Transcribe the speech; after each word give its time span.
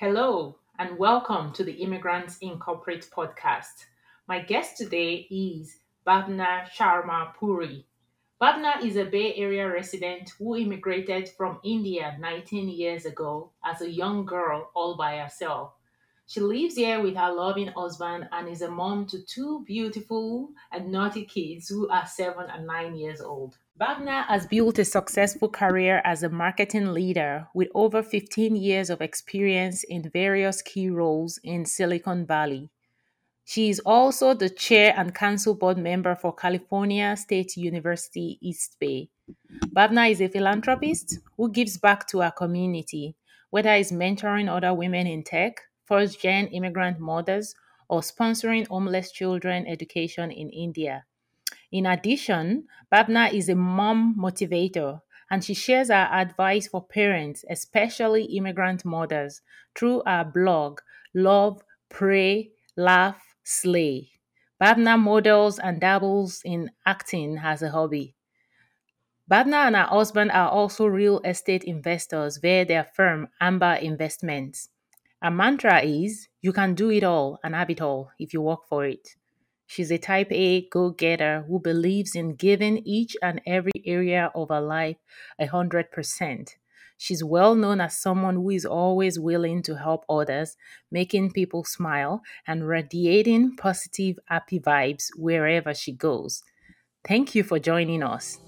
Hello, 0.00 0.56
and 0.78 0.96
welcome 0.96 1.52
to 1.52 1.62
the 1.62 1.74
Immigrants 1.74 2.38
In 2.40 2.58
Corporate 2.58 3.06
podcast. 3.14 3.84
My 4.26 4.40
guest 4.40 4.78
today 4.78 5.26
is 5.30 5.76
Bhawna 6.06 6.66
Sharma 6.70 7.34
Puri. 7.34 7.84
Bhawna 8.40 8.82
is 8.82 8.96
a 8.96 9.04
Bay 9.04 9.34
Area 9.34 9.70
resident 9.70 10.30
who 10.38 10.56
immigrated 10.56 11.28
from 11.28 11.60
India 11.62 12.16
19 12.18 12.70
years 12.70 13.04
ago 13.04 13.50
as 13.62 13.82
a 13.82 13.90
young 13.90 14.24
girl 14.24 14.70
all 14.72 14.96
by 14.96 15.18
herself. 15.18 15.74
She 16.30 16.38
lives 16.38 16.76
here 16.76 17.02
with 17.02 17.16
her 17.16 17.32
loving 17.32 17.66
husband 17.66 18.28
and 18.30 18.48
is 18.48 18.62
a 18.62 18.70
mom 18.70 19.04
to 19.06 19.20
two 19.20 19.64
beautiful 19.66 20.50
and 20.70 20.92
naughty 20.92 21.24
kids 21.24 21.68
who 21.68 21.88
are 21.88 22.06
seven 22.06 22.46
and 22.48 22.68
nine 22.68 22.94
years 22.94 23.20
old. 23.20 23.58
Bhawna 23.80 24.26
has 24.26 24.46
built 24.46 24.78
a 24.78 24.84
successful 24.84 25.48
career 25.48 26.00
as 26.04 26.22
a 26.22 26.28
marketing 26.28 26.94
leader 26.94 27.48
with 27.52 27.66
over 27.74 28.00
15 28.00 28.54
years 28.54 28.90
of 28.90 29.00
experience 29.00 29.82
in 29.82 30.08
various 30.08 30.62
key 30.62 30.88
roles 30.88 31.40
in 31.42 31.64
Silicon 31.64 32.24
Valley. 32.26 32.70
She 33.44 33.68
is 33.68 33.80
also 33.80 34.32
the 34.32 34.50
chair 34.50 34.94
and 34.96 35.12
council 35.12 35.56
board 35.56 35.78
member 35.78 36.14
for 36.14 36.32
California 36.32 37.16
State 37.16 37.56
University 37.56 38.38
East 38.40 38.76
Bay. 38.78 39.08
Bhavna 39.74 40.08
is 40.08 40.20
a 40.20 40.28
philanthropist 40.28 41.18
who 41.36 41.50
gives 41.50 41.76
back 41.76 42.06
to 42.06 42.20
her 42.20 42.30
community, 42.30 43.16
whether 43.50 43.72
it's 43.72 43.90
mentoring 43.90 44.48
other 44.48 44.72
women 44.72 45.08
in 45.08 45.24
tech, 45.24 45.62
first 45.90 46.22
gen 46.22 46.46
immigrant 46.48 47.00
mothers, 47.00 47.54
or 47.90 48.00
sponsoring 48.00 48.66
homeless 48.68 49.12
children 49.12 49.66
education 49.66 50.30
in 50.30 50.48
India. 50.50 51.04
In 51.72 51.86
addition, 51.86 52.68
Bhawna 52.92 53.32
is 53.32 53.48
a 53.48 53.56
mom 53.56 54.14
motivator 54.18 55.02
and 55.30 55.44
she 55.44 55.54
shares 55.54 55.88
her 55.88 56.08
advice 56.12 56.68
for 56.68 56.82
parents, 56.86 57.44
especially 57.50 58.24
immigrant 58.24 58.84
mothers, 58.84 59.42
through 59.74 60.02
her 60.06 60.24
blog, 60.24 60.80
Love, 61.14 61.62
Pray, 61.88 62.52
Laugh, 62.76 63.34
Slay. 63.44 64.10
Bhawna 64.60 64.98
models 65.00 65.58
and 65.58 65.80
dabbles 65.80 66.42
in 66.44 66.70
acting 66.86 67.38
as 67.38 67.62
a 67.62 67.70
hobby. 67.70 68.14
Bhawna 69.30 69.68
and 69.68 69.76
her 69.76 69.84
husband 69.84 70.30
are 70.32 70.50
also 70.50 70.86
real 70.86 71.20
estate 71.20 71.64
investors 71.64 72.38
via 72.38 72.64
their 72.66 72.84
firm 72.84 73.28
Amber 73.40 73.74
Investments. 73.74 74.69
Her 75.22 75.30
mantra 75.30 75.82
is 75.82 76.28
you 76.40 76.52
can 76.52 76.74
do 76.74 76.90
it 76.90 77.04
all 77.04 77.38
and 77.44 77.54
have 77.54 77.68
it 77.68 77.80
all 77.80 78.10
if 78.18 78.32
you 78.32 78.40
work 78.40 78.66
for 78.68 78.86
it. 78.86 79.16
She's 79.66 79.92
a 79.92 79.98
type 79.98 80.32
A 80.32 80.68
go 80.68 80.90
getter 80.90 81.44
who 81.46 81.60
believes 81.60 82.16
in 82.16 82.34
giving 82.34 82.78
each 82.78 83.16
and 83.22 83.40
every 83.46 83.72
area 83.84 84.32
of 84.34 84.48
her 84.48 84.60
life 84.60 84.96
a 85.38 85.46
100%. 85.46 86.56
She's 86.96 87.22
well 87.22 87.54
known 87.54 87.80
as 87.80 87.96
someone 87.96 88.34
who 88.34 88.50
is 88.50 88.66
always 88.66 89.18
willing 89.18 89.62
to 89.62 89.76
help 89.76 90.04
others, 90.08 90.56
making 90.90 91.32
people 91.32 91.64
smile, 91.64 92.22
and 92.46 92.66
radiating 92.66 93.56
positive, 93.56 94.18
happy 94.26 94.58
vibes 94.58 95.08
wherever 95.16 95.72
she 95.72 95.92
goes. 95.92 96.42
Thank 97.04 97.34
you 97.34 97.42
for 97.42 97.58
joining 97.58 98.02
us. 98.02 98.38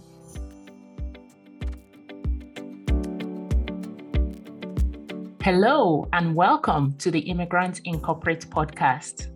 Hello, 5.43 6.07
and 6.13 6.37
welcome 6.37 6.93
to 6.99 7.11
the 7.11 7.19
Immigrants 7.19 7.81
In 7.81 7.99
Corporate 7.99 8.47
podcast. 8.49 9.27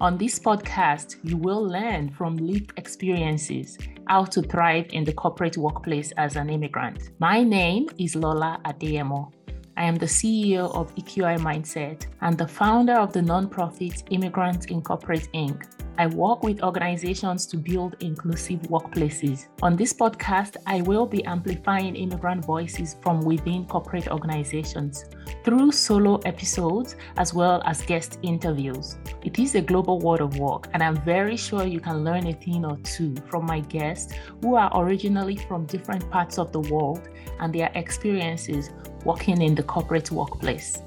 On 0.00 0.16
this 0.16 0.38
podcast, 0.38 1.16
you 1.22 1.36
will 1.36 1.62
learn 1.62 2.08
from 2.08 2.38
lived 2.38 2.72
experiences 2.78 3.76
how 4.08 4.24
to 4.24 4.40
thrive 4.40 4.86
in 4.94 5.04
the 5.04 5.12
corporate 5.12 5.58
workplace 5.58 6.12
as 6.12 6.36
an 6.36 6.48
immigrant. 6.48 7.10
My 7.18 7.42
name 7.42 7.90
is 7.98 8.16
Lola 8.16 8.58
Adeyemo. 8.64 9.34
I 9.76 9.84
am 9.84 9.96
the 9.96 10.06
CEO 10.06 10.74
of 10.74 10.94
EQI 10.94 11.38
Mindset 11.40 12.06
and 12.22 12.38
the 12.38 12.48
founder 12.48 12.94
of 12.94 13.12
the 13.12 13.20
nonprofit 13.20 14.02
Immigrants 14.08 14.64
In 14.64 14.80
Corporate 14.80 15.28
Inc. 15.34 15.66
I 16.00 16.06
work 16.06 16.42
with 16.42 16.62
organizations 16.62 17.44
to 17.48 17.58
build 17.58 17.96
inclusive 18.00 18.60
workplaces. 18.72 19.48
On 19.60 19.76
this 19.76 19.92
podcast, 19.92 20.56
I 20.66 20.80
will 20.80 21.04
be 21.04 21.22
amplifying 21.26 21.94
immigrant 21.94 22.42
voices 22.42 22.96
from 23.02 23.20
within 23.20 23.66
corporate 23.66 24.08
organizations 24.08 25.04
through 25.44 25.72
solo 25.72 26.16
episodes 26.24 26.96
as 27.18 27.34
well 27.34 27.60
as 27.66 27.82
guest 27.82 28.18
interviews. 28.22 28.96
It 29.22 29.38
is 29.38 29.54
a 29.56 29.60
global 29.60 29.98
world 29.98 30.22
of 30.22 30.38
work, 30.38 30.68
and 30.72 30.82
I'm 30.82 30.96
very 31.04 31.36
sure 31.36 31.66
you 31.66 31.80
can 31.80 32.02
learn 32.02 32.26
a 32.28 32.32
thing 32.32 32.64
or 32.64 32.78
two 32.78 33.14
from 33.28 33.44
my 33.44 33.60
guests 33.60 34.14
who 34.40 34.54
are 34.54 34.70
originally 34.74 35.36
from 35.36 35.66
different 35.66 36.10
parts 36.10 36.38
of 36.38 36.50
the 36.50 36.60
world 36.60 37.10
and 37.40 37.54
their 37.54 37.70
experiences 37.74 38.70
working 39.04 39.42
in 39.42 39.54
the 39.54 39.64
corporate 39.64 40.10
workplace. 40.10 40.80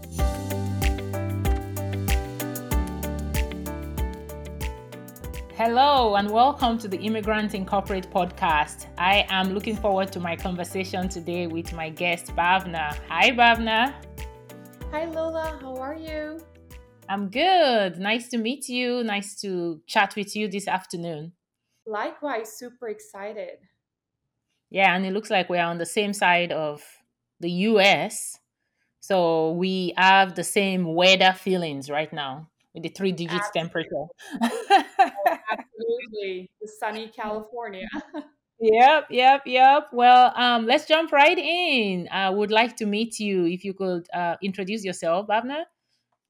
Hello, 5.66 6.16
and 6.16 6.30
welcome 6.30 6.78
to 6.78 6.90
the 6.90 6.98
Immigrant 6.98 7.56
In 7.56 7.66
Corporate 7.66 8.12
podcast. 8.12 8.88
I 8.98 9.26
am 9.30 9.54
looking 9.54 9.78
forward 9.78 10.12
to 10.12 10.20
my 10.20 10.36
conversation 10.36 11.08
today 11.08 11.48
with 11.48 11.72
my 11.72 11.90
guest, 11.90 12.36
Bhawna. 12.36 12.94
Hi, 13.08 13.32
Bhawna. 13.32 13.94
Hi, 14.92 15.06
Lola. 15.06 15.58
How 15.62 15.78
are 15.78 15.96
you? 15.96 16.42
I'm 17.08 17.30
good. 17.30 17.98
Nice 17.98 18.28
to 18.32 18.38
meet 18.38 18.68
you. 18.68 19.06
Nice 19.06 19.40
to 19.40 19.80
chat 19.88 20.18
with 20.18 20.36
you 20.36 20.50
this 20.50 20.68
afternoon. 20.68 21.32
Likewise, 21.88 22.52
super 22.52 22.90
excited. 22.90 23.60
Yeah, 24.70 24.94
and 24.94 25.06
it 25.06 25.14
looks 25.14 25.30
like 25.30 25.50
we're 25.50 25.64
on 25.64 25.78
the 25.78 25.86
same 25.86 26.12
side 26.12 26.52
of 26.52 26.84
the 27.40 27.52
US. 27.72 28.38
So 29.00 29.54
we 29.54 29.94
have 29.96 30.36
the 30.36 30.44
same 30.44 30.94
weather 30.94 31.32
feelings 31.32 31.90
right 31.90 32.12
now 32.12 32.50
with 32.74 32.84
the 32.84 32.90
three 32.90 33.12
digits 33.12 33.50
temperature. 33.52 34.06
Absolutely. 35.52 36.50
The 36.62 36.68
sunny 36.80 37.10
California. 37.10 37.88
Yep, 38.60 39.08
yep, 39.10 39.42
yep. 39.46 39.90
Well, 39.92 40.32
um, 40.38 40.66
let's 40.66 40.86
jump 40.86 41.12
right 41.12 41.38
in. 41.38 42.08
I 42.10 42.30
would 42.30 42.50
like 42.52 42.78
to 42.78 42.86
meet 42.86 43.20
you 43.20 43.46
if 43.46 43.66
you 43.66 43.74
could 43.74 44.08
uh, 44.14 44.38
introduce 44.42 44.86
yourself, 44.86 45.28
Bhawna, 45.28 45.66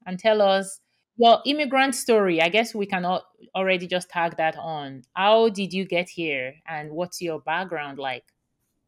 and 0.06 0.18
tell 0.18 0.42
us 0.42 0.80
your 1.16 1.40
immigrant 1.46 1.94
story. 1.94 2.42
I 2.42 2.50
guess 2.50 2.74
we 2.74 2.86
can 2.86 3.04
al- 3.04 3.26
already 3.54 3.86
just 3.86 4.10
tag 4.10 4.36
that 4.38 4.56
on. 4.56 5.02
How 5.14 5.48
did 5.50 5.72
you 5.72 5.86
get 5.86 6.08
here, 6.10 6.56
and 6.66 6.92
what's 6.92 7.22
your 7.22 7.40
background 7.40 7.98
like? 7.98 8.24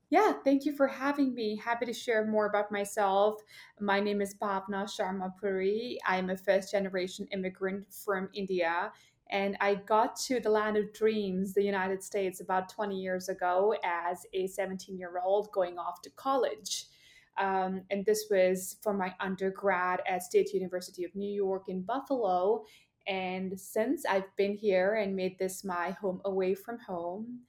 Yeah, 0.08 0.34
thank 0.44 0.64
you 0.64 0.72
for 0.76 0.86
having 0.86 1.34
me. 1.34 1.56
Happy 1.56 1.84
to 1.86 1.92
share 1.92 2.24
more 2.26 2.46
about 2.46 2.70
myself. 2.70 3.42
My 3.80 3.98
name 3.98 4.20
is 4.20 4.34
Bhawna 4.34 4.84
Sharma 4.84 5.36
Puri. 5.36 5.98
I'm 6.06 6.30
a 6.30 6.36
first 6.36 6.70
generation 6.70 7.26
immigrant 7.32 7.92
from 7.92 8.28
India. 8.32 8.92
And 9.30 9.56
I 9.60 9.74
got 9.74 10.14
to 10.26 10.38
the 10.38 10.50
land 10.50 10.76
of 10.76 10.92
dreams, 10.92 11.54
the 11.54 11.64
United 11.64 12.04
States, 12.04 12.40
about 12.40 12.68
20 12.68 12.96
years 12.96 13.28
ago 13.28 13.74
as 13.82 14.24
a 14.32 14.46
17 14.46 14.96
year 14.96 15.20
old 15.24 15.50
going 15.50 15.76
off 15.76 16.00
to 16.02 16.10
college. 16.10 16.86
Um, 17.36 17.82
and 17.90 18.06
this 18.06 18.26
was 18.30 18.76
for 18.82 18.94
my 18.94 19.12
undergrad 19.18 20.02
at 20.08 20.22
State 20.22 20.52
University 20.54 21.02
of 21.02 21.16
New 21.16 21.30
York 21.32 21.68
in 21.68 21.82
Buffalo. 21.82 22.64
And 23.08 23.58
since 23.58 24.06
I've 24.06 24.34
been 24.36 24.54
here 24.54 24.94
and 24.94 25.16
made 25.16 25.36
this 25.40 25.64
my 25.64 25.90
home 25.90 26.20
away 26.24 26.54
from 26.54 26.78
home, 26.78 27.40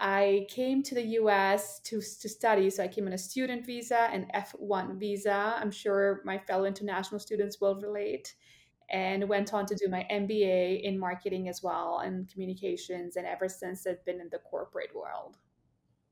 I 0.00 0.46
came 0.48 0.82
to 0.84 0.94
the 0.94 1.02
US 1.20 1.78
to, 1.80 2.00
to 2.00 2.28
study. 2.28 2.70
So 2.70 2.82
I 2.82 2.88
came 2.88 3.06
on 3.06 3.12
a 3.12 3.18
student 3.18 3.66
visa 3.66 4.08
and 4.10 4.32
F1 4.34 4.98
visa. 4.98 5.56
I'm 5.60 5.70
sure 5.70 6.22
my 6.24 6.38
fellow 6.38 6.64
international 6.64 7.20
students 7.20 7.60
will 7.60 7.76
relate. 7.76 8.34
And 8.92 9.28
went 9.28 9.54
on 9.54 9.66
to 9.66 9.76
do 9.76 9.88
my 9.88 10.04
MBA 10.10 10.82
in 10.82 10.98
marketing 10.98 11.48
as 11.48 11.62
well 11.62 12.00
and 12.04 12.28
communications. 12.28 13.14
And 13.14 13.24
ever 13.24 13.48
since, 13.48 13.86
I've 13.86 14.04
been 14.04 14.20
in 14.20 14.28
the 14.30 14.38
corporate 14.38 14.92
world. 14.96 15.36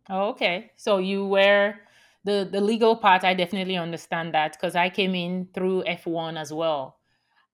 Oh, 0.08 0.28
okay. 0.28 0.70
So 0.76 0.98
you 0.98 1.26
were 1.26 1.74
the 2.22 2.48
the 2.50 2.60
legal 2.60 2.96
part. 2.96 3.24
I 3.24 3.34
definitely 3.34 3.76
understand 3.76 4.32
that 4.34 4.52
because 4.52 4.76
I 4.76 4.90
came 4.90 5.16
in 5.16 5.48
through 5.52 5.82
F1 5.84 6.38
as 6.38 6.52
well, 6.52 6.97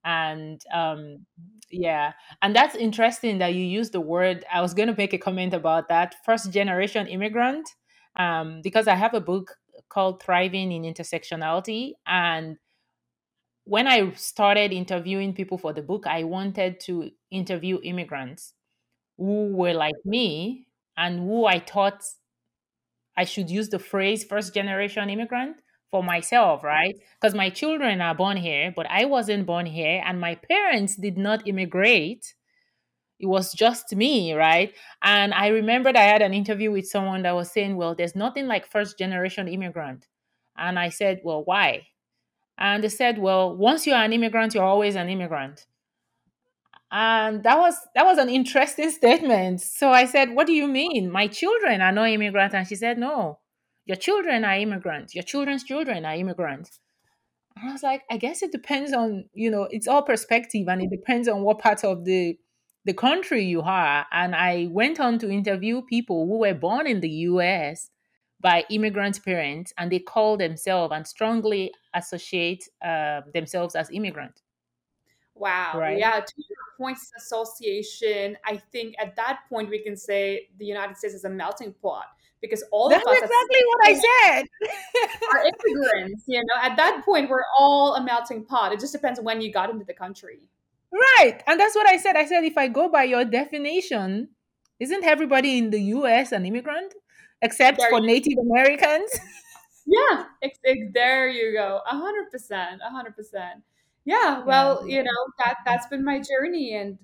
and 0.05 0.63
um, 0.73 1.27
yeah, 1.71 2.13
and 2.43 2.55
that's 2.55 2.75
interesting 2.75 3.39
that 3.39 3.55
you 3.55 3.65
use 3.65 3.91
the 3.91 4.01
word. 4.01 4.45
I 4.53 4.61
was 4.61 4.75
going 4.75 4.89
to 4.89 4.95
make 4.97 5.13
a 5.13 5.19
comment 5.19 5.55
about 5.55 5.89
that 5.89 6.15
first 6.25 6.51
generation 6.53 7.07
immigrant, 7.07 7.69
um, 8.17 8.61
because 8.63 8.87
I 8.89 8.95
have 8.95 9.15
a 9.15 9.21
book 9.21 9.57
called 9.89 10.23
Thriving 10.23 10.73
in 10.73 10.83
Intersectionality. 10.83 11.93
And 12.07 12.59
when 13.65 13.87
I 13.87 14.13
started 14.13 14.73
interviewing 14.73 15.33
people 15.35 15.59
for 15.59 15.73
the 15.73 15.83
book, 15.83 16.07
I 16.07 16.25
wanted 16.25 16.81
to 16.81 17.11
interview 17.31 17.81
immigrants 17.83 18.53
who 19.17 19.49
were 19.55 19.75
like 19.75 19.95
me 20.05 20.67
and 20.97 21.21
who 21.21 21.47
I 21.47 21.61
thought 21.61 22.03
I 23.17 23.25
should 23.25 23.51
use 23.51 23.69
the 23.69 23.79
phrase 23.79 24.25
first 24.25 24.55
generation 24.55 25.09
immigrant 25.11 25.57
for 25.95 26.03
myself, 26.03 26.65
right? 26.65 26.97
Because 27.15 27.37
my 27.37 27.51
children 27.51 28.01
are 28.01 28.17
born 28.17 28.37
here, 28.37 28.73
but 28.75 28.85
I 28.91 29.05
wasn't 29.05 29.47
born 29.47 29.65
here, 29.65 30.03
and 30.05 30.21
my 30.21 30.35
parents 30.35 30.97
did 30.97 31.17
not 31.17 31.47
immigrate. 31.47 32.35
It 33.21 33.27
was 33.27 33.53
just 33.53 33.95
me, 33.95 34.33
right? 34.33 34.75
And 35.05 35.33
I 35.33 35.47
remembered 35.61 35.95
I 35.95 36.03
had 36.15 36.21
an 36.21 36.35
interview 36.35 36.73
with 36.73 36.89
someone 36.89 37.23
that 37.23 37.37
was 37.37 37.53
saying, 37.53 37.77
Well, 37.77 37.95
there's 37.95 38.17
nothing 38.17 38.49
like 38.49 38.67
first 38.67 38.99
generation 38.99 39.47
immigrant. 39.47 40.09
And 40.57 40.81
I 40.81 40.89
said, 40.89 41.21
Well, 41.23 41.45
why? 41.45 41.87
And 42.59 42.83
they 42.83 42.89
said, 42.89 43.19
well, 43.19 43.57
once 43.57 43.87
you're 43.87 43.97
an 43.97 44.13
immigrant, 44.13 44.55
you're 44.55 44.65
always 44.65 44.97
an 44.97 45.09
immigrant. 45.09 45.67
And 46.91 47.43
that 47.45 47.59
was 47.59 47.77
that 47.95 48.05
was 48.05 48.19
an 48.19 48.29
interesting 48.29 48.91
statement. 49.01 49.61
So 49.61 49.91
I 49.91 50.07
said, 50.07 50.31
"What 50.31 50.47
do 50.47 50.53
you 50.53 50.69
mean? 50.69 51.11
My 51.11 51.27
children 51.27 51.81
are 51.81 51.91
not 51.91 52.11
immigrants?" 52.11 52.55
And 52.55 52.69
she 52.69 52.77
said, 52.77 52.99
"No, 52.99 53.41
your 53.87 53.97
children 53.97 54.45
are 54.45 54.57
immigrants. 54.57 55.15
Your 55.15 55.25
children's 55.25 55.65
children 55.65 56.05
are 56.05 56.15
immigrants." 56.15 56.81
And 57.57 57.69
I 57.71 57.73
was 57.73 57.83
like, 57.83 58.03
"I 58.11 58.17
guess 58.19 58.43
it 58.43 58.53
depends 58.53 58.93
on 58.93 59.29
you 59.35 59.51
know, 59.51 59.65
it's 59.71 59.89
all 59.89 60.03
perspective, 60.03 60.69
and 60.69 60.83
it 60.83 60.91
depends 60.91 61.29
on 61.29 61.43
what 61.43 61.59
part 61.61 61.85
of 61.85 62.05
the 62.05 62.39
the 62.85 62.95
country 62.95 63.45
you 63.45 63.63
are." 63.63 64.07
And 64.13 64.35
I 64.37 64.69
went 64.71 65.01
on 65.01 65.19
to 65.21 65.31
interview 65.31 65.83
people 65.83 66.27
who 66.27 66.39
were 66.41 66.55
born 66.55 66.87
in 66.87 67.01
the 67.01 67.11
U.S. 67.31 67.91
by 68.41 68.65
immigrant 68.71 69.25
parents, 69.25 69.73
and 69.79 69.91
they 69.93 70.01
call 70.01 70.37
themselves 70.37 70.93
and 70.95 71.07
strongly 71.07 71.73
associate 71.95 72.65
uh, 72.85 73.23
themselves 73.35 73.75
as 73.77 73.91
immigrant. 73.91 74.44
Wow. 75.35 75.73
Right. 75.77 75.99
Yeah. 75.99 76.21
To 76.21 76.33
your 76.37 76.59
points 76.79 77.11
association, 77.17 78.37
I 78.45 78.57
think 78.73 78.95
at 79.01 79.17
that 79.17 79.41
point 79.49 79.71
we 79.71 79.81
can 79.81 79.97
say 79.97 80.49
the 80.59 80.65
United 80.65 80.97
States 80.97 81.15
is 81.15 81.25
a 81.25 81.31
melting 81.31 81.75
pot 81.83 82.07
because 82.41 82.63
all 82.71 82.89
That's 82.89 83.03
of 83.03 83.11
us 83.11 83.19
exactly 83.23 83.63
what 83.67 83.87
I 83.87 83.95
said. 83.95 84.45
are 85.33 85.45
immigrants, 85.45 86.25
you 86.27 86.41
know. 86.41 86.63
At 86.63 86.77
that 86.77 87.03
point, 87.05 87.31
we're 87.31 87.45
all 87.59 87.95
a 87.95 88.05
melting 88.05 88.45
pot. 88.45 88.73
It 88.73 88.81
just 88.81 88.93
depends 88.93 89.19
when 89.21 89.41
you 89.41 89.51
got 89.51 89.71
into 89.71 89.85
the 89.85 89.95
country. 89.95 90.41
Right. 90.93 91.43
And 91.47 91.59
that's 91.59 91.75
what 91.75 91.89
I 91.89 91.97
said. 91.97 92.17
I 92.17 92.27
said 92.27 92.45
if 92.45 92.59
I 92.59 92.69
go 92.69 92.89
by 92.89 93.05
your 93.05 93.25
definition, 93.25 94.29
isn't 94.79 95.05
everybody 95.05 95.59
in 95.59 95.71
the 95.71 95.81
US 95.81 96.33
an 96.33 96.45
immigrant? 96.45 96.95
Except 97.43 97.79
there 97.79 97.91
for 97.91 98.01
Native. 98.01 98.39
Americans? 98.39 99.11
yeah. 99.87 100.25
It's, 100.43 100.59
it's, 100.63 100.93
there 100.93 101.29
you 101.29 101.53
go. 101.53 101.81
100%. 101.91 102.31
100% 102.53 103.63
yeah 104.05 104.43
well 104.45 104.87
yeah. 104.87 104.99
you 104.99 105.03
know 105.03 105.27
that 105.45 105.57
that's 105.65 105.87
been 105.87 106.05
my 106.05 106.21
journey 106.21 106.75
and 106.77 106.99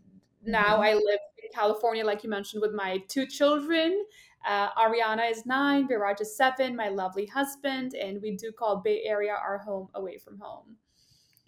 now 0.45 0.75
mm-hmm. 0.75 0.83
i 0.83 0.93
live 0.95 1.21
in 1.43 1.51
california 1.55 2.05
like 2.05 2.23
you 2.25 2.31
mentioned 2.31 2.61
with 2.61 2.73
my 2.73 2.99
two 3.09 3.27
children 3.27 4.05
uh, 4.49 4.71
ariana 4.73 5.31
is 5.31 5.45
nine 5.45 5.87
viraj 5.87 6.21
is 6.21 6.37
seven 6.37 6.75
my 6.75 6.89
lovely 6.89 7.27
husband 7.27 7.95
and 7.95 8.21
we 8.23 8.37
do 8.37 8.51
call 8.53 8.77
bay 8.77 9.03
area 9.05 9.33
our 9.33 9.59
home 9.59 9.89
away 9.95 10.17
from 10.17 10.39
home 10.39 10.77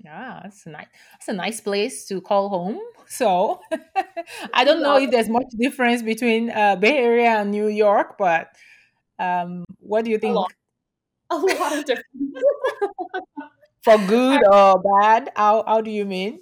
yeah, 0.04 0.40
that's 0.42 0.66
a 0.66 0.70
nice. 0.70 0.86
That's 1.12 1.28
a 1.28 1.32
nice 1.32 1.60
place 1.60 2.06
to 2.06 2.20
call 2.20 2.48
home. 2.48 2.80
So, 3.08 3.60
I 4.54 4.64
don't 4.64 4.80
know 4.80 4.96
if 4.96 5.10
there's 5.10 5.28
much 5.28 5.44
difference 5.58 6.02
between 6.02 6.50
uh, 6.50 6.76
Bay 6.76 6.96
Area 6.96 7.40
and 7.40 7.50
New 7.50 7.66
York, 7.66 8.16
but 8.16 8.48
um, 9.18 9.64
what 9.80 10.06
do 10.06 10.10
you 10.10 10.18
think? 10.18 10.34
A 10.34 10.38
lot, 10.38 10.52
a 11.28 11.36
lot 11.36 11.76
of 11.76 11.84
difference. 11.84 12.06
For 13.82 13.98
good 13.98 14.42
or 14.46 14.80
bad? 14.80 15.32
How 15.34 15.64
how 15.66 15.80
do 15.80 15.90
you 15.90 16.04
mean? 16.04 16.40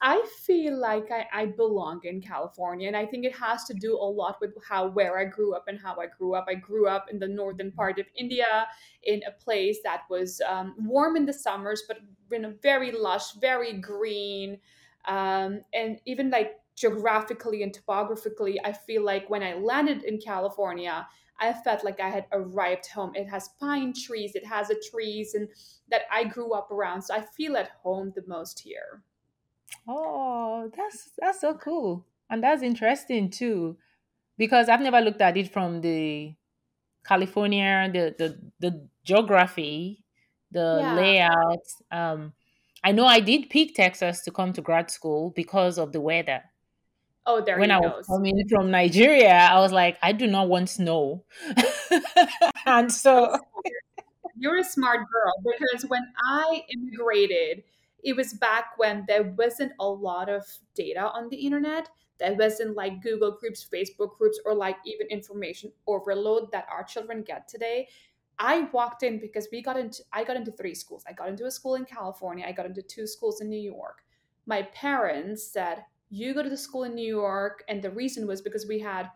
I 0.00 0.24
feel 0.46 0.78
like 0.78 1.10
I, 1.10 1.26
I 1.32 1.46
belong 1.46 2.00
in 2.04 2.20
California, 2.20 2.86
and 2.86 2.96
I 2.96 3.04
think 3.04 3.24
it 3.24 3.34
has 3.34 3.64
to 3.64 3.74
do 3.74 3.96
a 3.96 4.04
lot 4.04 4.36
with 4.40 4.54
how 4.68 4.88
where 4.88 5.18
I 5.18 5.24
grew 5.24 5.54
up 5.54 5.64
and 5.66 5.78
how 5.80 5.96
I 5.96 6.06
grew 6.06 6.34
up. 6.34 6.46
I 6.48 6.54
grew 6.54 6.86
up 6.86 7.06
in 7.10 7.18
the 7.18 7.26
northern 7.26 7.72
part 7.72 7.98
of 7.98 8.06
India, 8.16 8.68
in 9.02 9.22
a 9.26 9.32
place 9.42 9.78
that 9.82 10.02
was 10.08 10.40
um, 10.48 10.74
warm 10.78 11.16
in 11.16 11.26
the 11.26 11.32
summers, 11.32 11.82
but 11.88 11.98
in 12.30 12.44
a 12.44 12.50
very 12.62 12.92
lush, 12.92 13.32
very 13.40 13.72
green, 13.72 14.58
um, 15.06 15.62
and 15.72 16.00
even 16.06 16.30
like 16.30 16.60
geographically 16.76 17.64
and 17.64 17.74
topographically, 17.74 18.60
I 18.64 18.72
feel 18.72 19.02
like 19.02 19.28
when 19.28 19.42
I 19.42 19.54
landed 19.54 20.04
in 20.04 20.20
California, 20.20 21.08
I 21.40 21.52
felt 21.52 21.84
like 21.84 22.00
I 22.00 22.10
had 22.10 22.26
arrived 22.32 22.86
home. 22.88 23.14
It 23.14 23.28
has 23.28 23.48
pine 23.60 23.92
trees, 23.92 24.34
it 24.34 24.46
has 24.46 24.68
the 24.68 24.82
trees, 24.90 25.34
and 25.34 25.48
that 25.88 26.02
I 26.10 26.24
grew 26.24 26.52
up 26.52 26.70
around, 26.70 27.02
so 27.02 27.14
I 27.14 27.22
feel 27.22 27.56
at 27.56 27.70
home 27.70 28.12
the 28.14 28.24
most 28.26 28.60
here. 28.60 29.02
Oh, 29.86 30.70
that's 30.76 31.10
that's 31.18 31.40
so 31.40 31.54
cool. 31.54 32.06
And 32.30 32.42
that's 32.42 32.62
interesting 32.62 33.30
too. 33.30 33.78
Because 34.38 34.68
I've 34.68 34.80
never 34.82 35.00
looked 35.00 35.20
at 35.22 35.36
it 35.36 35.52
from 35.52 35.80
the 35.82 36.36
California, 37.04 37.90
the 37.92 38.14
the 38.18 38.52
the 38.60 38.88
geography, 39.04 40.04
the 40.50 40.82
Yeah. 40.82 40.88
layout. 40.88 41.66
Um, 41.92 42.34
I 42.84 42.92
know 42.92 43.06
I 43.06 43.20
did 43.20 43.50
pick 43.50 43.74
Texas 43.74 44.22
to 44.24 44.32
come 44.32 44.52
to 44.54 44.62
grad 44.62 44.90
school 44.90 45.32
because 45.36 45.78
of 45.78 45.92
the 45.92 46.00
weather. 46.00 46.44
Oh, 47.30 47.42
there 47.42 47.58
When 47.58 47.70
I 47.70 47.78
was 47.78 48.06
coming 48.06 48.42
from 48.48 48.70
Nigeria, 48.70 49.28
I 49.28 49.60
was 49.60 49.70
like, 49.70 49.98
I 50.02 50.12
do 50.12 50.26
not 50.26 50.48
want 50.48 50.70
snow. 50.70 51.24
and 52.66 52.90
So 52.90 53.34
so. 53.34 53.38
You're 54.40 54.58
a 54.58 54.64
smart 54.64 55.00
girl 55.00 55.34
because 55.44 55.84
when 55.90 56.06
I 56.24 56.62
immigrated, 56.72 57.64
it 58.02 58.16
was 58.16 58.32
back 58.32 58.78
when 58.78 59.04
there 59.06 59.24
wasn't 59.36 59.72
a 59.78 59.86
lot 59.86 60.30
of 60.30 60.44
data 60.74 61.10
on 61.10 61.28
the 61.28 61.36
internet. 61.36 61.90
There 62.18 62.34
wasn't 62.34 62.76
like 62.76 63.02
Google 63.02 63.32
groups, 63.32 63.66
Facebook 63.70 64.16
groups, 64.16 64.40
or 64.46 64.54
like 64.54 64.76
even 64.86 65.06
information 65.08 65.70
overload 65.86 66.50
that 66.52 66.66
our 66.72 66.82
children 66.82 67.22
get 67.22 67.46
today. 67.46 67.88
I 68.38 68.68
walked 68.72 69.02
in 69.02 69.18
because 69.18 69.48
we 69.52 69.60
got 69.60 69.76
into 69.76 70.02
I 70.14 70.24
got 70.24 70.36
into 70.36 70.52
three 70.52 70.74
schools. 70.74 71.04
I 71.06 71.12
got 71.12 71.28
into 71.28 71.44
a 71.44 71.50
school 71.50 71.74
in 71.74 71.84
California, 71.84 72.46
I 72.48 72.52
got 72.52 72.64
into 72.64 72.80
two 72.80 73.06
schools 73.06 73.42
in 73.42 73.50
New 73.50 73.60
York. 73.60 74.04
My 74.46 74.62
parents 74.62 75.44
said, 75.46 75.84
"You 76.10 76.34
go 76.34 76.42
to 76.42 76.50
the 76.50 76.56
school 76.56 76.84
in 76.84 76.94
New 76.94 77.06
York," 77.06 77.64
and 77.68 77.82
the 77.82 77.90
reason 77.90 78.26
was 78.26 78.42
because 78.42 78.66
we 78.66 78.80
had 78.80 79.10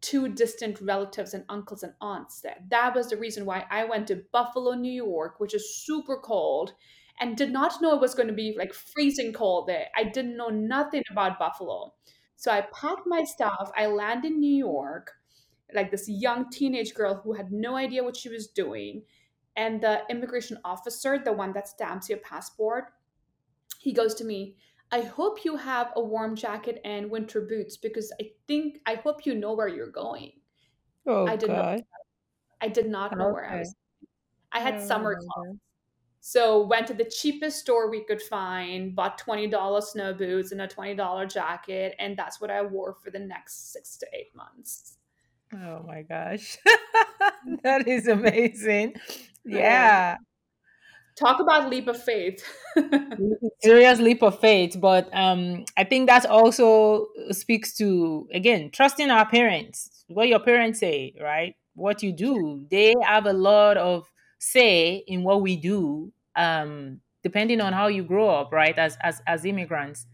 two 0.00 0.28
distant 0.28 0.80
relatives 0.80 1.34
and 1.34 1.44
uncles 1.48 1.82
and 1.82 1.92
aunts 2.00 2.40
there. 2.40 2.56
That 2.68 2.94
was 2.94 3.10
the 3.10 3.16
reason 3.16 3.44
why 3.44 3.66
I 3.70 3.84
went 3.84 4.08
to 4.08 4.24
Buffalo, 4.32 4.72
New 4.72 4.92
York, 4.92 5.38
which 5.38 5.54
is 5.54 5.76
super 5.84 6.16
cold, 6.16 6.74
and 7.20 7.36
did 7.36 7.52
not 7.52 7.82
know 7.82 7.94
it 7.94 8.00
was 8.00 8.14
going 8.14 8.28
to 8.28 8.34
be 8.34 8.54
like 8.56 8.72
freezing 8.72 9.32
cold 9.32 9.66
there. 9.66 9.88
I 9.94 10.04
didn't 10.04 10.36
know 10.36 10.48
nothing 10.48 11.02
about 11.10 11.38
Buffalo. 11.38 11.94
So 12.36 12.50
I 12.50 12.62
packed 12.72 13.06
my 13.06 13.24
stuff. 13.24 13.70
I 13.76 13.86
landed 13.86 14.32
in 14.32 14.40
New 14.40 14.54
York, 14.54 15.12
like 15.74 15.90
this 15.90 16.08
young 16.08 16.48
teenage 16.48 16.94
girl 16.94 17.20
who 17.22 17.34
had 17.34 17.52
no 17.52 17.76
idea 17.76 18.02
what 18.02 18.16
she 18.16 18.30
was 18.30 18.46
doing. 18.46 19.02
And 19.56 19.82
the 19.82 20.00
immigration 20.08 20.56
officer, 20.64 21.18
the 21.18 21.32
one 21.32 21.52
that 21.52 21.68
stamps 21.68 22.08
your 22.08 22.18
passport, 22.20 22.94
he 23.78 23.92
goes 23.92 24.14
to 24.14 24.24
me, 24.24 24.56
I 24.92 25.02
hope 25.02 25.44
you 25.44 25.56
have 25.56 25.92
a 25.96 26.00
warm 26.00 26.34
jacket 26.36 26.80
and 26.84 27.10
winter 27.10 27.40
boots 27.42 27.76
because 27.76 28.12
I 28.20 28.30
think 28.48 28.78
I 28.86 28.96
hope 28.96 29.24
you 29.24 29.34
know 29.34 29.52
where 29.54 29.68
you're 29.68 29.90
going. 29.90 30.32
oh 31.06 31.26
I 31.26 31.36
did 31.36 31.50
not 31.50 31.76
God. 31.76 31.82
I 32.60 32.68
did 32.68 32.88
not 32.88 33.16
know 33.16 33.28
where 33.32 33.48
I 33.50 33.58
was. 33.60 33.74
I 34.52 34.60
had 34.60 34.80
summer 34.80 35.16
clothes. 35.16 35.58
So 36.20 36.66
went 36.66 36.86
to 36.88 36.94
the 36.94 37.04
cheapest 37.04 37.60
store 37.60 37.90
we 37.90 38.04
could 38.04 38.20
find, 38.20 38.94
bought 38.94 39.18
$20 39.18 39.82
snow 39.82 40.12
boots 40.12 40.52
and 40.52 40.60
a 40.60 40.68
$20 40.68 41.32
jacket, 41.32 41.94
and 41.98 42.16
that's 42.16 42.40
what 42.40 42.50
I 42.50 42.62
wore 42.62 42.94
for 42.94 43.10
the 43.10 43.18
next 43.18 43.72
six 43.72 43.96
to 43.98 44.06
eight 44.12 44.34
months. 44.34 44.98
Oh 45.52 45.82
my 45.86 46.02
gosh. 46.02 46.58
that 47.62 47.88
is 47.88 48.06
amazing. 48.08 48.94
Yeah. 49.42 50.18
Talk 51.20 51.40
about 51.40 51.68
leap 51.68 51.86
of 51.86 52.02
faith. 52.02 52.42
serious 53.60 53.98
leap 53.98 54.22
of 54.22 54.38
faith 54.40 54.76
but 54.80 55.08
um 55.12 55.64
i 55.76 55.84
think 55.84 56.08
that 56.08 56.24
also 56.24 57.08
speaks 57.30 57.74
to 57.76 58.28
again 58.32 58.70
trusting 58.70 59.10
our 59.10 59.28
parents. 59.28 60.04
What 60.08 60.28
your 60.28 60.40
parents 60.40 60.80
say 60.80 61.14
right? 61.20 61.54
What 61.74 62.02
you 62.02 62.12
do. 62.12 62.66
They 62.70 62.94
have 63.02 63.26
a 63.26 63.32
lot 63.32 63.76
of 63.76 64.10
say 64.38 65.04
in 65.06 65.22
what 65.22 65.42
we 65.42 65.56
do 65.56 66.12
um 66.36 67.00
depending 67.22 67.60
on 67.60 67.72
how 67.72 67.88
you 67.88 68.02
grow 68.02 68.30
up 68.30 68.52
right 68.52 68.76
as 68.78 68.96
as 69.02 69.20
as 69.26 69.44
immigrants. 69.44 70.06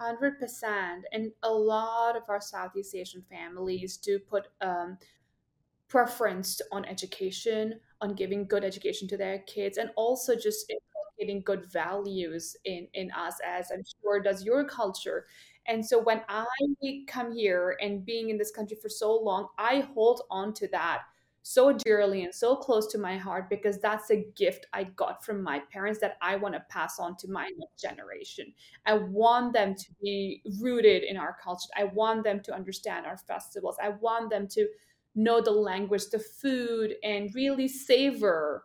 100%. 0.00 1.02
And 1.12 1.30
a 1.42 1.50
lot 1.52 2.16
of 2.16 2.22
our 2.28 2.40
Southeast 2.40 2.94
Asian 2.94 3.22
families 3.30 3.96
do 3.98 4.18
put 4.18 4.48
um, 4.60 4.98
preference 5.88 6.60
on 6.72 6.84
education, 6.84 7.80
on 8.00 8.14
giving 8.14 8.46
good 8.46 8.64
education 8.64 9.08
to 9.08 9.16
their 9.16 9.40
kids, 9.40 9.78
and 9.78 9.90
also 9.96 10.34
just 10.34 10.70
inculcating 10.70 11.42
good 11.42 11.70
values 11.70 12.56
in 12.64 12.88
in 12.94 13.10
us, 13.12 13.34
as 13.46 13.70
I'm 13.72 13.82
sure 14.02 14.20
does 14.20 14.44
your 14.44 14.64
culture. 14.64 15.26
And 15.66 15.84
so 15.84 16.02
when 16.02 16.22
I 16.28 16.46
come 17.06 17.32
here 17.32 17.76
and 17.80 18.04
being 18.04 18.30
in 18.30 18.38
this 18.38 18.50
country 18.50 18.76
for 18.80 18.88
so 18.88 19.14
long, 19.14 19.48
I 19.58 19.80
hold 19.94 20.22
on 20.30 20.54
to 20.54 20.68
that 20.68 21.02
so 21.42 21.72
dearly 21.72 22.24
and 22.24 22.34
so 22.34 22.54
close 22.54 22.86
to 22.88 22.98
my 22.98 23.16
heart 23.16 23.48
because 23.48 23.78
that's 23.78 24.10
a 24.10 24.26
gift 24.36 24.66
I 24.72 24.84
got 24.84 25.24
from 25.24 25.42
my 25.42 25.60
parents 25.72 25.98
that 26.00 26.16
I 26.20 26.36
want 26.36 26.54
to 26.54 26.64
pass 26.68 26.98
on 26.98 27.16
to 27.18 27.28
my 27.28 27.50
next 27.56 27.80
generation. 27.80 28.52
I 28.84 28.94
want 28.94 29.54
them 29.54 29.74
to 29.74 29.86
be 30.02 30.42
rooted 30.60 31.02
in 31.02 31.16
our 31.16 31.36
culture. 31.42 31.70
I 31.76 31.84
want 31.84 32.24
them 32.24 32.40
to 32.40 32.54
understand 32.54 33.06
our 33.06 33.16
festivals. 33.16 33.76
I 33.82 33.90
want 33.90 34.30
them 34.30 34.48
to 34.48 34.68
know 35.14 35.40
the 35.40 35.50
language, 35.50 36.06
the 36.10 36.18
food, 36.18 36.94
and 37.02 37.34
really 37.34 37.68
savor 37.68 38.64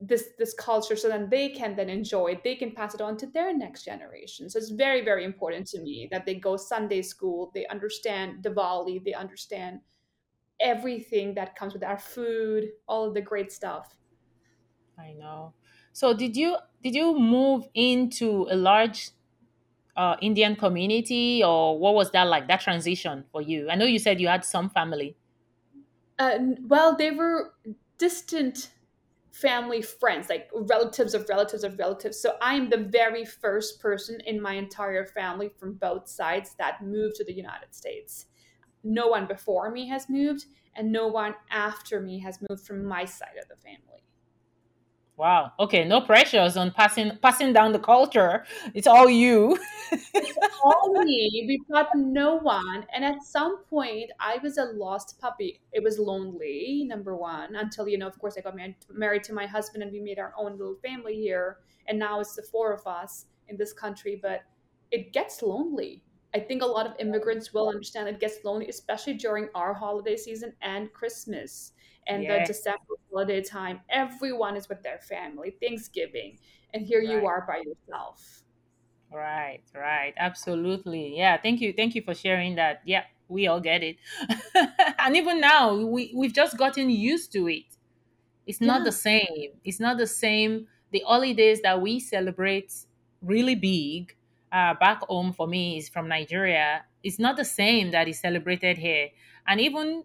this 0.00 0.24
this 0.38 0.54
culture 0.54 0.96
so 0.96 1.08
then 1.08 1.30
they 1.30 1.48
can 1.48 1.76
then 1.76 1.88
enjoy 1.88 2.32
it. 2.32 2.44
They 2.44 2.56
can 2.56 2.72
pass 2.72 2.94
it 2.94 3.00
on 3.00 3.16
to 3.18 3.26
their 3.26 3.56
next 3.56 3.84
generation. 3.84 4.50
So 4.50 4.58
it's 4.58 4.70
very, 4.70 5.04
very 5.04 5.24
important 5.24 5.66
to 5.68 5.80
me 5.80 6.08
that 6.10 6.26
they 6.26 6.34
go 6.34 6.56
Sunday 6.56 7.02
school, 7.02 7.50
they 7.54 7.66
understand 7.66 8.44
Diwali, 8.44 9.02
they 9.04 9.14
understand 9.14 9.80
everything 10.60 11.34
that 11.34 11.56
comes 11.56 11.74
with 11.74 11.84
our 11.84 11.98
food, 11.98 12.70
all 12.88 13.06
of 13.08 13.14
the 13.14 13.22
great 13.22 13.52
stuff. 13.52 13.94
i 14.98 15.12
know 15.12 15.54
So 15.92 16.12
did 16.14 16.36
you 16.36 16.56
did 16.82 16.94
you 16.94 17.18
move 17.18 17.68
into 17.74 18.46
a 18.50 18.56
large 18.56 19.10
uh, 19.96 20.16
Indian 20.20 20.56
community, 20.56 21.42
or 21.44 21.78
what 21.78 21.94
was 21.94 22.10
that 22.12 22.24
like? 22.24 22.48
That 22.48 22.60
transition 22.60 23.24
for 23.32 23.42
you? 23.42 23.70
I 23.70 23.76
know 23.76 23.84
you 23.86 23.98
said 23.98 24.20
you 24.20 24.28
had 24.28 24.44
some 24.44 24.70
family. 24.70 25.16
Uh, 26.18 26.38
well, 26.62 26.96
they 26.96 27.10
were 27.10 27.54
distant 27.98 28.70
family 29.32 29.82
friends, 29.82 30.28
like 30.28 30.48
relatives 30.54 31.12
of 31.12 31.28
relatives 31.28 31.64
of 31.64 31.78
relatives. 31.78 32.20
So 32.20 32.36
I'm 32.40 32.70
the 32.70 32.78
very 32.78 33.24
first 33.24 33.80
person 33.80 34.20
in 34.26 34.40
my 34.40 34.54
entire 34.54 35.04
family 35.06 35.48
from 35.48 35.74
both 35.74 36.08
sides 36.08 36.54
that 36.58 36.84
moved 36.84 37.16
to 37.16 37.24
the 37.24 37.32
United 37.32 37.74
States. 37.74 38.26
No 38.84 39.08
one 39.08 39.26
before 39.26 39.70
me 39.70 39.88
has 39.88 40.08
moved, 40.08 40.46
and 40.76 40.92
no 40.92 41.08
one 41.08 41.34
after 41.50 42.00
me 42.00 42.20
has 42.20 42.38
moved 42.48 42.64
from 42.64 42.84
my 42.84 43.04
side 43.04 43.36
of 43.42 43.48
the 43.48 43.56
family. 43.56 44.03
Wow. 45.16 45.52
Okay. 45.60 45.84
No 45.84 46.00
pressures 46.00 46.56
on 46.56 46.72
passing 46.72 47.16
passing 47.22 47.52
down 47.52 47.72
the 47.72 47.78
culture. 47.78 48.44
It's 48.74 48.88
all 48.88 49.08
you. 49.08 49.56
It's 49.92 50.38
all 50.64 51.04
me. 51.04 51.44
We've 51.46 51.68
got 51.70 51.88
no 51.94 52.36
one. 52.36 52.84
And 52.92 53.04
at 53.04 53.22
some 53.22 53.62
point, 53.64 54.10
I 54.18 54.38
was 54.42 54.58
a 54.58 54.64
lost 54.64 55.20
puppy. 55.20 55.60
It 55.72 55.84
was 55.84 56.00
lonely, 56.00 56.84
number 56.88 57.14
one, 57.14 57.54
until, 57.54 57.86
you 57.86 57.96
know, 57.98 58.08
of 58.08 58.18
course, 58.18 58.34
I 58.36 58.40
got 58.40 58.56
married, 58.56 58.74
married 58.90 59.22
to 59.24 59.32
my 59.32 59.46
husband 59.46 59.84
and 59.84 59.92
we 59.92 60.00
made 60.00 60.18
our 60.18 60.32
own 60.36 60.58
little 60.58 60.76
family 60.84 61.14
here. 61.14 61.58
And 61.86 61.96
now 61.98 62.18
it's 62.18 62.34
the 62.34 62.42
four 62.42 62.72
of 62.72 62.84
us 62.86 63.26
in 63.48 63.56
this 63.56 63.72
country. 63.72 64.18
But 64.20 64.40
it 64.90 65.12
gets 65.12 65.42
lonely. 65.42 66.02
I 66.34 66.40
think 66.40 66.62
a 66.62 66.66
lot 66.66 66.86
of 66.86 66.94
immigrants 66.98 67.54
will 67.54 67.68
understand 67.68 68.08
it 68.08 68.18
gets 68.18 68.44
lonely, 68.44 68.66
especially 68.68 69.14
during 69.14 69.48
our 69.54 69.72
holiday 69.74 70.16
season 70.16 70.54
and 70.62 70.92
Christmas 70.92 71.72
and 72.06 72.28
the 72.28 72.40
December 72.40 72.94
holiday 73.10 73.42
time. 73.42 73.80
Everyone 73.88 74.56
is 74.56 74.68
with 74.68 74.82
their 74.82 74.98
family, 74.98 75.56
Thanksgiving, 75.60 76.38
and 76.72 76.86
here 76.86 77.00
you 77.00 77.26
are 77.26 77.44
by 77.46 77.58
yourself. 77.64 78.44
Right. 79.10 79.62
Right. 79.74 80.12
Absolutely. 80.16 81.16
Yeah. 81.16 81.40
Thank 81.40 81.60
you. 81.60 81.72
Thank 81.72 81.94
you 81.94 82.02
for 82.02 82.14
sharing 82.14 82.56
that. 82.56 82.82
Yeah. 82.84 83.04
We 83.28 83.46
all 83.46 83.60
get 83.60 83.82
it. 83.82 83.96
and 84.98 85.16
even 85.16 85.40
now, 85.40 85.74
we 85.76 86.12
we've 86.14 86.32
just 86.32 86.58
gotten 86.58 86.90
used 86.90 87.32
to 87.32 87.48
it. 87.48 87.76
It's 88.46 88.60
not 88.60 88.84
Yeah. 88.84 88.84
the 88.84 88.92
same. 88.92 89.60
It's 89.64 89.80
not 89.80 89.98
the 89.98 90.06
same. 90.08 90.68
The 90.92 91.04
holidays 91.06 91.62
that 91.62 91.80
we 91.82 92.00
celebrate 92.00 92.74
really 93.22 93.54
big 93.56 94.16
uh, 94.52 94.74
back 94.74 95.02
home 95.02 95.32
for 95.32 95.48
me 95.48 95.78
is 95.78 95.88
from 95.88 96.08
Nigeria. 96.08 96.86
It's 97.02 97.18
not 97.18 97.36
the 97.36 97.44
same 97.46 97.92
that 97.92 98.08
is 98.08 98.20
celebrated 98.20 98.78
here. 98.78 99.10
And 99.46 99.60
even 99.60 100.04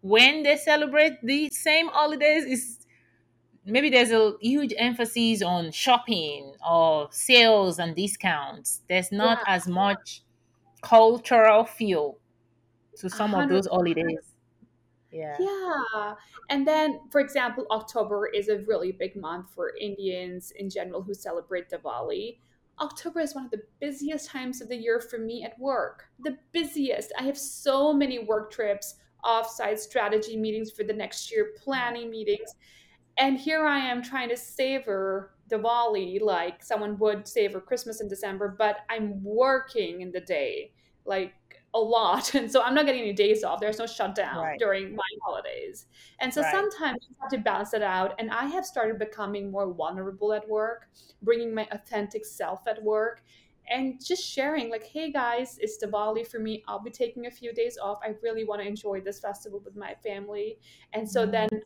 when 0.00 0.42
they 0.42 0.56
celebrate 0.56 1.20
the 1.22 1.48
same 1.50 1.88
holidays, 1.88 2.44
is 2.44 2.86
maybe 3.64 3.90
there's 3.90 4.12
a 4.12 4.34
huge 4.40 4.72
emphasis 4.78 5.42
on 5.42 5.72
shopping 5.72 6.54
or 6.68 7.08
sales 7.12 7.78
and 7.78 7.96
discounts. 7.96 8.82
There's 8.88 9.12
not 9.12 9.38
Yeah. 9.38 9.54
as 9.56 9.66
much 9.68 10.22
cultural 10.82 11.64
feel 11.64 12.18
to 12.98 13.10
some 13.10 13.34
of 13.34 13.48
those 13.48 13.66
holidays. 13.66 14.36
Yeah. 15.10 15.36
Yeah. 15.38 16.14
And 16.48 16.66
then, 16.66 17.08
for 17.10 17.20
example, 17.20 17.66
October 17.70 18.26
is 18.26 18.48
a 18.48 18.58
really 18.58 18.92
big 18.92 19.16
month 19.16 19.50
for 19.54 19.74
Indians 19.76 20.50
in 20.52 20.68
general 20.70 21.02
who 21.02 21.14
celebrate 21.14 21.70
Diwali. 21.70 22.38
October 22.80 23.20
is 23.20 23.34
one 23.34 23.46
of 23.46 23.50
the 23.50 23.62
busiest 23.80 24.28
times 24.28 24.60
of 24.60 24.68
the 24.68 24.76
year 24.76 25.00
for 25.00 25.18
me 25.18 25.42
at 25.44 25.58
work. 25.58 26.06
The 26.18 26.38
busiest. 26.52 27.12
I 27.18 27.22
have 27.22 27.38
so 27.38 27.92
many 27.92 28.18
work 28.18 28.50
trips, 28.52 28.96
offsite 29.26 29.78
strategy 29.78 30.36
meetings 30.36 30.70
for 30.70 30.84
the 30.84 30.92
next 30.92 31.30
year, 31.32 31.52
planning 31.62 32.10
meetings. 32.10 32.54
And 33.18 33.38
here 33.38 33.66
I 33.66 33.78
am 33.78 34.02
trying 34.02 34.28
to 34.28 34.36
savor 34.36 35.34
Diwali 35.50 36.20
like 36.20 36.62
someone 36.62 36.98
would 36.98 37.26
savor 37.26 37.60
Christmas 37.60 38.00
in 38.00 38.08
December, 38.08 38.54
but 38.58 38.78
I'm 38.90 39.22
working 39.24 40.02
in 40.02 40.12
the 40.12 40.20
day 40.20 40.72
like 41.04 41.34
a 41.74 41.78
lot. 41.80 42.34
And 42.34 42.50
so 42.50 42.62
I'm 42.62 42.74
not 42.74 42.86
getting 42.86 43.02
any 43.02 43.12
days 43.12 43.44
off. 43.44 43.60
There's 43.60 43.78
no 43.78 43.86
shutdown 43.86 44.36
Right. 44.36 44.58
during 44.58 44.94
my 44.94 45.02
holidays. 45.24 45.86
And 46.20 46.32
so 46.32 46.42
Right. 46.42 46.50
sometimes 46.50 46.98
you 47.08 47.16
have 47.20 47.30
to 47.30 47.38
balance 47.38 47.74
it 47.74 47.82
out. 47.82 48.14
And 48.18 48.30
I 48.30 48.46
have 48.46 48.66
started 48.66 48.98
becoming 48.98 49.50
more 49.50 49.72
vulnerable 49.72 50.32
at 50.32 50.46
work, 50.48 50.88
bringing 51.22 51.54
my 51.54 51.66
authentic 51.70 52.24
self 52.26 52.66
at 52.66 52.82
work. 52.82 53.22
And 53.68 54.04
just 54.04 54.22
sharing, 54.24 54.70
like, 54.70 54.86
hey 54.86 55.10
guys, 55.10 55.58
it's 55.60 55.82
Diwali 55.84 56.26
for 56.26 56.38
me. 56.38 56.62
I'll 56.68 56.82
be 56.82 56.90
taking 56.90 57.26
a 57.26 57.30
few 57.30 57.52
days 57.52 57.78
off. 57.78 57.98
I 58.02 58.14
really 58.22 58.44
want 58.44 58.62
to 58.62 58.68
enjoy 58.68 59.00
this 59.00 59.18
festival 59.20 59.60
with 59.64 59.76
my 59.76 59.94
family. 60.02 60.58
And 60.92 61.08
so 61.08 61.26
then 61.26 61.48
Mm. 61.50 61.60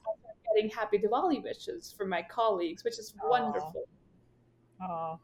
getting 0.54 0.71
happy 0.71 0.99
Diwali 0.99 1.42
wishes 1.42 1.92
from 1.97 2.09
my 2.09 2.23
colleagues, 2.23 2.85
which 2.85 2.99
is 2.99 3.14
Oh. 3.23 3.28
wonderful. 3.28 3.85
Oh. 4.83 5.21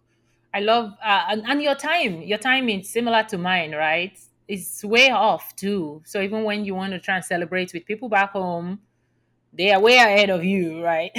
I 0.54 0.60
love 0.60 0.92
uh, 1.04 1.24
and, 1.28 1.44
and 1.46 1.62
your 1.62 1.74
time. 1.74 2.22
Your 2.22 2.38
time 2.38 2.68
is 2.68 2.90
similar 2.90 3.22
to 3.24 3.38
mine, 3.38 3.74
right? 3.74 4.18
It's 4.48 4.84
way 4.84 5.10
off 5.10 5.54
too. 5.56 6.02
So 6.06 6.20
even 6.22 6.44
when 6.44 6.64
you 6.64 6.74
want 6.74 6.92
to 6.92 6.98
try 7.00 7.16
and 7.16 7.24
celebrate 7.24 7.72
with 7.74 7.84
people 7.86 8.08
back 8.08 8.32
home, 8.32 8.80
they 9.56 9.72
are 9.72 9.80
way 9.80 9.96
ahead 9.96 10.30
of 10.30 10.44
you, 10.44 10.82
right? 10.82 11.12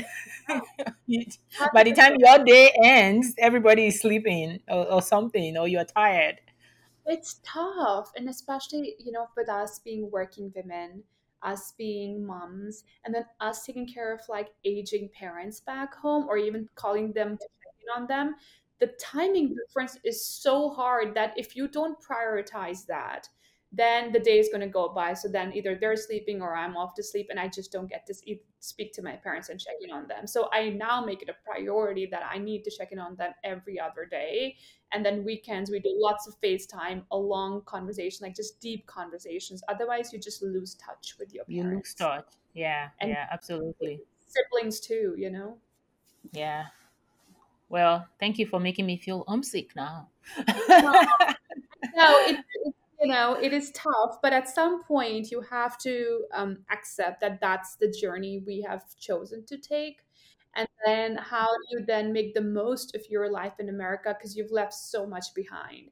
Oh. 0.50 0.62
By 1.74 1.84
the 1.84 1.94
time 1.94 2.15
your 2.20 2.44
day 2.44 2.72
ends, 2.84 3.34
everybody 3.38 3.88
is 3.88 4.00
sleeping 4.00 4.60
or, 4.67 4.91
or 4.91 5.01
something, 5.01 5.58
or 5.58 5.67
you're 5.67 5.86
tired. 5.86 6.39
It's 7.06 7.39
tough, 7.44 8.12
and 8.15 8.29
especially, 8.29 8.96
you 9.00 9.12
know, 9.12 9.27
with 9.36 9.50
us 9.50 9.79
being 9.79 10.12
working 10.12 10.51
women, 10.56 11.03
us 11.41 11.74
being 11.77 12.25
moms, 12.25 12.84
and 13.06 13.15
then 13.15 13.25
us 13.39 13.65
taking 13.65 13.88
care 13.88 14.13
of 14.13 14.20
like 14.27 14.50
aging 14.65 15.10
parents 15.17 15.62
back 15.62 15.96
home 15.96 16.27
or 16.27 16.38
even 16.38 16.67
calling 16.75 17.13
them 17.13 17.38
to 17.38 17.44
check 17.44 17.74
in 17.82 18.01
on 18.01 18.08
them. 18.08 18.36
The 18.79 18.88
timing 19.00 19.56
difference 19.56 19.98
is 20.03 20.24
so 20.24 20.70
hard 20.70 21.15
that 21.15 21.34
if 21.38 21.56
you 21.56 21.67
don't 21.67 21.98
prioritize 22.00 22.86
that, 22.88 23.29
then 23.71 24.12
the 24.12 24.19
day 24.19 24.39
is 24.39 24.50
going 24.50 24.62
to 24.62 24.67
go 24.67 24.89
by. 24.89 25.13
So 25.13 25.27
then 25.27 25.53
either 25.53 25.77
they're 25.79 25.97
sleeping 25.97 26.41
or 26.41 26.55
I'm 26.55 26.77
off 26.77 26.95
to 26.95 27.03
sleep, 27.03 27.27
and 27.29 27.39
I 27.39 27.47
just 27.47 27.71
don't 27.71 27.89
get 27.89 28.05
to 28.07 28.15
speak 28.59 28.93
to 28.93 29.01
my 29.01 29.13
parents 29.13 29.50
and 29.50 29.59
check 29.59 29.75
in 29.81 29.91
on 29.91 30.07
them. 30.07 30.25
So 30.25 30.50
I 30.51 30.69
now 30.69 31.03
make 31.03 31.21
it 31.21 31.29
a 31.29 31.36
priority 31.45 32.07
that 32.12 32.24
I 32.29 32.38
need 32.38 32.63
to 32.63 32.71
check 32.71 32.91
in 32.91 33.00
on 33.00 33.15
them 33.15 33.33
every 33.43 33.79
other 33.79 34.05
day 34.09 34.55
and 34.93 35.05
then 35.05 35.24
weekends 35.24 35.69
we 35.69 35.79
do 35.79 35.93
lots 36.00 36.27
of 36.27 36.39
FaceTime, 36.41 37.03
a 37.12 37.17
long 37.17 37.62
conversation, 37.65 38.25
like 38.25 38.36
just 38.36 38.59
deep 38.59 38.86
conversations. 38.88 39.62
Otherwise, 39.67 40.13
you 40.13 40.19
just 40.19 40.41
lose 40.41 40.75
touch 40.75 41.15
with 41.19 41.33
your 41.33 41.43
parents 41.45 41.69
You 41.69 41.75
lose 41.75 41.93
touch. 41.93 42.25
Yeah, 42.53 42.89
and 43.00 43.12
yeah, 43.12 43.27
absolutely. 43.31 44.01
siblings 44.27 44.79
too. 44.79 45.13
You 45.17 45.29
know. 45.29 45.57
Yeah. 46.31 46.65
Well, 47.69 48.07
thank 48.19 48.39
you 48.39 48.47
for 48.47 48.59
making 48.62 48.86
me 48.86 48.97
feel 48.97 49.25
homesick 49.27 49.75
now. 49.75 50.07
No, 50.38 50.45
it, 51.95 52.39
it 52.65 52.75
you 53.00 53.08
know 53.12 53.38
it 53.42 53.54
is 53.54 53.72
tough, 53.72 54.18
but 54.22 54.34
at 54.34 54.50
some 54.50 54.84
point 54.84 55.32
you 55.32 55.42
have 55.42 55.77
to 55.80 56.24
um, 56.34 56.58
accept 56.72 57.22
that 57.22 57.39
that's 57.42 57.75
the 57.75 57.92
journey 57.92 58.44
we 58.46 58.62
have 58.68 58.84
chosen 59.00 59.46
to 59.46 59.58
take. 59.58 60.01
And 60.56 60.68
then 60.86 61.18
how 61.18 61.48
you 61.70 61.86
then 61.86 62.12
make 62.12 62.34
the 62.34 62.42
most 62.42 62.96
of 62.96 63.04
your 63.10 63.30
life 63.30 63.54
in 63.60 63.70
America 63.70 64.16
because 64.18 64.36
you've 64.36 64.51
left 64.51 64.74
so 64.74 65.06
much 65.06 65.25
behind. 65.36 65.92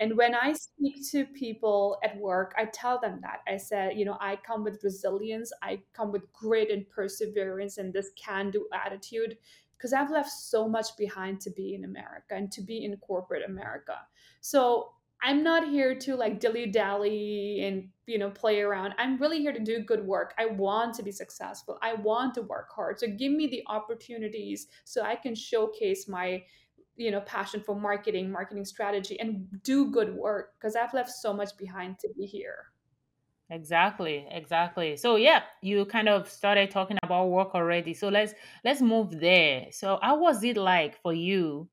And 0.00 0.16
when 0.16 0.34
I 0.34 0.52
speak 0.52 1.08
to 1.10 1.24
people 1.26 1.98
at 2.04 2.16
work, 2.18 2.54
I 2.56 2.66
tell 2.66 2.98
them 3.00 3.20
that. 3.22 3.40
I 3.48 3.56
said, 3.56 3.96
you 3.98 4.04
know, 4.04 4.16
I 4.20 4.36
come 4.36 4.62
with 4.64 4.82
resilience, 4.82 5.52
I 5.62 5.82
come 5.94 6.12
with 6.12 6.30
grit 6.32 6.70
and 6.70 6.88
perseverance 6.88 7.78
and 7.78 7.92
this 7.92 8.10
can 8.16 8.50
do 8.50 8.66
attitude 8.72 9.36
because 9.76 9.92
I've 9.92 10.10
left 10.10 10.30
so 10.30 10.68
much 10.68 10.96
behind 10.96 11.40
to 11.42 11.50
be 11.50 11.74
in 11.74 11.84
America 11.84 12.34
and 12.34 12.50
to 12.52 12.62
be 12.62 12.84
in 12.84 12.96
corporate 12.96 13.42
America. 13.46 13.98
So 14.40 14.92
I'm 15.26 15.42
not 15.42 15.68
here 15.68 15.92
to 15.96 16.14
like 16.14 16.38
dilly 16.38 16.66
dally 16.66 17.64
and 17.64 17.88
you 18.06 18.16
know 18.16 18.30
play 18.30 18.60
around. 18.60 18.94
I'm 18.96 19.18
really 19.18 19.40
here 19.40 19.52
to 19.52 19.58
do 19.58 19.80
good 19.80 20.06
work. 20.06 20.32
I 20.38 20.46
want 20.46 20.94
to 20.94 21.02
be 21.02 21.10
successful. 21.10 21.78
I 21.82 21.94
want 21.94 22.34
to 22.34 22.42
work 22.42 22.68
hard. 22.72 23.00
So 23.00 23.08
give 23.08 23.32
me 23.32 23.48
the 23.48 23.64
opportunities 23.66 24.68
so 24.84 25.02
I 25.02 25.16
can 25.16 25.34
showcase 25.34 26.06
my 26.08 26.44
you 26.94 27.10
know 27.10 27.20
passion 27.22 27.60
for 27.60 27.74
marketing, 27.74 28.30
marketing 28.30 28.64
strategy, 28.64 29.18
and 29.18 29.48
do 29.64 29.90
good 29.90 30.14
work 30.14 30.52
because 30.60 30.76
I've 30.76 30.94
left 30.94 31.10
so 31.10 31.32
much 31.32 31.56
behind 31.58 31.98
to 31.98 32.08
be 32.16 32.24
here. 32.24 32.66
Exactly, 33.50 34.28
exactly. 34.30 34.96
So 34.96 35.16
yeah, 35.16 35.42
you 35.60 35.86
kind 35.86 36.08
of 36.08 36.30
started 36.30 36.70
talking 36.70 36.98
about 37.02 37.30
work 37.30 37.52
already. 37.56 37.94
So 37.94 38.10
let's 38.10 38.32
let's 38.64 38.80
move 38.80 39.18
there. 39.18 39.66
So 39.72 39.98
how 40.02 40.20
was 40.20 40.44
it 40.44 40.56
like 40.56 41.02
for 41.02 41.12
you 41.12 41.68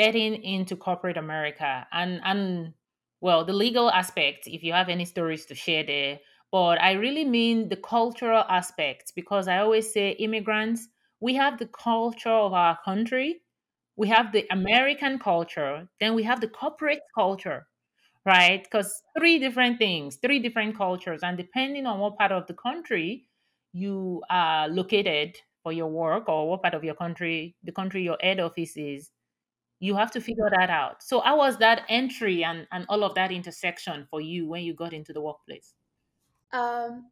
getting 0.00 0.32
into 0.54 0.76
corporate 0.76 1.16
America 1.16 1.86
and 1.92 2.20
and 2.24 2.74
well, 3.20 3.44
the 3.44 3.52
legal 3.52 3.90
aspect 3.90 4.46
if 4.46 4.62
you 4.62 4.72
have 4.72 4.88
any 4.88 5.04
stories 5.04 5.44
to 5.46 5.54
share 5.54 5.84
there, 5.84 6.20
but 6.52 6.80
I 6.80 6.92
really 6.92 7.24
mean 7.24 7.68
the 7.68 7.76
cultural 7.76 8.44
aspect 8.48 9.12
because 9.16 9.48
I 9.48 9.58
always 9.58 9.92
say 9.92 10.10
immigrants, 10.26 10.88
we 11.20 11.34
have 11.34 11.58
the 11.58 11.66
culture 11.66 12.38
of 12.46 12.52
our 12.52 12.78
country, 12.84 13.42
we 13.96 14.08
have 14.08 14.32
the 14.32 14.46
American 14.50 15.18
culture, 15.18 15.88
then 16.00 16.14
we 16.14 16.22
have 16.24 16.40
the 16.40 16.48
corporate 16.48 17.02
culture 17.14 17.66
right? 18.26 18.62
Because 18.64 19.02
three 19.16 19.38
different 19.38 19.78
things, 19.78 20.16
three 20.16 20.38
different 20.38 20.76
cultures, 20.76 21.20
and 21.22 21.36
depending 21.36 21.86
on 21.86 21.98
what 21.98 22.18
part 22.18 22.32
of 22.32 22.46
the 22.46 22.54
country 22.54 23.28
you 23.72 24.22
are 24.30 24.68
located, 24.68 25.36
for 25.62 25.72
your 25.72 25.88
work 25.88 26.28
or 26.28 26.48
what 26.48 26.62
part 26.62 26.74
of 26.74 26.84
your 26.84 26.94
country, 26.94 27.56
the 27.64 27.72
country 27.72 28.02
your 28.02 28.16
head 28.20 28.40
office 28.40 28.76
is, 28.76 29.10
you 29.80 29.94
have 29.96 30.10
to 30.12 30.20
figure 30.20 30.50
that 30.58 30.70
out. 30.70 31.02
So 31.02 31.20
how 31.20 31.38
was 31.38 31.56
that 31.58 31.84
entry 31.88 32.44
and, 32.44 32.66
and 32.72 32.84
all 32.88 33.04
of 33.04 33.14
that 33.14 33.30
intersection 33.30 34.06
for 34.10 34.20
you 34.20 34.46
when 34.48 34.62
you 34.62 34.74
got 34.74 34.92
into 34.92 35.12
the 35.12 35.20
workplace? 35.20 35.74
Um, 36.52 37.06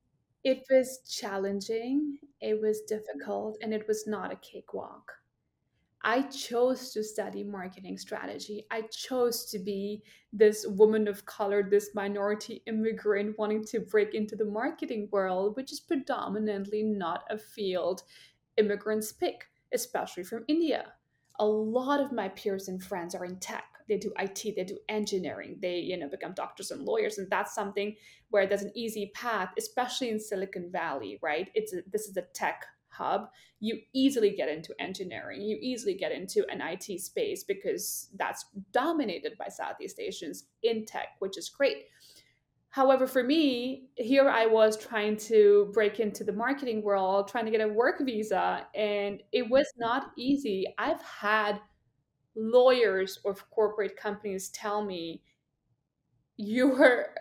it 0.44 0.64
was 0.70 1.00
challenging, 1.08 2.18
it 2.40 2.60
was 2.60 2.82
difficult, 2.82 3.58
and 3.62 3.74
it 3.74 3.86
was 3.86 4.06
not 4.06 4.32
a 4.32 4.36
cakewalk. 4.36 5.12
I 6.02 6.22
chose 6.22 6.92
to 6.92 7.02
study 7.02 7.42
marketing 7.42 7.98
strategy. 7.98 8.64
I 8.70 8.82
chose 8.82 9.44
to 9.46 9.58
be 9.58 10.04
this 10.32 10.64
woman 10.64 11.08
of 11.08 11.26
color, 11.26 11.68
this 11.68 11.96
minority 11.96 12.62
immigrant 12.66 13.36
wanting 13.38 13.64
to 13.64 13.80
break 13.80 14.14
into 14.14 14.36
the 14.36 14.44
marketing 14.44 15.08
world, 15.10 15.56
which 15.56 15.72
is 15.72 15.80
predominantly 15.80 16.84
not 16.84 17.24
a 17.28 17.36
field 17.36 18.04
immigrants 18.56 19.10
pick, 19.10 19.46
especially 19.72 20.22
from 20.22 20.44
India. 20.46 20.92
A 21.38 21.46
lot 21.46 22.00
of 22.00 22.12
my 22.12 22.28
peers 22.30 22.68
and 22.68 22.82
friends 22.82 23.14
are 23.14 23.24
in 23.24 23.36
tech. 23.38 23.64
They 23.88 23.98
do 23.98 24.12
IT, 24.18 24.42
they 24.56 24.64
do 24.64 24.78
engineering, 24.88 25.58
they, 25.62 25.78
you 25.78 25.96
know, 25.96 26.08
become 26.08 26.32
doctors 26.32 26.72
and 26.72 26.84
lawyers. 26.84 27.18
And 27.18 27.30
that's 27.30 27.54
something 27.54 27.94
where 28.30 28.46
there's 28.46 28.62
an 28.62 28.72
easy 28.74 29.12
path, 29.14 29.50
especially 29.56 30.10
in 30.10 30.18
Silicon 30.18 30.72
Valley, 30.72 31.20
right? 31.22 31.48
It's 31.54 31.72
a, 31.72 31.82
this 31.92 32.08
is 32.08 32.16
a 32.16 32.22
tech 32.34 32.64
hub, 32.96 33.28
you 33.60 33.78
easily 33.92 34.30
get 34.30 34.48
into 34.48 34.74
engineering, 34.80 35.42
you 35.42 35.58
easily 35.60 35.94
get 35.94 36.12
into 36.12 36.44
an 36.50 36.60
IT 36.60 37.00
space 37.00 37.44
because 37.44 38.08
that's 38.16 38.46
dominated 38.72 39.36
by 39.38 39.48
Southeast 39.48 40.00
Asians 40.00 40.44
in 40.62 40.84
tech, 40.84 41.08
which 41.18 41.38
is 41.38 41.48
great. 41.48 41.84
However, 42.76 43.06
for 43.06 43.22
me, 43.22 43.88
here 43.94 44.28
I 44.28 44.44
was 44.44 44.76
trying 44.76 45.16
to 45.28 45.70
break 45.72 45.98
into 45.98 46.24
the 46.24 46.32
marketing 46.34 46.82
world, 46.82 47.26
trying 47.26 47.46
to 47.46 47.50
get 47.50 47.62
a 47.62 47.72
work 47.72 48.02
visa, 48.04 48.66
and 48.74 49.22
it 49.32 49.48
was 49.48 49.66
not 49.78 50.10
easy. 50.18 50.66
I've 50.76 51.00
had 51.00 51.58
lawyers 52.34 53.18
of 53.24 53.48
corporate 53.48 53.96
companies 53.96 54.50
tell 54.50 54.84
me, 54.84 55.22
You're 56.36 57.14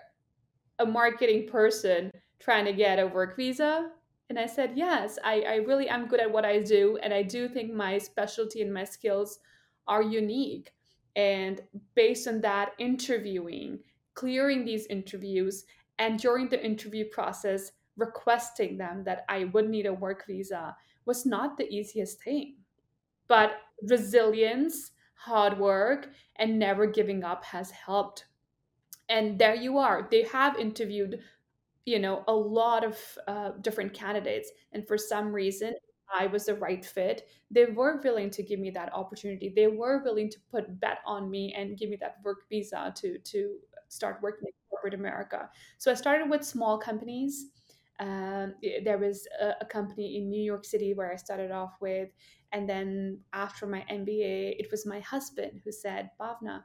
a 0.80 0.86
marketing 0.86 1.48
person 1.48 2.12
trying 2.38 2.66
to 2.66 2.74
get 2.74 3.00
a 3.00 3.08
work 3.08 3.38
visa. 3.38 3.92
And 4.30 4.38
I 4.38 4.48
said, 4.48 4.74
Yes, 4.76 5.18
I, 5.24 5.40
I 5.48 5.56
really 5.56 5.88
am 5.88 6.10
good 6.10 6.20
at 6.20 6.34
what 6.34 6.44
I 6.44 6.60
do. 6.60 7.00
And 7.02 7.14
I 7.14 7.24
do 7.24 7.48
think 7.48 7.72
my 7.72 7.98
specialty 7.98 8.62
and 8.62 8.74
my 8.74 8.84
skills 8.84 9.40
are 9.88 10.04
unique. 10.04 10.74
And 11.16 11.62
based 11.96 12.28
on 12.28 12.42
that, 12.42 12.74
interviewing, 12.78 13.80
clearing 14.16 14.66
these 14.66 14.88
interviews, 14.88 15.66
and 16.00 16.20
during 16.20 16.50
the 16.50 16.64
interview 16.64 17.06
process, 17.06 17.72
requesting 17.98 18.78
them 18.78 19.04
that 19.06 19.26
I 19.30 19.46
would 19.46 19.70
need 19.70 19.86
a 19.86 19.94
work 19.94 20.26
visa 20.28 20.76
was 21.06 21.26
not 21.26 21.58
the 21.58 21.70
easiest 21.70 22.22
thing. 22.24 22.58
But 23.28 23.54
resilience, 23.84 24.92
hard 25.16 25.58
work, 25.58 26.10
and 26.36 26.60
never 26.60 26.88
giving 26.88 27.24
up 27.24 27.44
has 27.46 27.72
helped. 27.72 28.26
And 29.08 29.40
there 29.40 29.56
you 29.56 29.78
are. 29.78 30.08
They 30.10 30.24
have 30.24 30.58
interviewed 30.58 31.20
you 31.86 32.00
know 32.00 32.24
a 32.28 32.34
lot 32.34 32.84
of 32.84 32.98
uh, 33.28 33.52
different 33.62 33.94
candidates 33.94 34.52
and 34.74 34.88
for 34.88 34.98
some 34.98 35.32
reason 35.32 35.74
i 36.14 36.26
was 36.28 36.46
the 36.46 36.56
right 36.56 36.84
fit 36.84 37.28
they 37.52 37.66
were 37.66 38.02
willing 38.04 38.30
to 38.30 38.44
give 38.44 38.60
me 38.60 38.70
that 38.70 38.94
opportunity 38.94 39.54
they 39.56 39.68
were 39.68 40.04
willing 40.04 40.30
to 40.30 40.38
put 40.52 40.80
bet 40.80 41.00
on 41.06 41.30
me 41.30 41.54
and 41.56 41.78
give 41.78 41.90
me 41.90 41.96
that 41.96 42.18
work 42.24 42.50
visa 42.50 42.92
to 42.96 43.18
to 43.20 43.56
start 43.96 44.20
working 44.22 44.48
in 44.48 44.54
corporate 44.70 44.94
america 44.94 45.50
so 45.78 45.92
i 45.92 45.94
started 45.94 46.30
with 46.30 46.44
small 46.44 46.78
companies 46.78 47.48
um, 48.02 48.56
there 48.84 48.98
was 48.98 49.26
a, 49.42 49.54
a 49.62 49.66
company 49.66 50.18
in 50.18 50.30
new 50.30 50.42
york 50.42 50.66
city 50.66 50.94
where 50.94 51.12
i 51.12 51.16
started 51.16 51.52
off 51.52 51.76
with 51.80 52.10
and 52.52 52.70
then 52.70 53.20
after 53.34 53.66
my 53.66 53.86
mba 53.90 54.56
it 54.60 54.68
was 54.70 54.86
my 54.86 55.00
husband 55.00 55.62
who 55.64 55.72
said 55.72 56.10
bhawna 56.20 56.62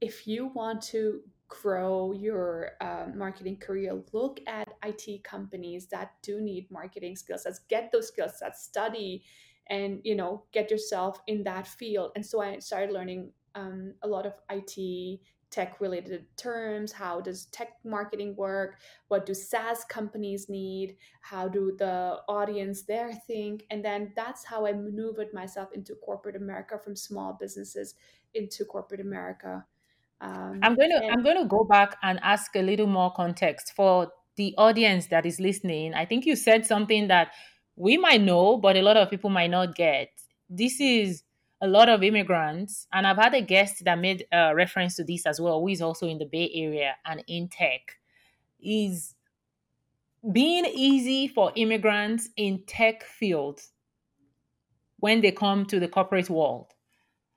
if 0.00 0.26
you 0.26 0.46
want 0.54 0.80
to 0.80 1.20
grow 1.48 2.12
your 2.12 2.72
um, 2.80 3.16
marketing 3.16 3.56
career, 3.56 4.00
look 4.12 4.40
at 4.46 4.68
IT 4.84 5.24
companies 5.24 5.86
that 5.88 6.12
do 6.22 6.40
need 6.40 6.70
marketing 6.70 7.16
skill 7.16 7.38
sets. 7.38 7.60
Get 7.68 7.90
those 7.90 8.08
skill 8.08 8.28
sets, 8.28 8.62
study, 8.62 9.24
and 9.70 10.00
you 10.04 10.14
know 10.14 10.44
get 10.52 10.70
yourself 10.70 11.20
in 11.26 11.42
that 11.44 11.66
field. 11.66 12.12
And 12.14 12.24
so 12.24 12.40
I 12.40 12.58
started 12.58 12.92
learning 12.92 13.32
um, 13.54 13.94
a 14.02 14.08
lot 14.08 14.26
of 14.26 14.34
IT 14.50 15.20
tech 15.50 15.80
related 15.80 16.26
terms 16.36 16.92
how 16.92 17.20
does 17.20 17.46
tech 17.46 17.78
marketing 17.84 18.34
work 18.36 18.78
what 19.08 19.24
do 19.24 19.34
saas 19.34 19.84
companies 19.84 20.48
need 20.48 20.96
how 21.22 21.48
do 21.48 21.74
the 21.78 22.18
audience 22.28 22.82
there 22.82 23.12
think 23.26 23.64
and 23.70 23.84
then 23.84 24.12
that's 24.14 24.44
how 24.44 24.66
i 24.66 24.72
maneuvered 24.72 25.32
myself 25.32 25.72
into 25.72 25.94
corporate 25.96 26.36
america 26.36 26.78
from 26.78 26.94
small 26.94 27.36
businesses 27.40 27.94
into 28.34 28.64
corporate 28.64 29.00
america 29.00 29.64
um, 30.20 30.58
I'm 30.62 30.74
going 30.74 30.90
to 30.90 30.96
and- 30.96 31.12
I'm 31.12 31.22
going 31.22 31.38
to 31.40 31.44
go 31.48 31.64
back 31.64 31.96
and 32.02 32.18
ask 32.22 32.54
a 32.56 32.62
little 32.62 32.86
more 32.86 33.12
context 33.12 33.72
for 33.74 34.10
the 34.36 34.54
audience 34.58 35.08
that 35.08 35.26
is 35.26 35.40
listening. 35.40 35.94
I 35.94 36.04
think 36.04 36.26
you 36.26 36.36
said 36.36 36.66
something 36.66 37.08
that 37.08 37.32
we 37.76 37.96
might 37.96 38.20
know, 38.20 38.56
but 38.56 38.76
a 38.76 38.82
lot 38.82 38.96
of 38.96 39.10
people 39.10 39.30
might 39.30 39.50
not 39.50 39.74
get. 39.74 40.08
This 40.48 40.80
is 40.80 41.22
a 41.60 41.66
lot 41.66 41.88
of 41.88 42.02
immigrants, 42.02 42.86
and 42.92 43.06
I've 43.06 43.16
had 43.16 43.34
a 43.34 43.40
guest 43.40 43.84
that 43.84 43.98
made 43.98 44.26
a 44.32 44.54
reference 44.54 44.96
to 44.96 45.04
this 45.04 45.26
as 45.26 45.40
well, 45.40 45.60
who 45.60 45.68
is 45.68 45.82
also 45.82 46.06
in 46.06 46.18
the 46.18 46.24
Bay 46.24 46.50
Area 46.54 46.96
and 47.04 47.22
in 47.26 47.48
tech. 47.48 47.96
Is 48.60 49.14
being 50.32 50.64
easy 50.66 51.28
for 51.28 51.52
immigrants 51.54 52.28
in 52.36 52.62
tech 52.66 53.04
fields 53.04 53.70
when 54.98 55.20
they 55.20 55.30
come 55.30 55.64
to 55.66 55.78
the 55.78 55.86
corporate 55.86 56.28
world 56.28 56.74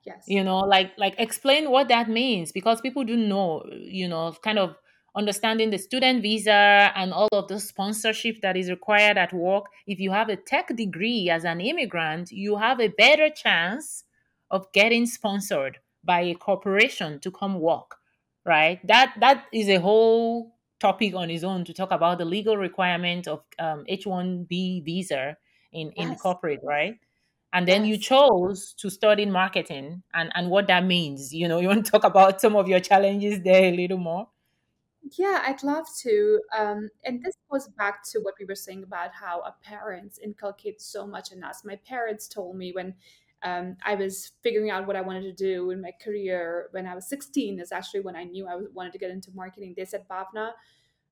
yes 0.04 0.24
you 0.26 0.42
know 0.42 0.58
like 0.58 0.90
like 0.98 1.14
explain 1.18 1.70
what 1.70 1.88
that 1.88 2.08
means 2.08 2.52
because 2.52 2.80
people 2.80 3.04
do 3.04 3.16
know 3.16 3.62
you 3.70 4.08
know 4.08 4.34
kind 4.42 4.58
of 4.58 4.74
understanding 5.14 5.70
the 5.70 5.78
student 5.78 6.22
visa 6.22 6.90
and 6.96 7.12
all 7.12 7.28
of 7.32 7.46
the 7.48 7.60
sponsorship 7.60 8.40
that 8.40 8.56
is 8.56 8.70
required 8.70 9.18
at 9.18 9.32
work 9.32 9.66
if 9.86 10.00
you 10.00 10.10
have 10.10 10.28
a 10.28 10.36
tech 10.36 10.74
degree 10.76 11.28
as 11.30 11.44
an 11.44 11.60
immigrant 11.60 12.30
you 12.32 12.56
have 12.56 12.80
a 12.80 12.88
better 12.88 13.28
chance 13.30 14.04
of 14.52 14.70
getting 14.72 15.06
sponsored 15.06 15.78
by 16.04 16.20
a 16.20 16.34
corporation 16.34 17.18
to 17.18 17.30
come 17.32 17.58
work 17.58 17.98
right? 18.44 18.80
That 18.86 19.14
that 19.20 19.44
is 19.52 19.68
a 19.68 19.80
whole 19.80 20.54
topic 20.80 21.14
on 21.14 21.30
its 21.30 21.44
own 21.44 21.64
to 21.64 21.72
talk 21.72 21.92
about 21.92 22.18
the 22.18 22.24
legal 22.24 22.56
requirement 22.56 23.28
of 23.28 23.42
um, 23.58 23.84
h1b 23.88 24.84
visa 24.84 25.36
in 25.72 25.92
in 25.92 26.16
corporate 26.16 26.60
right? 26.62 26.98
And 27.54 27.68
then 27.68 27.84
yes. 27.84 27.90
you 27.90 28.02
chose 28.02 28.74
to 28.78 28.90
study 28.90 29.26
marketing 29.26 30.02
and 30.14 30.32
and 30.34 30.50
what 30.50 30.66
that 30.68 30.84
means 30.84 31.32
you 31.32 31.48
know 31.48 31.60
you 31.60 31.68
want 31.68 31.84
to 31.84 31.90
talk 31.90 32.04
about 32.04 32.40
some 32.40 32.56
of 32.56 32.68
your 32.68 32.80
challenges 32.80 33.40
there 33.42 33.64
a 33.64 33.76
little 33.76 33.98
more? 33.98 34.28
Yeah 35.18 35.42
i'd 35.46 35.62
love 35.62 35.86
to 36.02 36.40
um, 36.56 36.88
and 37.04 37.22
this 37.22 37.36
goes 37.50 37.68
back 37.76 38.02
to 38.10 38.20
what 38.20 38.34
we 38.40 38.46
were 38.46 38.54
saying 38.54 38.82
about 38.82 39.10
how 39.12 39.42
our 39.42 39.54
parents 39.62 40.18
inculcate 40.18 40.80
so 40.80 41.06
much 41.06 41.32
in 41.32 41.44
us. 41.44 41.64
My 41.64 41.76
parents 41.86 42.28
told 42.28 42.56
me 42.56 42.72
when 42.72 42.94
um, 43.42 43.76
I 43.84 43.94
was 43.94 44.32
figuring 44.42 44.70
out 44.70 44.86
what 44.86 44.96
I 44.96 45.00
wanted 45.00 45.22
to 45.22 45.32
do 45.32 45.70
in 45.70 45.80
my 45.80 45.92
career 46.02 46.68
when 46.70 46.86
I 46.86 46.94
was 46.94 47.08
16 47.08 47.60
is 47.60 47.72
actually 47.72 48.00
when 48.00 48.16
I 48.16 48.24
knew 48.24 48.46
I 48.46 48.56
wanted 48.72 48.92
to 48.92 48.98
get 48.98 49.10
into 49.10 49.30
marketing. 49.34 49.74
They 49.76 49.84
said, 49.84 50.06
Bhawna, 50.08 50.52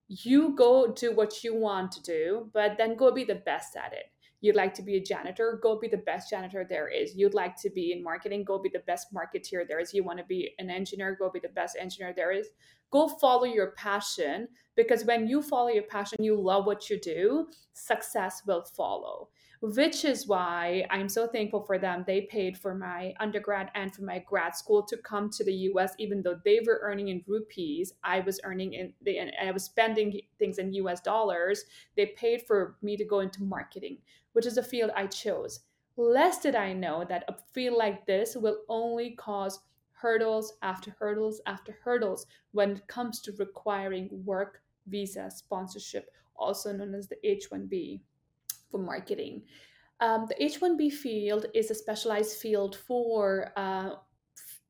you 0.08 0.54
go 0.56 0.92
do 0.92 1.14
what 1.14 1.42
you 1.44 1.54
want 1.54 1.92
to 1.92 2.02
do, 2.02 2.50
but 2.52 2.76
then 2.78 2.96
go 2.96 3.12
be 3.12 3.24
the 3.24 3.36
best 3.36 3.76
at 3.76 3.92
it. 3.92 4.06
You'd 4.42 4.56
like 4.56 4.72
to 4.74 4.82
be 4.82 4.96
a 4.96 5.02
janitor, 5.02 5.60
go 5.62 5.78
be 5.78 5.86
the 5.86 5.98
best 5.98 6.30
janitor 6.30 6.66
there 6.68 6.88
is. 6.88 7.14
You'd 7.14 7.34
like 7.34 7.56
to 7.56 7.68
be 7.68 7.92
in 7.92 8.02
marketing, 8.02 8.44
go 8.44 8.58
be 8.58 8.70
the 8.70 8.82
best 8.86 9.08
marketeer 9.12 9.68
there 9.68 9.80
is. 9.80 9.92
You 9.92 10.02
want 10.02 10.18
to 10.18 10.24
be 10.24 10.54
an 10.58 10.70
engineer, 10.70 11.14
go 11.18 11.30
be 11.30 11.40
the 11.40 11.48
best 11.50 11.76
engineer 11.78 12.14
there 12.16 12.32
is. 12.32 12.48
Go 12.90 13.06
follow 13.06 13.44
your 13.44 13.72
passion 13.72 14.48
because 14.76 15.04
when 15.04 15.28
you 15.28 15.42
follow 15.42 15.68
your 15.68 15.82
passion, 15.84 16.24
you 16.24 16.40
love 16.40 16.64
what 16.64 16.88
you 16.88 16.98
do, 16.98 17.48
success 17.74 18.42
will 18.46 18.62
follow 18.62 19.28
which 19.62 20.06
is 20.06 20.26
why 20.26 20.86
I'm 20.88 21.08
so 21.08 21.26
thankful 21.26 21.62
for 21.62 21.78
them. 21.78 22.02
They 22.06 22.22
paid 22.22 22.56
for 22.56 22.74
my 22.74 23.12
undergrad 23.20 23.70
and 23.74 23.94
for 23.94 24.02
my 24.02 24.20
grad 24.20 24.56
school 24.56 24.82
to 24.84 24.96
come 24.96 25.28
to 25.30 25.44
the 25.44 25.52
US, 25.52 25.94
even 25.98 26.22
though 26.22 26.40
they 26.44 26.60
were 26.66 26.80
earning 26.82 27.08
in 27.08 27.22
rupees. 27.26 27.92
I 28.02 28.20
was 28.20 28.40
earning 28.42 28.72
in 28.72 28.94
the, 29.02 29.18
and 29.18 29.32
I 29.40 29.50
was 29.50 29.64
spending 29.64 30.18
things 30.38 30.58
in 30.58 30.72
US 30.74 31.00
dollars. 31.02 31.64
They 31.94 32.06
paid 32.06 32.42
for 32.46 32.76
me 32.80 32.96
to 32.96 33.04
go 33.04 33.20
into 33.20 33.42
marketing, 33.42 33.98
which 34.32 34.46
is 34.46 34.56
a 34.56 34.62
field 34.62 34.92
I 34.96 35.06
chose. 35.06 35.60
Less 35.96 36.40
did 36.40 36.54
I 36.54 36.72
know 36.72 37.04
that 37.06 37.24
a 37.28 37.36
field 37.52 37.76
like 37.76 38.06
this 38.06 38.34
will 38.34 38.60
only 38.70 39.10
cause 39.10 39.60
hurdles 39.92 40.54
after 40.62 40.96
hurdles 40.98 41.42
after 41.44 41.76
hurdles 41.84 42.24
when 42.52 42.70
it 42.70 42.86
comes 42.86 43.20
to 43.20 43.32
requiring 43.32 44.08
work 44.24 44.62
visa 44.86 45.30
sponsorship, 45.30 46.10
also 46.34 46.72
known 46.72 46.94
as 46.94 47.08
the 47.08 47.18
H 47.28 47.50
1B 47.52 48.00
for 48.70 48.78
marketing. 48.78 49.42
Um, 50.00 50.26
the 50.26 50.42
H 50.42 50.60
1B 50.60 50.92
field 50.92 51.46
is 51.54 51.70
a 51.70 51.74
specialized 51.74 52.38
field 52.38 52.76
for 52.76 53.52
uh, 53.56 53.90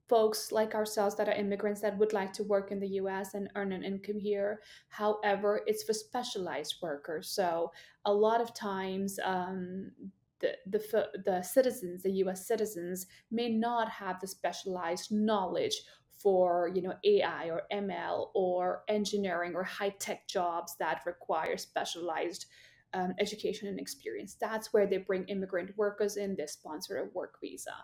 folks 0.08 0.50
like 0.50 0.74
ourselves 0.74 1.14
that 1.14 1.28
are 1.28 1.34
immigrants 1.34 1.80
that 1.80 1.96
would 1.96 2.12
like 2.12 2.32
to 2.32 2.42
work 2.42 2.72
in 2.72 2.80
the 2.80 2.94
US 3.00 3.34
and 3.34 3.48
earn 3.54 3.70
an 3.70 3.84
income 3.84 4.18
here. 4.18 4.60
However, 4.88 5.60
it's 5.66 5.84
for 5.84 5.92
specialized 5.92 6.76
workers. 6.82 7.30
So 7.30 7.70
a 8.04 8.12
lot 8.12 8.40
of 8.40 8.52
times, 8.52 9.20
um, 9.22 9.92
the, 10.40 10.56
the, 10.66 11.08
the 11.24 11.42
citizens, 11.42 12.02
the 12.02 12.24
US 12.24 12.48
citizens, 12.48 13.06
may 13.30 13.48
not 13.50 13.88
have 13.88 14.18
the 14.18 14.26
specialized 14.26 15.12
knowledge 15.12 15.80
for 16.20 16.70
you 16.74 16.82
know 16.82 16.94
AI 17.04 17.46
or 17.46 17.62
ML 17.72 18.28
or 18.34 18.82
engineering 18.88 19.54
or 19.54 19.62
high 19.62 19.94
tech 19.98 20.26
jobs 20.28 20.76
that 20.78 21.02
require 21.06 21.56
specialized 21.56 22.46
um, 22.94 23.14
education 23.18 23.68
and 23.68 23.78
experience. 23.78 24.36
That's 24.40 24.72
where 24.72 24.86
they 24.86 24.98
bring 24.98 25.24
immigrant 25.24 25.76
workers 25.76 26.16
in. 26.16 26.36
They 26.36 26.46
sponsor 26.46 26.98
a 26.98 27.04
work 27.16 27.40
visa. 27.40 27.74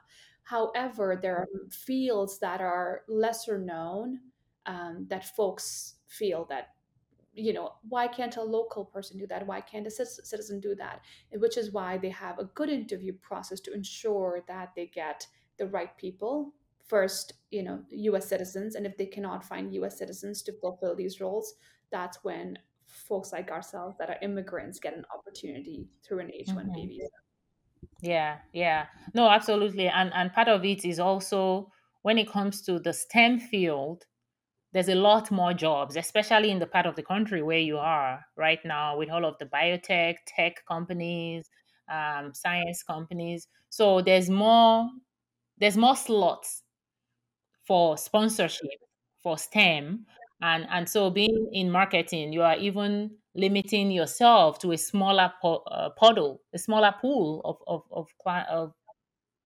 However, 0.42 1.19
there 1.21 1.37
are 1.37 1.49
fields 1.71 2.38
that 2.38 2.61
are 2.61 3.03
lesser 3.09 3.59
known 3.59 4.21
um, 4.66 5.07
that 5.09 5.37
folks 5.37 5.95
feel 6.09 6.45
that 6.47 6.69
you 7.35 7.53
know 7.53 7.75
why 7.88 8.07
can't 8.09 8.37
a 8.37 8.42
local 8.42 8.85
person 8.85 9.19
do 9.19 9.27
that 9.27 9.47
why 9.47 9.61
can't 9.61 9.87
a 9.87 9.90
citizen 9.90 10.59
do 10.59 10.75
that 10.75 11.03
which 11.35 11.59
is 11.59 11.71
why 11.71 11.99
they 11.99 12.09
have 12.09 12.38
a 12.38 12.45
good 12.55 12.71
interview 12.71 13.12
process 13.21 13.61
to 13.61 13.75
ensure 13.75 14.42
that 14.49 14.73
they 14.75 14.87
get 14.87 15.27
the 15.59 15.66
right 15.66 15.97
people 15.99 16.55
first 16.87 17.35
you 17.51 17.62
know 17.62 17.85
us 18.14 18.27
citizens 18.27 18.75
and 18.75 18.87
if 18.87 18.97
they 18.97 19.05
cannot 19.05 19.45
find 19.45 19.75
us 19.85 19.99
citizens 19.99 20.42
to 20.42 20.53
fulfill 20.61 20.97
these 20.97 21.21
roles 21.21 21.55
that's 21.90 22.25
when 22.25 22.59
folks 22.87 23.33
like 23.33 23.51
ourselves 23.51 23.96
that 23.99 24.11
are 24.11 24.16
immigrants 24.22 24.79
get 24.79 24.96
an 24.96 25.05
opportunity 25.16 25.88
through 26.05 26.20
an 26.20 26.29
H1B 26.29 26.55
mm-hmm. 26.55 26.88
visa. 26.88 27.09
Yeah, 28.01 28.37
yeah. 28.53 28.87
No, 29.14 29.29
absolutely. 29.29 29.88
And 29.88 30.12
and 30.14 30.33
part 30.33 30.49
of 30.49 30.64
it 30.64 30.85
is 30.85 30.99
also 30.99 31.70
when 32.03 32.18
it 32.18 32.31
comes 32.31 32.62
to 32.62 32.79
the 32.79 32.92
STEM 32.92 33.40
field, 33.40 34.05
there's 34.72 34.88
a 34.88 34.94
lot 34.94 35.31
more 35.31 35.55
jobs, 35.55 35.96
especially 35.96 36.51
in 36.51 36.59
the 36.59 36.66
part 36.66 36.87
of 36.87 36.96
the 36.96 37.03
country 37.03 37.42
where 37.42 37.59
you 37.59 37.79
are 37.79 38.25
right 38.37 38.61
now 38.64 38.96
with 38.96 39.11
all 39.11 39.25
of 39.25 39.37
the 39.38 39.46
biotech, 39.46 40.16
tech 40.27 40.64
companies, 40.66 41.49
um, 41.90 42.33
science 42.35 42.83
companies. 42.83 43.49
So 43.70 44.01
there's 44.01 44.29
more 44.29 44.88
there's 45.59 45.77
more 45.77 45.96
slots 45.96 46.62
for 47.66 47.96
sponsorship 47.96 48.79
for 49.22 49.38
STEM 49.38 50.07
and 50.42 50.66
and 50.70 50.88
so 50.88 51.11
being 51.11 51.49
in 51.53 51.70
marketing 51.70 52.33
you 52.33 52.42
are 52.42 52.57
even 52.57 53.11
limiting 53.35 53.90
yourself 53.90 54.59
to 54.59 54.72
a 54.72 54.79
smaller 54.79 55.33
po- 55.42 55.62
uh, 55.70 55.90
puddle 55.90 56.40
a 56.55 56.59
smaller 56.59 56.94
pool 57.01 57.40
of 57.44 57.57
of 57.66 57.83
of, 57.92 58.09
of 58.51 58.75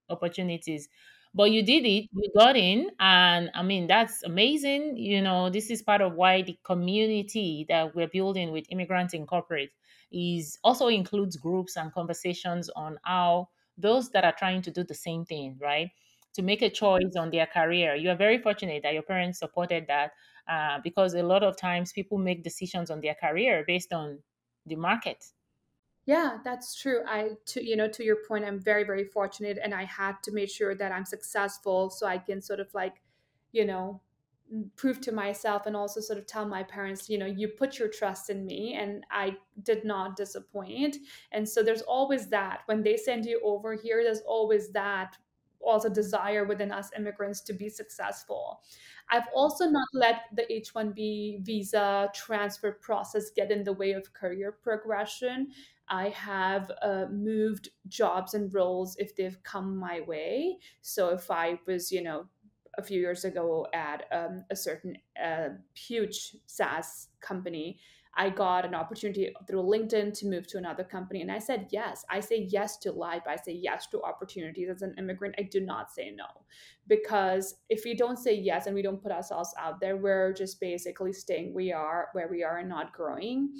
opportunities. 0.08 0.88
But 1.32 1.52
you 1.52 1.62
did 1.62 1.86
it 1.86 2.08
you 2.12 2.32
got 2.36 2.56
in 2.56 2.90
and 2.98 3.50
i 3.54 3.62
mean 3.62 3.86
that's 3.86 4.24
amazing 4.24 4.96
you 4.96 5.22
know 5.22 5.48
this 5.48 5.70
is 5.70 5.80
part 5.80 6.00
of 6.00 6.14
why 6.14 6.42
the 6.42 6.58
community 6.64 7.64
that 7.68 7.94
we're 7.94 8.08
building 8.08 8.50
with 8.50 8.64
immigrants 8.68 9.14
in 9.14 9.26
corporate 9.26 9.70
is 10.10 10.58
also 10.64 10.88
includes 10.88 11.36
groups 11.36 11.76
and 11.76 11.92
conversations 11.92 12.68
on 12.74 12.98
how 13.04 13.48
those 13.78 14.10
that 14.10 14.24
are 14.24 14.34
trying 14.36 14.60
to 14.62 14.72
do 14.72 14.82
the 14.82 14.94
same 14.94 15.24
thing 15.24 15.56
right 15.60 15.90
to 16.34 16.42
make 16.42 16.62
a 16.62 16.70
choice 16.70 17.16
on 17.16 17.30
their 17.30 17.46
career. 17.46 17.94
You 17.94 18.10
are 18.10 18.16
very 18.16 18.38
fortunate 18.38 18.82
that 18.82 18.94
your 18.94 19.02
parents 19.02 19.38
supported 19.38 19.86
that 19.88 20.12
uh, 20.48 20.80
because 20.82 21.14
a 21.14 21.22
lot 21.22 21.42
of 21.42 21.56
times 21.56 21.92
people 21.92 22.18
make 22.18 22.42
decisions 22.42 22.90
on 22.90 23.00
their 23.00 23.14
career 23.14 23.64
based 23.66 23.92
on 23.92 24.22
the 24.66 24.76
market. 24.76 25.24
Yeah 26.06 26.38
that's 26.42 26.74
true. 26.80 27.02
I 27.06 27.30
to 27.46 27.64
you 27.64 27.76
know 27.76 27.88
to 27.88 28.04
your 28.04 28.16
point 28.26 28.44
i'm 28.44 28.58
very 28.58 28.84
very 28.84 29.04
fortunate 29.04 29.58
and 29.62 29.74
i 29.74 29.84
had 29.84 30.22
to 30.24 30.32
make 30.32 30.50
sure 30.50 30.74
that 30.74 30.92
i'm 30.92 31.04
successful 31.04 31.90
so 31.90 32.06
i 32.06 32.18
can 32.18 32.40
sort 32.40 32.60
of 32.60 32.72
like 32.74 33.02
you 33.52 33.64
know 33.64 34.00
prove 34.76 35.00
to 35.00 35.12
myself 35.12 35.66
and 35.66 35.76
also 35.76 36.00
sort 36.00 36.18
of 36.18 36.26
tell 36.26 36.44
my 36.46 36.62
parents 36.62 37.08
you 37.08 37.18
know 37.18 37.26
you 37.26 37.48
put 37.48 37.78
your 37.78 37.88
trust 37.88 38.30
in 38.30 38.44
me 38.44 38.74
and 38.74 39.04
i 39.10 39.36
did 39.62 39.84
not 39.84 40.16
disappoint. 40.16 40.96
And 41.32 41.48
so 41.48 41.62
there's 41.62 41.82
always 41.82 42.28
that. 42.28 42.62
When 42.66 42.82
they 42.82 42.96
send 42.96 43.26
you 43.26 43.40
over 43.44 43.74
here 43.74 44.02
there's 44.02 44.22
always 44.22 44.72
that 44.72 45.16
also 45.64 45.88
desire 45.88 46.44
within 46.44 46.72
us 46.72 46.90
immigrants 46.96 47.40
to 47.42 47.52
be 47.52 47.68
successful. 47.68 48.62
I've 49.10 49.28
also 49.34 49.68
not 49.68 49.88
let 49.92 50.22
the 50.34 50.50
H 50.52 50.72
1B 50.74 51.44
visa 51.44 52.10
transfer 52.14 52.72
process 52.72 53.30
get 53.34 53.50
in 53.50 53.64
the 53.64 53.72
way 53.72 53.92
of 53.92 54.12
career 54.12 54.52
progression. 54.52 55.48
I 55.88 56.10
have 56.10 56.70
uh, 56.82 57.06
moved 57.10 57.70
jobs 57.88 58.34
and 58.34 58.52
roles 58.54 58.96
if 58.98 59.16
they've 59.16 59.42
come 59.42 59.76
my 59.76 60.00
way. 60.02 60.58
So 60.80 61.08
if 61.08 61.30
I 61.30 61.58
was, 61.66 61.90
you 61.90 62.02
know, 62.02 62.26
a 62.78 62.82
few 62.82 63.00
years 63.00 63.24
ago 63.24 63.66
at 63.74 64.04
um, 64.12 64.44
a 64.50 64.56
certain 64.56 64.96
uh, 65.22 65.48
huge 65.74 66.36
SaaS 66.46 67.08
company, 67.20 67.80
I 68.16 68.30
got 68.30 68.64
an 68.64 68.74
opportunity 68.74 69.32
through 69.46 69.62
LinkedIn 69.62 70.18
to 70.18 70.26
move 70.26 70.46
to 70.48 70.58
another 70.58 70.84
company. 70.84 71.22
And 71.22 71.30
I 71.30 71.38
said 71.38 71.68
yes. 71.70 72.04
I 72.10 72.20
say 72.20 72.48
yes 72.50 72.76
to 72.78 72.92
life. 72.92 73.22
I 73.26 73.36
say 73.36 73.52
yes 73.52 73.86
to 73.88 74.02
opportunities 74.02 74.68
as 74.68 74.82
an 74.82 74.94
immigrant. 74.98 75.36
I 75.38 75.42
do 75.42 75.60
not 75.60 75.92
say 75.92 76.10
no. 76.10 76.26
Because 76.88 77.54
if 77.68 77.82
we 77.84 77.94
don't 77.94 78.18
say 78.18 78.34
yes 78.34 78.66
and 78.66 78.74
we 78.74 78.82
don't 78.82 79.02
put 79.02 79.12
ourselves 79.12 79.54
out 79.58 79.80
there, 79.80 79.96
we're 79.96 80.32
just 80.32 80.60
basically 80.60 81.12
staying 81.12 81.54
we 81.54 81.72
are 81.72 82.08
where 82.12 82.28
we 82.28 82.42
are 82.42 82.58
and 82.58 82.68
not 82.68 82.92
growing. 82.92 83.50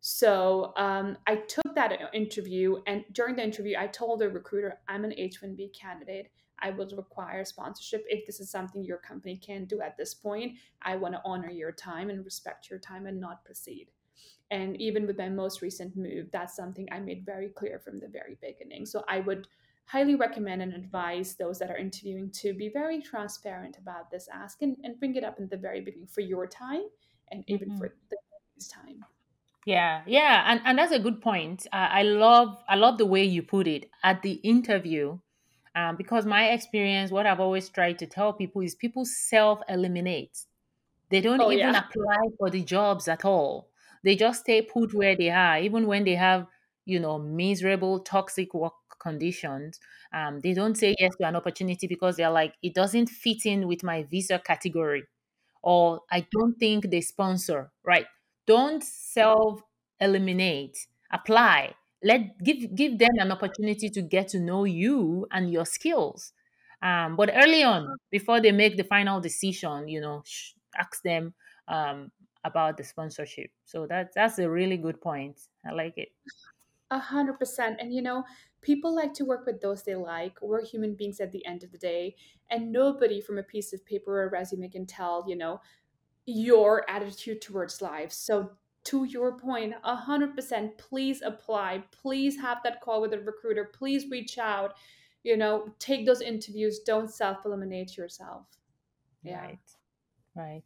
So 0.00 0.72
um, 0.76 1.16
I 1.28 1.36
took 1.36 1.76
that 1.76 1.92
interview, 2.12 2.78
and 2.88 3.04
during 3.12 3.36
the 3.36 3.44
interview, 3.44 3.76
I 3.78 3.86
told 3.86 4.18
the 4.18 4.28
recruiter, 4.28 4.80
I'm 4.88 5.04
an 5.04 5.14
H 5.16 5.40
1B 5.40 5.78
candidate. 5.78 6.32
I 6.62 6.70
would 6.70 6.92
require 6.96 7.44
sponsorship 7.44 8.04
if 8.08 8.26
this 8.26 8.40
is 8.40 8.50
something 8.50 8.84
your 8.84 8.98
company 8.98 9.36
can 9.36 9.64
do 9.64 9.80
at 9.80 9.96
this 9.96 10.14
point. 10.14 10.56
I 10.82 10.96
want 10.96 11.14
to 11.14 11.20
honor 11.24 11.50
your 11.50 11.72
time 11.72 12.08
and 12.10 12.24
respect 12.24 12.70
your 12.70 12.78
time 12.78 13.06
and 13.06 13.20
not 13.20 13.44
proceed. 13.44 13.88
And 14.50 14.80
even 14.80 15.06
with 15.06 15.18
my 15.18 15.28
most 15.28 15.62
recent 15.62 15.96
move, 15.96 16.28
that's 16.30 16.54
something 16.54 16.88
I 16.92 17.00
made 17.00 17.24
very 17.24 17.48
clear 17.48 17.78
from 17.78 17.98
the 17.98 18.08
very 18.08 18.36
beginning. 18.40 18.86
So 18.86 19.02
I 19.08 19.20
would 19.20 19.48
highly 19.86 20.14
recommend 20.14 20.62
and 20.62 20.74
advise 20.74 21.34
those 21.34 21.58
that 21.58 21.70
are 21.70 21.76
interviewing 21.76 22.30
to 22.30 22.54
be 22.54 22.68
very 22.68 23.00
transparent 23.00 23.78
about 23.78 24.10
this 24.10 24.28
ask 24.32 24.62
and, 24.62 24.76
and 24.84 24.98
bring 24.98 25.16
it 25.16 25.24
up 25.24 25.38
in 25.38 25.48
the 25.48 25.56
very 25.56 25.80
beginning 25.80 26.06
for 26.06 26.20
your 26.20 26.46
time 26.46 26.82
and 27.30 27.44
even 27.48 27.70
mm-hmm. 27.70 27.78
for 27.78 27.94
the 28.10 28.16
time. 28.68 29.04
Yeah, 29.64 30.02
yeah, 30.06 30.44
and 30.46 30.60
and 30.64 30.78
that's 30.78 30.92
a 30.92 30.98
good 30.98 31.20
point. 31.22 31.66
Uh, 31.72 31.88
I 31.90 32.02
love 32.02 32.58
I 32.68 32.74
love 32.74 32.98
the 32.98 33.06
way 33.06 33.24
you 33.24 33.42
put 33.42 33.68
it 33.68 33.90
at 34.02 34.22
the 34.22 34.32
interview 34.42 35.18
um, 35.74 35.96
because 35.96 36.26
my 36.26 36.50
experience, 36.50 37.10
what 37.10 37.26
I've 37.26 37.40
always 37.40 37.68
tried 37.68 37.98
to 38.00 38.06
tell 38.06 38.32
people 38.32 38.62
is 38.62 38.74
people 38.74 39.04
self 39.04 39.60
eliminate. 39.68 40.38
They 41.10 41.20
don't 41.20 41.40
oh, 41.40 41.50
even 41.50 41.74
yeah. 41.74 41.84
apply 41.84 42.18
for 42.38 42.50
the 42.50 42.62
jobs 42.62 43.08
at 43.08 43.24
all. 43.24 43.68
They 44.04 44.16
just 44.16 44.40
stay 44.40 44.62
put 44.62 44.94
where 44.94 45.16
they 45.16 45.30
are, 45.30 45.58
even 45.58 45.86
when 45.86 46.04
they 46.04 46.14
have, 46.14 46.46
you 46.84 46.98
know, 46.98 47.18
miserable, 47.18 48.00
toxic 48.00 48.52
work 48.52 48.74
conditions. 49.00 49.78
Um, 50.12 50.40
they 50.40 50.52
don't 50.52 50.76
say 50.76 50.94
yes 50.98 51.12
to 51.20 51.26
an 51.26 51.36
opportunity 51.36 51.86
because 51.86 52.16
they're 52.16 52.30
like, 52.30 52.54
it 52.62 52.74
doesn't 52.74 53.08
fit 53.08 53.46
in 53.46 53.66
with 53.66 53.82
my 53.82 54.02
visa 54.04 54.38
category, 54.38 55.04
or 55.62 56.00
I 56.10 56.26
don't 56.32 56.54
think 56.58 56.90
they 56.90 57.00
sponsor, 57.00 57.70
right? 57.84 58.06
Don't 58.46 58.82
self 58.82 59.62
eliminate, 60.00 60.86
apply 61.12 61.74
let 62.02 62.38
give 62.42 62.74
give 62.74 62.98
them 62.98 63.10
an 63.18 63.32
opportunity 63.32 63.88
to 63.90 64.02
get 64.02 64.28
to 64.28 64.40
know 64.40 64.64
you 64.64 65.26
and 65.30 65.52
your 65.52 65.66
skills. 65.66 66.32
Um, 66.82 67.14
but 67.16 67.30
early 67.32 67.62
on 67.62 67.96
before 68.10 68.40
they 68.40 68.50
make 68.50 68.76
the 68.76 68.84
final 68.84 69.20
decision 69.20 69.86
you 69.86 70.00
know 70.00 70.22
sh- 70.24 70.54
ask 70.76 71.02
them 71.02 71.34
um, 71.68 72.10
about 72.44 72.76
the 72.76 72.84
sponsorship. 72.84 73.50
So 73.64 73.86
that's 73.86 74.14
that's 74.14 74.38
a 74.38 74.50
really 74.50 74.76
good 74.76 75.00
point. 75.00 75.40
I 75.64 75.72
like 75.72 75.96
it. 75.96 76.08
A 76.90 76.98
hundred 76.98 77.38
percent. 77.38 77.80
And 77.80 77.94
you 77.94 78.02
know 78.02 78.24
people 78.60 78.94
like 78.94 79.14
to 79.14 79.24
work 79.24 79.46
with 79.46 79.60
those 79.60 79.82
they 79.82 79.94
like. 79.94 80.40
We're 80.42 80.64
human 80.64 80.94
beings 80.94 81.20
at 81.20 81.32
the 81.32 81.44
end 81.46 81.64
of 81.64 81.72
the 81.72 81.78
day 81.78 82.16
and 82.50 82.70
nobody 82.70 83.20
from 83.20 83.38
a 83.38 83.42
piece 83.42 83.72
of 83.72 83.84
paper 83.84 84.22
or 84.22 84.28
resume 84.28 84.68
can 84.68 84.86
tell 84.86 85.24
you 85.26 85.36
know 85.36 85.60
your 86.26 86.88
attitude 86.90 87.42
towards 87.42 87.82
life. 87.82 88.12
So 88.12 88.52
to 88.84 89.04
your 89.04 89.38
point, 89.38 89.74
100%, 89.84 90.78
please 90.78 91.22
apply. 91.22 91.84
Please 91.92 92.40
have 92.40 92.58
that 92.64 92.80
call 92.80 93.00
with 93.00 93.12
a 93.12 93.20
recruiter. 93.20 93.70
Please 93.72 94.06
reach 94.10 94.38
out. 94.38 94.74
You 95.22 95.36
know, 95.36 95.72
take 95.78 96.04
those 96.04 96.20
interviews. 96.20 96.80
Don't 96.80 97.10
self 97.10 97.44
eliminate 97.44 97.96
yourself. 97.96 98.46
Yeah. 99.22 99.40
Right. 99.40 99.58
Right. 100.34 100.62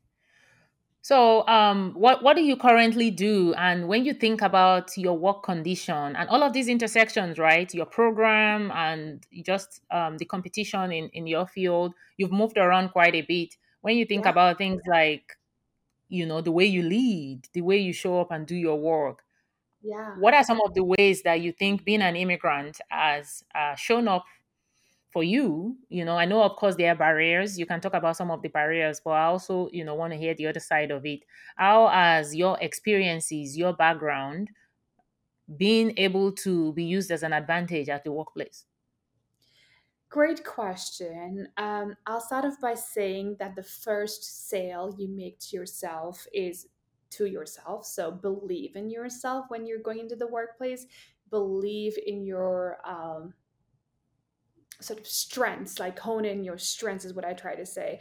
So, 1.03 1.47
um, 1.47 1.93
what 1.95 2.25
what 2.25 2.35
do 2.35 2.43
you 2.43 2.57
currently 2.57 3.13
do? 3.13 3.55
And 3.55 3.87
when 3.87 4.05
you 4.05 4.13
think 4.13 4.43
about 4.43 4.97
your 4.97 5.17
work 5.17 5.45
condition 5.45 6.17
and 6.17 6.29
all 6.29 6.43
of 6.43 6.53
these 6.53 6.67
intersections, 6.67 7.39
right? 7.39 7.73
Your 7.73 7.87
program 7.87 8.73
and 8.73 9.25
just 9.45 9.83
um, 9.93 10.17
the 10.19 10.25
competition 10.25 10.91
in 10.91 11.09
in 11.11 11.29
your 11.29 11.47
field, 11.47 11.95
you've 12.17 12.33
moved 12.33 12.59
around 12.59 12.89
quite 12.89 13.15
a 13.15 13.23
bit. 13.23 13.55
When 13.83 13.97
you 13.97 14.05
think 14.05 14.25
yeah. 14.25 14.31
about 14.31 14.59
things 14.59 14.83
like 14.89 15.37
you 16.09 16.27
know 16.27 16.41
the 16.41 16.53
way 16.53 16.65
you 16.67 16.83
lead 16.83 17.49
the 17.53 17.63
way 17.63 17.79
you 17.79 17.93
show 17.93 18.21
up 18.21 18.31
and 18.31 18.47
do 18.47 18.57
your 18.57 18.77
work. 18.81 19.23
Yeah. 19.83 20.17
What 20.19 20.35
are 20.35 20.45
some 20.45 20.61
of 20.63 20.75
the 20.75 20.85
ways 20.85 21.23
that 21.23 21.41
you 21.41 21.53
think 21.53 21.85
being 21.85 22.03
an 22.03 22.17
immigrant 22.17 22.81
has 22.91 23.45
uh, 23.55 23.75
shown 23.77 24.09
up 24.09 24.25
for 25.13 25.25
you? 25.25 25.77
You 25.89 26.05
know 26.05 26.17
i 26.19 26.25
know 26.27 26.43
of 26.43 26.57
course 26.57 26.77
there 26.77 26.93
are 26.93 26.97
barriers. 26.97 27.59
You 27.59 27.67
can 27.67 27.81
talk 27.81 27.95
about 27.95 28.17
some 28.17 28.31
of 28.31 28.43
the 28.43 28.49
barriers 28.49 29.01
but 29.05 29.13
i 29.13 29.25
also 29.27 29.69
you 29.73 29.85
know 29.85 29.95
want 29.95 30.13
to 30.13 30.19
hear 30.19 30.35
the 30.35 30.47
other 30.49 30.61
side 30.61 30.91
of 30.91 31.07
it. 31.07 31.21
How 31.57 31.89
has 31.89 32.35
your 32.35 32.59
experiences 32.61 33.57
your 33.57 33.73
background 33.75 34.51
being 35.57 35.97
able 35.99 36.33
to 36.33 36.73
be 36.73 36.85
used 36.85 37.11
as 37.11 37.23
an 37.23 37.33
advantage 37.33 37.89
at 37.89 38.05
the 38.05 38.13
workplace? 38.13 38.65
Great 40.09 40.45
question. 40.45 41.49
Um, 41.57 41.97
I'll 42.07 42.21
start 42.21 42.45
off 42.45 42.61
by 42.61 42.75
saying 42.75 43.37
that 43.41 43.57
the 43.57 43.63
first 43.63 44.49
sale 44.49 44.95
you 44.99 45.09
make 45.09 45.39
to 45.41 45.57
yourself 45.57 46.27
is 46.33 46.69
to 47.11 47.27
yourself. 47.27 47.87
So 47.87 48.11
believe 48.11 48.77
in 48.77 48.89
yourself 48.89 49.47
when 49.49 49.67
you're 49.67 49.81
going 49.81 49.99
into 49.99 50.17
the 50.17 50.29
workplace. 50.29 50.87
Believe 51.31 51.97
in 52.07 52.25
your 52.25 52.79
um, 52.85 53.35
sort 54.81 55.01
of 55.01 55.07
strengths, 55.07 55.81
like 55.81 55.99
hone 55.99 56.25
in 56.25 56.45
your 56.45 56.59
strengths, 56.59 57.05
is 57.05 57.15
what 57.15 57.25
I 57.25 57.33
try 57.33 57.57
to 57.57 57.67
say 57.67 58.01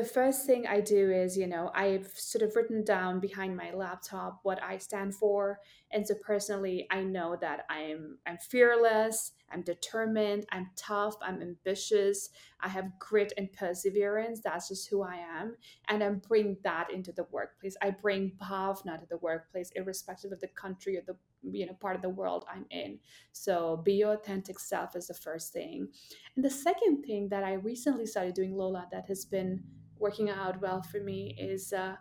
the 0.00 0.06
first 0.06 0.46
thing 0.46 0.66
I 0.66 0.80
do 0.80 1.10
is, 1.10 1.36
you 1.36 1.46
know, 1.46 1.70
I've 1.74 2.08
sort 2.14 2.40
of 2.40 2.56
written 2.56 2.84
down 2.84 3.20
behind 3.20 3.54
my 3.54 3.70
laptop 3.74 4.40
what 4.44 4.62
I 4.62 4.78
stand 4.78 5.14
for. 5.14 5.60
And 5.92 6.06
so 6.06 6.14
personally, 6.14 6.86
I 6.90 7.02
know 7.02 7.36
that 7.38 7.66
I'm 7.68 8.16
I'm 8.26 8.38
fearless, 8.38 9.32
I'm 9.52 9.60
determined, 9.60 10.46
I'm 10.52 10.70
tough, 10.74 11.16
I'm 11.20 11.42
ambitious, 11.42 12.30
I 12.60 12.68
have 12.68 12.98
grit 12.98 13.34
and 13.36 13.52
perseverance. 13.52 14.40
That's 14.42 14.68
just 14.68 14.88
who 14.88 15.02
I 15.02 15.16
am. 15.16 15.56
And 15.88 16.02
I 16.02 16.08
bring 16.08 16.56
that 16.64 16.90
into 16.90 17.12
the 17.12 17.26
workplace. 17.30 17.76
I 17.82 17.90
bring 17.90 18.32
bhawna 18.42 18.98
to 19.00 19.06
the 19.10 19.18
workplace, 19.18 19.70
irrespective 19.76 20.32
of 20.32 20.40
the 20.40 20.48
country 20.48 20.96
or 20.96 21.02
the 21.06 21.16
you 21.52 21.66
know 21.66 21.74
part 21.74 21.96
of 21.96 22.00
the 22.00 22.08
world 22.08 22.46
I'm 22.50 22.64
in. 22.70 23.00
So 23.32 23.82
be 23.84 23.94
your 23.94 24.14
authentic 24.14 24.58
self 24.58 24.96
is 24.96 25.08
the 25.08 25.14
first 25.14 25.52
thing. 25.52 25.88
And 26.36 26.44
the 26.44 26.50
second 26.50 27.02
thing 27.02 27.28
that 27.28 27.44
I 27.44 27.54
recently 27.54 28.06
started 28.06 28.34
doing, 28.34 28.56
Lola, 28.56 28.86
that 28.92 29.06
has 29.08 29.26
been 29.26 29.62
working 30.00 30.30
out 30.30 30.60
well 30.60 30.82
for 30.82 31.00
me 31.00 31.36
is 31.38 31.72
uh, 31.72 31.96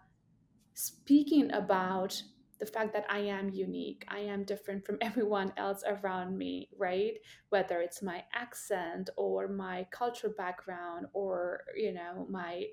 speaking 0.74 1.52
about 1.52 2.22
the 2.60 2.66
fact 2.66 2.94
that 2.94 3.06
I 3.10 3.20
am 3.20 3.50
unique. 3.50 4.06
I 4.10 4.20
am 4.20 4.44
different 4.44 4.86
from 4.86 4.98
everyone 5.02 5.54
else 5.58 5.84
around 5.86 6.38
me, 6.38 6.70
right? 6.78 7.14
Whether 7.50 7.80
it's 7.82 8.02
my 8.02 8.24
accent 8.34 9.10
or 9.16 9.48
my 9.48 9.88
cultural 9.92 10.34
background 10.38 11.08
or, 11.14 11.62
you 11.76 11.94
know, 11.94 12.28
my 12.30 12.66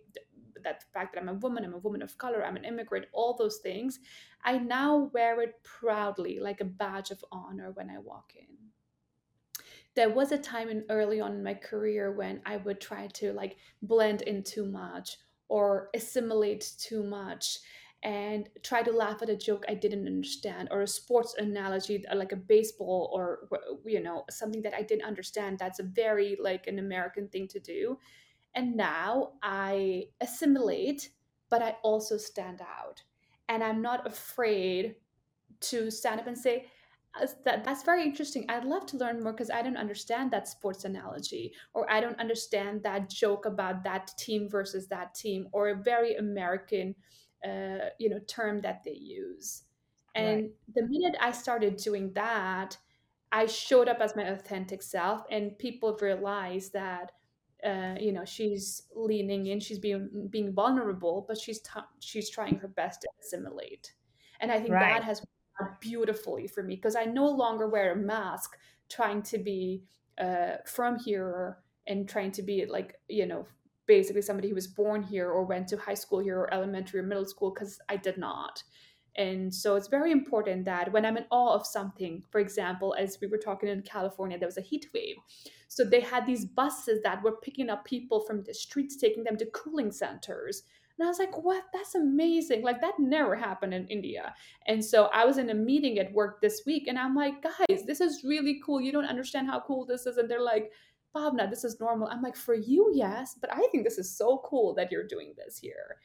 that 0.64 0.84
fact 0.92 1.14
that 1.14 1.20
I'm 1.20 1.28
a 1.28 1.34
woman, 1.34 1.64
I'm 1.64 1.74
a 1.74 1.78
woman 1.78 2.02
of 2.02 2.16
color, 2.18 2.44
I'm 2.44 2.56
an 2.56 2.64
immigrant, 2.64 3.06
all 3.12 3.36
those 3.36 3.58
things, 3.58 4.00
I 4.42 4.58
now 4.58 5.10
wear 5.12 5.40
it 5.42 5.54
proudly 5.62 6.40
like 6.40 6.60
a 6.60 6.64
badge 6.64 7.10
of 7.10 7.24
honor 7.30 7.70
when 7.72 7.90
I 7.90 7.98
walk 7.98 8.32
in 8.34 8.65
there 9.96 10.10
was 10.10 10.30
a 10.30 10.38
time 10.38 10.68
in 10.68 10.84
early 10.90 11.20
on 11.20 11.32
in 11.32 11.42
my 11.42 11.54
career 11.54 12.12
when 12.12 12.40
I 12.46 12.58
would 12.58 12.80
try 12.80 13.08
to 13.08 13.32
like 13.32 13.56
blend 13.82 14.22
in 14.22 14.42
too 14.42 14.66
much 14.66 15.16
or 15.48 15.88
assimilate 15.94 16.72
too 16.78 17.02
much 17.02 17.58
and 18.02 18.48
try 18.62 18.82
to 18.82 18.92
laugh 18.92 19.22
at 19.22 19.30
a 19.30 19.36
joke 19.36 19.64
I 19.68 19.74
didn't 19.74 20.06
understand 20.06 20.68
or 20.70 20.82
a 20.82 20.86
sports 20.86 21.34
analogy 21.38 22.06
uh, 22.06 22.14
like 22.14 22.32
a 22.32 22.36
baseball 22.36 23.10
or 23.12 23.48
you 23.84 24.00
know 24.02 24.24
something 24.30 24.62
that 24.62 24.74
I 24.74 24.82
didn't 24.82 25.06
understand. 25.06 25.58
That's 25.58 25.80
a 25.80 25.84
very 25.84 26.36
like 26.40 26.66
an 26.66 26.78
American 26.78 27.28
thing 27.28 27.48
to 27.48 27.58
do. 27.58 27.98
And 28.54 28.76
now 28.76 29.32
I 29.42 30.04
assimilate 30.20 31.10
but 31.48 31.62
I 31.62 31.76
also 31.82 32.16
stand 32.16 32.60
out. 32.60 33.02
And 33.48 33.62
I'm 33.62 33.80
not 33.80 34.06
afraid 34.06 34.96
to 35.60 35.90
stand 35.90 36.20
up 36.20 36.26
and 36.26 36.36
say 36.36 36.66
that, 37.44 37.64
that's 37.64 37.82
very 37.82 38.02
interesting. 38.02 38.44
I'd 38.48 38.64
love 38.64 38.86
to 38.86 38.96
learn 38.96 39.22
more 39.22 39.32
because 39.32 39.50
I 39.50 39.62
don't 39.62 39.76
understand 39.76 40.30
that 40.30 40.48
sports 40.48 40.84
analogy, 40.84 41.52
or 41.74 41.90
I 41.90 42.00
don't 42.00 42.18
understand 42.20 42.82
that 42.82 43.10
joke 43.10 43.46
about 43.46 43.84
that 43.84 44.10
team 44.18 44.48
versus 44.48 44.88
that 44.88 45.14
team, 45.14 45.48
or 45.52 45.68
a 45.68 45.74
very 45.74 46.16
American, 46.16 46.94
uh, 47.44 47.90
you 47.98 48.08
know, 48.08 48.20
term 48.26 48.60
that 48.60 48.82
they 48.84 48.94
use. 48.94 49.64
And 50.14 50.42
right. 50.42 50.50
the 50.74 50.82
minute 50.82 51.16
I 51.20 51.32
started 51.32 51.76
doing 51.76 52.12
that, 52.14 52.76
I 53.32 53.46
showed 53.46 53.88
up 53.88 54.00
as 54.00 54.16
my 54.16 54.24
authentic 54.24 54.82
self, 54.82 55.24
and 55.30 55.58
people 55.58 55.98
realized 56.00 56.72
that, 56.72 57.12
uh, 57.64 57.96
you 58.00 58.12
know, 58.12 58.24
she's 58.24 58.82
leaning 58.94 59.46
in, 59.46 59.60
she's 59.60 59.78
being 59.78 60.28
being 60.30 60.52
vulnerable, 60.52 61.24
but 61.28 61.38
she's 61.38 61.60
t- 61.60 61.80
she's 62.00 62.30
trying 62.30 62.56
her 62.56 62.68
best 62.68 63.02
to 63.02 63.08
assimilate. 63.20 63.94
And 64.40 64.52
I 64.52 64.58
think 64.60 64.70
right. 64.70 64.94
that 64.94 65.04
has 65.04 65.20
beautifully 65.80 66.46
for 66.46 66.62
me 66.62 66.76
because 66.76 66.96
I 66.96 67.04
no 67.04 67.26
longer 67.26 67.68
wear 67.68 67.92
a 67.92 67.96
mask 67.96 68.56
trying 68.88 69.22
to 69.22 69.38
be 69.38 69.84
uh, 70.18 70.56
from 70.66 70.98
here 70.98 71.58
and 71.86 72.08
trying 72.08 72.32
to 72.32 72.42
be 72.42 72.66
like, 72.66 72.94
you 73.08 73.26
know, 73.26 73.46
basically 73.86 74.22
somebody 74.22 74.48
who 74.48 74.54
was 74.54 74.66
born 74.66 75.02
here 75.02 75.30
or 75.30 75.44
went 75.44 75.68
to 75.68 75.76
high 75.76 75.94
school 75.94 76.18
here 76.18 76.38
or 76.38 76.52
elementary 76.52 77.00
or 77.00 77.04
middle 77.04 77.26
school 77.26 77.52
because 77.52 77.78
I 77.88 77.96
did 77.96 78.18
not. 78.18 78.62
And 79.16 79.54
so 79.54 79.76
it's 79.76 79.88
very 79.88 80.12
important 80.12 80.66
that 80.66 80.92
when 80.92 81.06
I'm 81.06 81.16
in 81.16 81.24
awe 81.30 81.54
of 81.54 81.66
something, 81.66 82.22
for 82.30 82.38
example, 82.38 82.94
as 82.98 83.18
we 83.20 83.28
were 83.28 83.38
talking 83.38 83.68
in 83.68 83.80
California, 83.82 84.38
there 84.38 84.48
was 84.48 84.58
a 84.58 84.62
heat 84.62 84.88
wave. 84.92 85.16
So 85.68 85.84
they 85.84 86.00
had 86.00 86.26
these 86.26 86.44
buses 86.44 87.00
that 87.02 87.22
were 87.22 87.38
picking 87.42 87.70
up 87.70 87.84
people 87.86 88.20
from 88.20 88.42
the 88.44 88.52
streets, 88.52 88.96
taking 88.96 89.24
them 89.24 89.38
to 89.38 89.46
cooling 89.46 89.90
centers 89.90 90.64
and 90.98 91.06
I 91.06 91.08
was 91.08 91.18
like, 91.18 91.44
what? 91.44 91.64
That's 91.74 91.94
amazing. 91.94 92.62
Like, 92.62 92.80
that 92.80 92.98
never 92.98 93.36
happened 93.36 93.74
in 93.74 93.86
India. 93.88 94.34
And 94.66 94.82
so 94.82 95.06
I 95.12 95.26
was 95.26 95.36
in 95.36 95.50
a 95.50 95.54
meeting 95.54 95.98
at 95.98 96.12
work 96.12 96.40
this 96.40 96.62
week 96.66 96.86
and 96.88 96.98
I'm 96.98 97.14
like, 97.14 97.42
guys, 97.42 97.84
this 97.86 98.00
is 98.00 98.24
really 98.24 98.60
cool. 98.64 98.80
You 98.80 98.92
don't 98.92 99.04
understand 99.04 99.46
how 99.46 99.60
cool 99.60 99.84
this 99.84 100.06
is. 100.06 100.16
And 100.16 100.30
they're 100.30 100.40
like, 100.40 100.72
Bhawna, 101.14 101.50
this 101.50 101.64
is 101.64 101.80
normal. 101.80 102.08
I'm 102.08 102.22
like, 102.22 102.36
for 102.36 102.54
you, 102.54 102.92
yes, 102.94 103.36
but 103.38 103.52
I 103.52 103.60
think 103.70 103.84
this 103.84 103.98
is 103.98 104.16
so 104.16 104.42
cool 104.44 104.74
that 104.74 104.90
you're 104.90 105.06
doing 105.06 105.34
this 105.36 105.58
here. 105.58 105.98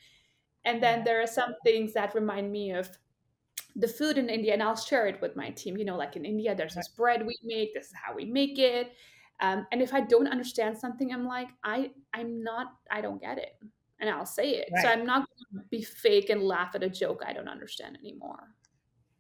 And 0.66 0.84
then 0.84 1.06
there 1.06 1.22
are 1.22 1.28
some 1.28 1.56
things 1.64 1.94
that 1.94 2.14
remind 2.14 2.52
me 2.52 2.72
of 2.72 2.90
the 3.76 3.88
food 3.88 4.18
in 4.18 4.30
India, 4.30 4.54
and 4.54 4.62
I'll 4.62 4.76
share 4.76 5.08
it 5.08 5.22
with 5.22 5.38
my 5.38 5.50
team. 5.52 5.78
You 5.78 5.86
know, 5.86 5.98
like 5.98 6.18
in 6.18 6.26
India, 6.26 6.54
there's 6.54 6.76
this 6.76 6.90
bread 6.90 7.26
we 7.26 7.38
make, 7.44 7.74
this 7.74 7.88
is 7.88 7.94
how 7.94 8.14
we 8.14 8.26
make 8.26 8.60
it. 8.60 8.94
Um, 9.40 9.66
and 9.72 9.82
if 9.82 9.94
I 9.94 10.02
don't 10.02 10.28
understand 10.28 10.78
something, 10.78 11.12
I'm 11.12 11.26
like, 11.26 11.48
I, 11.64 11.92
I'm 12.14 12.44
not, 12.44 12.74
I 12.92 13.02
don't 13.02 13.20
get 13.20 13.38
it 13.38 13.56
and 14.02 14.10
I'll 14.10 14.26
say 14.26 14.56
it. 14.56 14.70
Right. 14.74 14.84
So 14.84 14.90
I'm 14.90 15.06
not 15.06 15.28
going 15.54 15.64
to 15.64 15.70
be 15.70 15.84
fake 15.84 16.30
and 16.30 16.44
laugh 16.44 16.76
at 16.76 16.84
a 16.84 16.90
joke 16.90 17.22
I 17.26 17.34
don't 17.34 17.48
understand 17.48 17.98
anymore. 18.02 18.56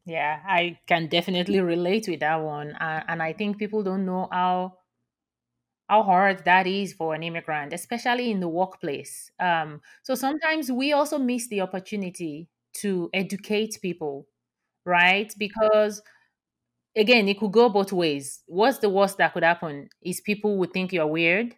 Yeah, 0.06 0.40
I 0.46 0.80
can 0.88 1.08
definitely 1.08 1.62
relate 1.62 2.08
with 2.10 2.22
that 2.22 2.42
one, 2.42 2.72
uh, 2.72 3.04
and 3.08 3.22
I 3.22 3.34
think 3.34 3.60
people 3.60 3.84
don't 3.84 4.06
know 4.06 4.28
how 4.32 4.80
how 5.88 6.04
hard 6.04 6.44
that 6.46 6.66
is 6.66 6.94
for 6.94 7.14
an 7.14 7.22
immigrant, 7.22 7.74
especially 7.74 8.32
in 8.32 8.40
the 8.40 8.48
workplace. 8.48 9.30
Um, 9.40 9.82
so 10.04 10.16
sometimes 10.16 10.72
we 10.72 10.94
also 10.94 11.20
miss 11.20 11.50
the 11.50 11.62
opportunity 11.62 12.48
to 12.78 13.10
educate 13.14 13.78
people, 13.82 14.26
right? 14.86 15.32
Because 15.38 16.02
again, 16.96 17.28
it 17.28 17.40
could 17.40 17.52
go 17.52 17.70
both 17.70 17.92
ways. 17.92 18.42
What's 18.48 18.80
the 18.80 18.90
worst 18.90 19.18
that 19.18 19.34
could 19.34 19.44
happen 19.44 19.90
is 20.02 20.22
people 20.22 20.58
would 20.60 20.72
think 20.72 20.94
you're 20.94 21.08
weird 21.08 21.56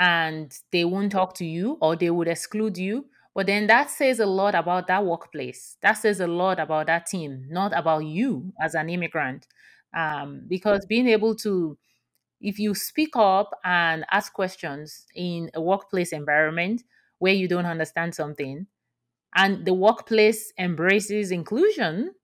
and 0.00 0.58
they 0.72 0.86
won't 0.86 1.12
talk 1.12 1.34
to 1.36 1.46
you 1.46 1.78
or 1.82 1.96
they 1.96 2.10
would 2.10 2.28
exclude 2.28 2.78
you. 2.78 3.06
But 3.34 3.46
then 3.46 3.68
that 3.68 3.90
says 3.90 4.20
a 4.20 4.26
lot 4.26 4.56
about 4.56 4.88
that 4.88 5.06
workplace. 5.06 5.78
That 5.82 5.94
says 5.94 6.20
a 6.20 6.28
lot 6.28 6.60
about 6.60 6.88
that 6.88 7.06
team, 7.06 7.46
not 7.50 7.78
about 7.78 8.00
you 8.00 8.52
as 8.60 8.74
an 8.74 8.90
immigrant. 8.90 9.48
Um, 9.96 10.44
because 10.48 10.86
being 10.86 11.08
able 11.08 11.36
to, 11.36 11.78
if 12.40 12.58
you 12.58 12.74
speak 12.74 13.10
up 13.16 13.58
and 13.64 14.04
ask 14.10 14.32
questions 14.32 15.06
in 15.14 15.50
a 15.54 15.60
workplace 15.62 16.12
environment 16.12 16.84
where 17.18 17.34
you 17.34 17.48
don't 17.48 17.66
understand 17.66 18.14
something, 18.14 18.66
and 19.34 19.64
the 19.66 19.74
workplace 19.74 20.52
embraces 20.58 21.30
inclusion, 21.30 22.14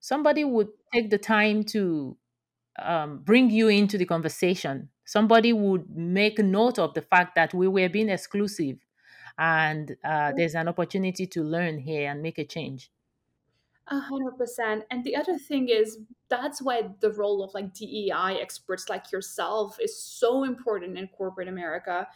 somebody 0.00 0.44
would 0.44 0.68
take 0.94 1.10
the 1.10 1.18
time 1.18 1.64
to 1.64 2.16
um, 2.78 3.18
bring 3.18 3.50
you 3.50 3.68
into 3.68 3.98
the 3.98 4.06
conversation. 4.06 4.88
Somebody 5.04 5.52
would 5.52 5.90
make 5.90 6.38
note 6.38 6.78
of 6.78 6.94
the 6.94 7.02
fact 7.02 7.34
that 7.34 7.52
we 7.52 7.66
were 7.66 7.88
being 7.88 8.08
exclusive 8.08 8.78
and 9.38 9.96
uh, 10.04 10.32
there's 10.36 10.54
an 10.54 10.68
opportunity 10.68 11.26
to 11.26 11.42
learn 11.42 11.78
here 11.78 12.10
and 12.10 12.22
make 12.22 12.38
a 12.38 12.44
change. 12.44 12.90
A 13.88 13.98
hundred 13.98 14.36
percent. 14.36 14.84
And 14.90 15.02
the 15.02 15.16
other 15.16 15.36
thing 15.36 15.68
is 15.68 15.98
that's 16.28 16.62
why 16.62 16.82
the 17.00 17.12
role 17.12 17.42
of 17.42 17.52
like 17.54 17.74
dei 17.74 18.10
experts 18.40 18.88
like 18.88 19.10
yourself 19.10 19.78
is 19.80 20.00
so 20.00 20.44
important 20.44 20.96
in 20.96 21.08
corporate 21.08 21.48
america 21.48 22.06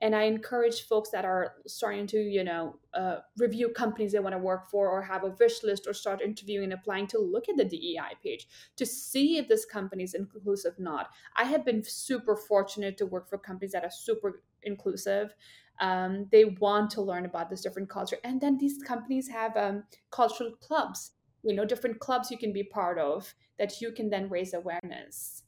and 0.00 0.14
i 0.14 0.22
encourage 0.22 0.82
folks 0.82 1.10
that 1.10 1.24
are 1.24 1.54
starting 1.66 2.06
to 2.06 2.18
you 2.18 2.42
know 2.44 2.76
uh, 2.94 3.16
review 3.38 3.68
companies 3.68 4.12
they 4.12 4.18
want 4.18 4.34
to 4.34 4.38
work 4.38 4.68
for 4.70 4.88
or 4.88 5.02
have 5.02 5.24
a 5.24 5.34
wish 5.38 5.62
list 5.62 5.86
or 5.86 5.92
start 5.92 6.20
interviewing 6.20 6.64
and 6.64 6.72
applying 6.72 7.06
to 7.06 7.18
look 7.18 7.48
at 7.48 7.56
the 7.56 7.64
dei 7.64 7.98
page 8.22 8.46
to 8.76 8.86
see 8.86 9.38
if 9.38 9.48
this 9.48 9.64
company 9.64 10.02
is 10.02 10.14
inclusive 10.14 10.74
or 10.78 10.82
not. 10.82 11.10
I 11.36 11.44
have 11.44 11.64
been 11.64 11.82
super 11.84 12.36
fortunate 12.36 12.96
to 12.98 13.06
work 13.06 13.28
for 13.28 13.38
companies 13.38 13.72
that 13.72 13.84
are 13.84 13.90
super 13.90 14.42
inclusive. 14.62 15.34
Um, 15.80 16.26
they 16.30 16.44
want 16.44 16.90
to 16.92 17.02
learn 17.02 17.24
about 17.24 17.48
this 17.48 17.62
different 17.62 17.88
culture. 17.88 18.18
And 18.24 18.40
then 18.40 18.58
these 18.58 18.82
companies 18.82 19.28
have 19.28 19.56
um, 19.56 19.84
cultural 20.10 20.52
clubs 20.60 21.12
you 21.42 21.54
know 21.54 21.64
different 21.64 21.98
clubs 22.00 22.30
you 22.30 22.36
can 22.36 22.52
be 22.52 22.62
part 22.62 22.98
of 22.98 23.34
that 23.58 23.80
you 23.80 23.92
can 23.92 24.10
then 24.10 24.28
raise 24.28 24.52
awareness 24.52 25.42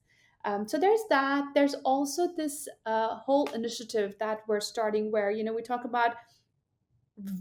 um, 0.45 0.67
so 0.67 0.79
there's 0.79 1.05
that. 1.09 1.45
There's 1.55 1.75
also 1.85 2.29
this 2.37 2.69
uh, 2.87 3.17
whole 3.17 3.49
initiative 3.51 4.17
that 4.19 4.41
we're 4.49 4.61
starting 4.61 5.13
where, 5.13 5.31
you 5.31 5.45
know, 5.45 5.53
we 5.53 5.63
talk 5.63 5.85
about 5.85 6.17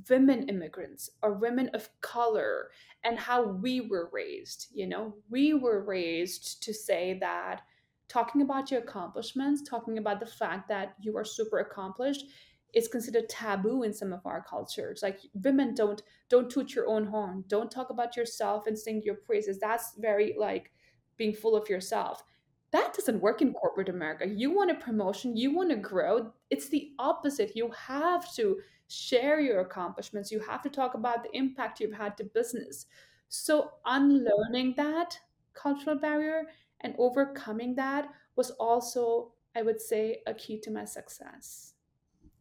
women 0.09 0.47
immigrants 0.49 1.09
or 1.23 1.33
women 1.33 1.69
of 1.73 1.89
color 2.01 2.69
and 3.03 3.17
how 3.17 3.43
we 3.43 3.81
were 3.81 4.09
raised. 4.11 4.67
You 4.73 4.87
know, 4.87 5.15
we 5.29 5.53
were 5.53 5.83
raised 5.83 6.61
to 6.63 6.73
say 6.73 7.17
that 7.21 7.61
talking 8.07 8.41
about 8.41 8.69
your 8.69 8.81
accomplishments, 8.81 9.67
talking 9.67 9.97
about 9.97 10.19
the 10.19 10.25
fact 10.25 10.67
that 10.67 10.95
you 11.01 11.17
are 11.17 11.23
super 11.23 11.59
accomplished 11.59 12.25
is 12.73 12.87
considered 12.87 13.27
taboo 13.29 13.83
in 13.83 13.93
some 13.93 14.13
of 14.13 14.25
our 14.25 14.43
cultures. 14.47 15.01
Like 15.01 15.19
women 15.33 15.73
don't 15.73 16.01
don't 16.29 16.49
toot 16.49 16.75
your 16.75 16.87
own 16.87 17.05
horn, 17.05 17.43
don't 17.47 17.71
talk 17.71 17.89
about 17.89 18.15
yourself 18.15 18.67
and 18.67 18.77
sing 18.77 19.01
your 19.03 19.15
praises. 19.15 19.59
That's 19.59 19.93
very 19.97 20.35
like 20.37 20.71
being 21.17 21.33
full 21.33 21.55
of 21.55 21.69
yourself. 21.69 22.23
That 22.71 22.93
doesn't 22.93 23.19
work 23.21 23.41
in 23.41 23.53
corporate 23.53 23.89
America. 23.89 24.27
You 24.27 24.51
want 24.51 24.71
a 24.71 24.75
promotion, 24.75 25.35
you 25.35 25.53
want 25.53 25.69
to 25.71 25.75
grow. 25.75 26.33
It's 26.49 26.69
the 26.69 26.93
opposite. 26.99 27.55
You 27.55 27.69
have 27.71 28.33
to 28.35 28.61
share 28.87 29.39
your 29.39 29.59
accomplishments. 29.59 30.31
You 30.31 30.39
have 30.39 30.61
to 30.63 30.69
talk 30.69 30.93
about 30.93 31.23
the 31.23 31.35
impact 31.35 31.79
you've 31.79 31.93
had 31.93 32.17
to 32.17 32.23
business. 32.23 32.85
So 33.27 33.73
unlearning 33.85 34.75
that 34.77 35.19
cultural 35.53 35.97
barrier 35.97 36.49
and 36.81 36.95
overcoming 36.97 37.75
that 37.75 38.09
was 38.35 38.51
also, 38.51 39.33
I 39.55 39.61
would 39.63 39.81
say, 39.81 40.23
a 40.25 40.33
key 40.33 40.59
to 40.61 40.71
my 40.71 40.85
success. 40.85 41.75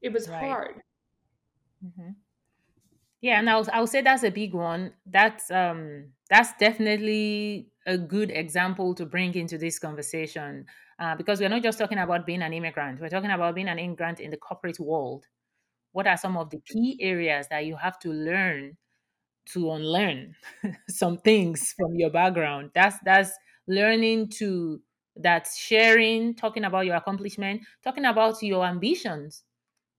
It 0.03 0.13
was 0.13 0.27
Right. 0.27 0.41
hard. 0.41 0.83
Mhm. 1.81 2.21
Yeah, 3.21 3.39
and 3.39 3.51
I'll 3.51 3.67
I'll 3.73 3.87
say 3.87 4.01
that's 4.01 4.23
a 4.23 4.31
big 4.31 4.55
one. 4.55 4.95
That's 5.07 5.51
um 5.51 6.13
that's 6.31 6.55
definitely 6.59 7.73
a 7.87 7.97
good 7.99 8.31
example 8.31 8.95
to 8.95 9.07
bring 9.07 9.35
into 9.35 9.59
this 9.59 9.79
conversation 9.79 10.67
uh, 10.99 11.15
because 11.17 11.41
we're 11.41 11.49
not 11.49 11.63
just 11.63 11.79
talking 11.79 11.99
about 11.99 12.27
being 12.27 12.43
an 12.43 12.53
immigrant. 12.53 13.01
We're 13.01 13.09
talking 13.09 13.31
about 13.31 13.55
being 13.55 13.69
an 13.69 13.79
immigrant 13.79 14.21
in 14.21 14.31
the 14.31 14.37
corporate 14.37 14.79
world. 14.79 15.27
What 15.93 16.07
are 16.07 16.17
some 16.17 16.37
of 16.37 16.51
the 16.51 16.61
key 16.61 16.99
areas 17.01 17.49
that 17.51 17.67
you 17.67 17.77
have 17.77 17.99
to 18.01 18.11
learn 18.13 18.77
to 19.53 19.73
unlearn 19.73 20.35
some 20.89 21.19
things 21.19 21.75
from 21.77 21.95
your 21.97 22.11
background? 22.11 22.71
That's 22.75 22.97
that's 23.05 23.33
learning 23.67 24.29
to 24.39 24.81
that's 25.17 25.59
sharing, 25.59 26.35
talking 26.35 26.65
about 26.65 26.87
your 26.87 26.97
accomplishment, 26.97 27.63
talking 27.85 28.05
about 28.05 28.43
your 28.43 28.65
ambitions 28.65 29.45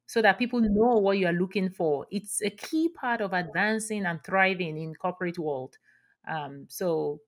so 0.07 0.21
that 0.21 0.37
people 0.37 0.59
know 0.61 0.97
what 0.97 1.17
you 1.17 1.25
are 1.27 1.33
looking 1.33 1.69
for. 1.69 2.05
It's 2.11 2.41
a 2.41 2.49
key 2.49 2.89
part 2.89 3.21
of 3.21 3.33
advancing 3.33 4.05
and 4.05 4.23
thriving 4.23 4.77
in 4.77 4.93
corporate 4.95 5.39
world. 5.39 5.77
Um, 6.27 6.65
so 6.69 7.21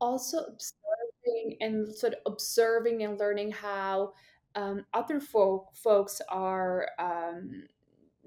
Also 0.00 0.38
observing 0.44 1.56
and 1.60 1.94
sort 1.94 2.14
of 2.14 2.20
observing 2.32 3.02
and 3.02 3.18
learning 3.18 3.52
how 3.52 4.12
um, 4.54 4.84
other 4.94 5.20
folk 5.20 5.74
folks 5.74 6.20
are 6.28 6.88
um, 6.98 7.64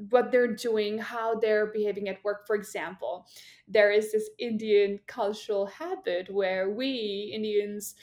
what 0.10 0.32
they're 0.32 0.55
doing, 0.55 0.97
how 0.97 1.36
they're 1.36 1.67
behaving 1.67 2.08
at 2.08 2.23
work. 2.23 2.47
For 2.47 2.55
example, 2.55 3.25
there 3.67 3.91
is 3.91 4.12
this 4.12 4.29
Indian 4.39 4.99
cultural 5.08 5.65
habit 5.65 6.29
where 6.34 6.69
we 6.69 7.32
Indians, 7.34 7.95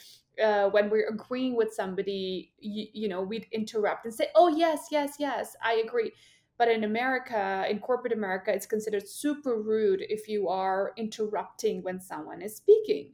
uh, 0.42 0.68
when 0.68 0.90
we're 0.90 1.08
agreeing 1.08 1.56
with 1.56 1.72
somebody, 1.72 2.52
you, 2.58 2.86
you 2.92 3.08
know, 3.08 3.22
we'd 3.22 3.46
interrupt 3.52 4.04
and 4.04 4.14
say, 4.14 4.28
"Oh 4.34 4.48
yes, 4.48 4.88
yes, 4.90 5.14
yes, 5.18 5.56
I 5.64 5.74
agree." 5.86 6.12
But 6.58 6.68
in 6.70 6.84
America, 6.84 7.66
in 7.68 7.78
corporate 7.80 8.12
America, 8.12 8.52
it's 8.52 8.66
considered 8.66 9.08
super 9.08 9.60
rude 9.60 10.02
if 10.08 10.28
you 10.28 10.48
are 10.48 10.92
interrupting 10.96 11.82
when 11.82 12.00
someone 12.00 12.42
is 12.42 12.56
speaking. 12.56 13.12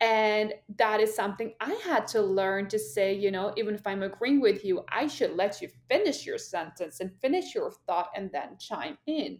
And 0.00 0.52
that 0.76 1.00
is 1.00 1.14
something 1.14 1.54
I 1.60 1.72
had 1.82 2.06
to 2.08 2.20
learn 2.20 2.68
to 2.68 2.78
say, 2.78 3.14
you 3.14 3.30
know, 3.30 3.54
even 3.56 3.74
if 3.74 3.86
I'm 3.86 4.02
agreeing 4.02 4.40
with 4.40 4.62
you, 4.64 4.84
I 4.90 5.06
should 5.06 5.34
let 5.34 5.62
you 5.62 5.70
finish 5.88 6.26
your 6.26 6.36
sentence 6.36 7.00
and 7.00 7.10
finish 7.22 7.54
your 7.54 7.72
thought 7.86 8.10
and 8.14 8.30
then 8.30 8.58
chime 8.58 8.98
in. 9.06 9.38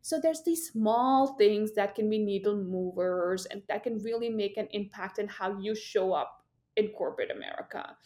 So 0.00 0.18
there's 0.20 0.42
these 0.42 0.70
small 0.70 1.34
things 1.38 1.74
that 1.74 1.94
can 1.94 2.10
be 2.10 2.18
needle 2.18 2.56
movers 2.56 3.46
and 3.46 3.62
that 3.68 3.84
can 3.84 4.02
really 4.02 4.28
make 4.28 4.56
an 4.56 4.66
impact 4.72 5.20
in 5.20 5.28
how 5.28 5.56
you 5.60 5.76
show 5.76 6.12
up 6.12 6.44
in 6.76 6.88
corporate 6.88 7.30
America. 7.30 7.96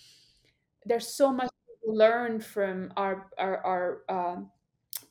There's 0.85 1.09
so 1.09 1.33
much 1.33 1.49
to 1.49 1.93
learn 1.93 2.41
from 2.41 2.93
our 2.99 3.31
our, 3.39 3.59
our 3.65 4.03
um, 4.11 4.51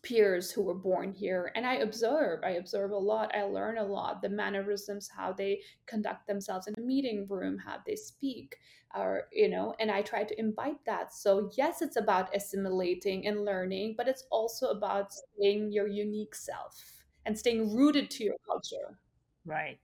peers 0.05 0.51
who 0.51 0.61
were 0.61 0.75
born 0.75 1.11
here 1.11 1.51
and 1.55 1.65
i 1.65 1.75
observe 1.75 2.39
i 2.43 2.51
observe 2.51 2.91
a 2.91 2.97
lot 2.97 3.35
i 3.35 3.41
learn 3.43 3.79
a 3.79 3.83
lot 3.83 4.21
the 4.21 4.29
mannerisms 4.29 5.09
how 5.09 5.33
they 5.33 5.59
conduct 5.87 6.27
themselves 6.27 6.67
in 6.67 6.75
a 6.77 6.81
meeting 6.81 7.25
room 7.27 7.57
how 7.57 7.77
they 7.85 7.95
speak 7.95 8.55
or 8.95 9.23
you 9.33 9.49
know 9.49 9.73
and 9.79 9.91
i 9.91 10.01
try 10.01 10.23
to 10.23 10.39
imbibe 10.39 10.77
that. 10.85 11.13
So 11.13 11.49
yes 11.57 11.81
it's 11.81 11.97
about 11.97 12.33
assimilating 12.35 13.27
and 13.27 13.43
learning 13.43 13.95
but 13.97 14.07
it's 14.07 14.25
also 14.31 14.67
about 14.67 15.11
staying 15.11 15.71
your 15.71 15.87
unique 15.87 16.35
self 16.35 17.03
and 17.25 17.37
staying 17.37 17.75
rooted 17.75 18.09
to 18.11 18.23
your 18.23 18.35
culture. 18.45 18.99
Right, 19.45 19.79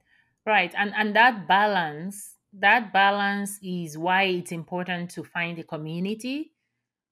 right, 0.46 0.74
and 0.78 0.94
and 0.96 1.16
that 1.16 1.48
balance, 1.48 2.36
that 2.54 2.94
balance 2.94 3.60
is 3.62 3.98
why 3.98 4.24
it's 4.24 4.52
important 4.52 5.12
to 5.12 5.24
find 5.24 5.60
a 5.60 5.64
community 5.64 6.54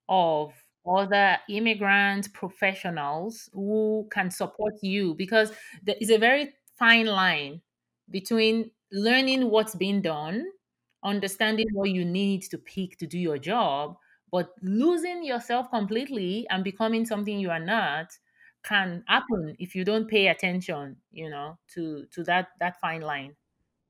of 0.07 0.53
other 0.89 1.37
immigrant 1.49 2.33
professionals 2.33 3.49
who 3.53 4.07
can 4.11 4.31
support 4.31 4.73
you 4.81 5.13
because 5.15 5.51
there 5.83 5.95
is 6.01 6.09
a 6.09 6.17
very 6.17 6.55
fine 6.77 7.05
line 7.05 7.61
between 8.09 8.71
learning 8.91 9.49
what's 9.49 9.75
being 9.75 10.01
done, 10.01 10.45
understanding 11.03 11.67
what 11.73 11.89
you 11.91 12.03
need 12.05 12.41
to 12.43 12.57
pick 12.57 12.97
to 12.97 13.07
do 13.07 13.17
your 13.17 13.37
job, 13.37 13.97
but 14.31 14.53
losing 14.61 15.23
yourself 15.23 15.69
completely 15.69 16.47
and 16.49 16.63
becoming 16.63 17.05
something 17.05 17.39
you 17.39 17.49
are 17.51 17.59
not 17.59 18.17
can 18.63 19.03
happen 19.07 19.55
if 19.59 19.75
you 19.75 19.85
don't 19.85 20.09
pay 20.09 20.27
attention, 20.27 20.97
you 21.11 21.29
know, 21.29 21.57
to 21.67 22.05
to 22.07 22.23
that 22.23 22.49
that 22.59 22.79
fine 22.79 23.01
line. 23.01 23.35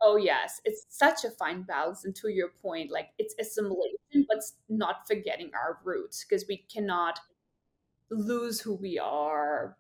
Oh 0.02 0.16
yes 0.16 0.62
it's 0.66 0.86
such 0.90 1.24
a 1.26 1.32
fine 1.32 1.64
balance 1.64 2.06
and 2.06 2.16
to 2.16 2.30
your 2.30 2.50
point 2.62 2.92
like 2.92 3.10
it's 3.18 3.36
assimilation 3.40 4.26
but 4.28 4.40
not 4.70 5.08
forgetting 5.08 5.52
our 5.54 5.80
roots 5.84 6.26
because 6.26 6.46
we 6.48 6.58
cannot 6.74 7.20
lose 8.12 8.60
who 8.62 8.76
we 8.76 8.98
are 9.00 9.78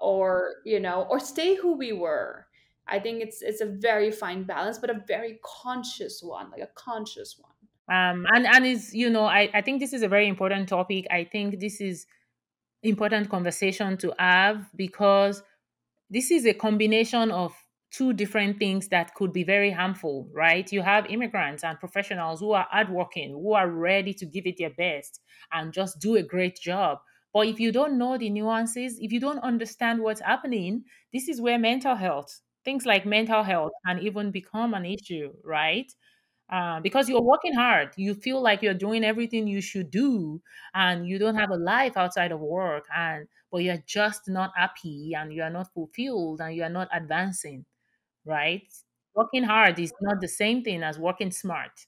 or 0.00 0.56
you 0.64 0.80
know 0.80 1.06
or 1.10 1.18
stay 1.20 1.54
who 1.54 1.76
we 1.76 1.92
were 1.92 2.46
i 2.86 2.98
think 2.98 3.22
it's 3.22 3.42
it's 3.42 3.60
a 3.60 3.66
very 3.66 4.10
fine 4.10 4.44
balance 4.44 4.78
but 4.78 4.90
a 4.90 5.02
very 5.06 5.40
conscious 5.42 6.22
one 6.22 6.50
like 6.50 6.62
a 6.62 6.70
conscious 6.74 7.38
one 7.38 7.50
Um, 7.88 8.24
and 8.32 8.46
and 8.46 8.64
is 8.64 8.94
you 8.94 9.10
know 9.10 9.26
I, 9.26 9.50
I 9.52 9.60
think 9.60 9.80
this 9.80 9.92
is 9.92 10.02
a 10.02 10.08
very 10.08 10.26
important 10.26 10.70
topic. 10.70 11.06
I 11.10 11.24
think 11.24 11.60
this 11.60 11.82
is 11.82 12.06
important 12.82 13.30
conversation 13.30 13.96
to 13.98 14.14
have 14.18 14.70
because 14.76 15.42
this 16.10 16.30
is 16.30 16.46
a 16.46 16.54
combination 16.54 17.30
of 17.30 17.54
two 17.94 18.12
different 18.12 18.58
things 18.58 18.88
that 18.88 19.14
could 19.14 19.32
be 19.32 19.44
very 19.44 19.70
harmful, 19.70 20.28
right? 20.32 20.70
You 20.72 20.82
have 20.82 21.06
immigrants 21.06 21.62
and 21.64 21.78
professionals 21.78 22.40
who 22.40 22.52
are 22.52 22.66
hardworking, 22.70 23.30
who 23.32 23.52
are 23.54 23.70
ready 23.70 24.12
to 24.14 24.26
give 24.26 24.46
it 24.46 24.56
their 24.58 24.70
best 24.70 25.20
and 25.52 25.72
just 25.72 26.00
do 26.00 26.16
a 26.16 26.22
great 26.22 26.56
job. 26.56 26.98
But 27.32 27.48
if 27.48 27.58
you 27.60 27.72
don't 27.72 27.98
know 27.98 28.16
the 28.18 28.30
nuances, 28.30 28.98
if 29.00 29.12
you 29.12 29.20
don't 29.20 29.38
understand 29.40 30.02
what's 30.02 30.20
happening, 30.20 30.84
this 31.12 31.28
is 31.28 31.40
where 31.40 31.58
mental 31.58 31.94
health, 31.96 32.40
things 32.64 32.86
like 32.86 33.06
mental 33.06 33.42
health 33.42 33.72
can 33.86 33.98
even 34.00 34.30
become 34.30 34.74
an 34.74 34.84
issue, 34.86 35.32
right? 35.44 35.90
uh, 36.50 36.80
because 36.80 37.08
you're 37.08 37.22
working 37.22 37.54
hard. 37.54 37.90
You 37.96 38.14
feel 38.14 38.42
like 38.42 38.62
you're 38.62 38.74
doing 38.74 39.04
everything 39.04 39.46
you 39.46 39.60
should 39.60 39.90
do, 39.90 40.42
and 40.74 41.06
you 41.08 41.18
don't 41.18 41.36
have 41.36 41.50
a 41.50 41.56
life 41.56 41.96
outside 41.96 42.32
of 42.32 42.40
work, 42.40 42.84
and 42.94 43.28
but 43.50 43.58
you're 43.58 43.82
just 43.86 44.28
not 44.28 44.52
happy, 44.56 45.12
and 45.16 45.32
you 45.32 45.42
are 45.42 45.50
not 45.50 45.72
fulfilled, 45.72 46.40
and 46.40 46.54
you 46.54 46.62
are 46.62 46.68
not 46.70 46.88
advancing. 46.92 47.64
Right? 48.24 48.66
Working 49.14 49.44
hard 49.44 49.78
is 49.78 49.92
not 50.00 50.20
the 50.20 50.28
same 50.28 50.62
thing 50.62 50.82
as 50.82 50.98
working 50.98 51.30
smart 51.30 51.86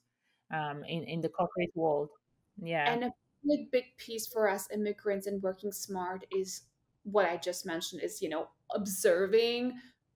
um, 0.53 0.85
in 0.85 1.05
in 1.05 1.21
the 1.21 1.29
corporate 1.29 1.73
world. 1.75 2.11
Yeah. 2.63 2.91
and 2.91 3.05
a 3.05 3.13
big 3.47 3.71
big 3.71 3.85
piece 3.99 4.27
for 4.27 4.49
us 4.49 4.69
immigrants 4.73 5.27
and 5.27 5.43
working 5.43 5.73
smart 5.73 6.25
is 6.37 6.63
what 7.05 7.27
i 7.27 7.37
just 7.37 7.67
mentioned 7.67 8.03
is 8.03 8.23
you 8.23 8.29
know 8.29 8.49
observing 8.75 9.73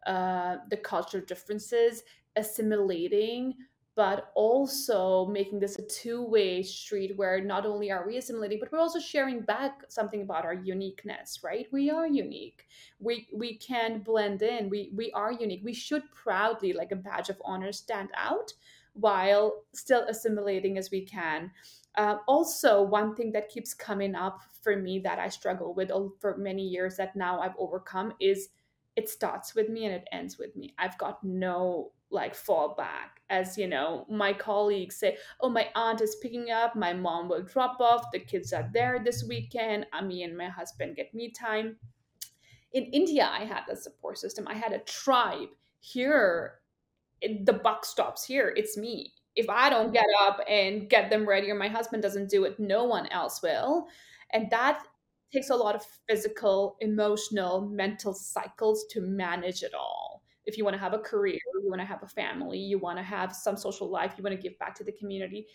uh, 0.07 0.57
the 0.71 0.77
cultural 0.77 1.23
differences 1.27 2.03
assimilating 2.37 3.55
but 4.01 4.33
also 4.35 5.27
making 5.27 5.61
this 5.61 5.79
a 5.79 5.83
two-way 5.83 6.63
street 6.63 7.13
where 7.19 7.39
not 7.45 7.67
only 7.67 7.91
are 7.91 8.07
we 8.07 8.17
assimilating 8.17 8.59
but 8.59 8.73
we're 8.73 8.79
also 8.79 8.99
sharing 8.99 9.43
back 9.43 9.83
something 9.89 10.23
about 10.23 10.47
our 10.47 10.55
uniqueness 10.55 11.41
right? 11.45 11.67
We 11.71 11.91
are 11.91 12.07
unique. 12.07 12.67
We 12.99 13.29
we 13.31 13.59
can 13.59 13.99
blend 13.99 14.41
in. 14.41 14.71
We 14.71 14.91
we 14.95 15.13
are 15.13 15.33
unique. 15.33 15.61
We 15.63 15.75
should 15.75 16.11
proudly 16.13 16.73
like 16.73 16.93
a 16.93 16.97
badge 16.97 17.29
of 17.29 17.43
honor 17.45 17.73
stand 17.73 18.09
out 18.17 18.55
while 18.95 19.65
still 19.75 20.07
assimilating 20.09 20.79
as 20.79 20.91
we 20.91 21.03
can. 21.05 21.51
Uh, 21.95 22.17
also 22.27 22.81
one 22.81 23.15
thing 23.15 23.33
that 23.33 23.51
keeps 23.51 23.75
coming 23.75 24.15
up 24.15 24.41
for 24.63 24.77
me 24.77 24.99
that 25.01 25.19
i 25.19 25.29
struggle 25.29 25.75
with 25.75 25.91
for 26.21 26.37
many 26.37 26.63
years 26.63 26.97
that 26.97 27.17
now 27.17 27.41
i've 27.41 27.57
overcome 27.59 28.13
is 28.21 28.51
it 28.97 29.09
starts 29.09 29.55
with 29.55 29.69
me 29.69 29.87
and 29.87 29.95
it 29.95 30.07
ends 30.13 30.37
with 30.39 30.55
me. 30.57 30.75
I've 30.79 30.99
got 30.99 31.23
no 31.25 31.93
like 32.11 32.35
fallback 32.35 33.20
as 33.31 33.57
you 33.57 33.67
know 33.67 34.05
my 34.11 34.33
colleagues 34.33 34.97
say 34.97 35.17
oh 35.41 35.49
my 35.49 35.69
aunt 35.75 36.01
is 36.01 36.17
picking 36.21 36.51
up 36.51 36.77
my 36.77 36.93
mom 36.93 37.29
will 37.29 37.43
drop 37.43 37.81
off 37.81 38.05
the 38.13 38.19
kids 38.19 38.53
are 38.53 38.69
there 38.75 39.01
this 39.03 39.25
weekend 39.29 39.87
me 40.05 40.23
and 40.25 40.37
my 40.37 40.49
husband 40.49 40.97
get 40.97 41.15
me 41.15 41.31
time 41.31 41.77
in 42.73 42.85
India, 42.85 43.29
I 43.31 43.45
had 43.45 43.63
the 43.69 43.77
support 43.77 44.19
system. 44.19 44.47
I 44.49 44.55
had 44.55 44.73
a 44.73 44.79
tribe. 44.81 45.49
Here, 45.81 46.61
the 47.23 47.53
buck 47.53 47.85
stops 47.85 48.25
here. 48.25 48.53
It's 48.57 48.77
me. 48.77 49.13
If 49.35 49.49
I 49.49 49.71
don't 49.71 49.93
get 49.93 50.07
up 50.21 50.41
and 50.49 50.89
get 50.89 51.11
them 51.11 51.29
ready, 51.29 51.51
or 51.51 51.55
my 51.55 51.69
husband 51.69 52.03
doesn't 52.03 52.31
do 52.31 52.45
it, 52.45 52.59
no 52.59 52.85
one 52.85 53.07
else 53.09 53.43
will. 53.43 53.87
And 54.33 54.51
that 54.51 54.85
takes 55.33 55.51
a 55.51 55.57
lot 55.57 55.75
of 55.75 55.85
physical, 56.09 56.77
emotional, 56.81 57.61
mental 57.61 58.13
cycles 58.13 58.85
to 58.91 59.01
manage 59.01 59.63
it 59.63 59.75
all. 59.75 60.10
If 60.51 60.59
you 60.59 60.65
want 60.65 60.75
to 60.75 60.81
have 60.81 60.95
a 60.95 60.99
career, 60.99 61.39
you 61.63 61.71
want 61.71 61.81
to 61.81 61.87
have 61.87 62.03
a 62.03 62.09
family, 62.09 62.59
you 62.59 62.79
want 62.79 62.99
to 62.99 63.05
have 63.05 63.35
some 63.35 63.57
social 63.57 63.89
life, 63.89 64.15
you 64.17 64.25
want 64.25 64.35
to 64.35 64.43
give 64.43 64.59
back 64.59 64.75
to 64.79 64.85
the 64.85 64.93
community, 64.93 65.47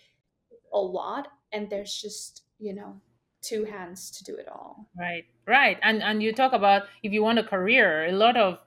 a 0.74 0.80
lot. 0.80 1.28
And 1.52 1.70
there's 1.70 1.94
just, 2.02 2.44
you 2.60 2.74
know, 2.74 3.02
two 3.42 3.66
hands 3.66 4.10
to 4.12 4.24
do 4.24 4.36
it 4.38 4.48
all. 4.48 4.88
Right, 4.98 5.26
right. 5.46 5.78
And 5.84 6.02
and 6.02 6.24
you 6.24 6.32
talk 6.34 6.54
about 6.54 6.84
if 7.04 7.12
you 7.12 7.22
want 7.24 7.40
a 7.40 7.44
career, 7.44 8.06
a 8.06 8.14
lot 8.14 8.38
of 8.38 8.60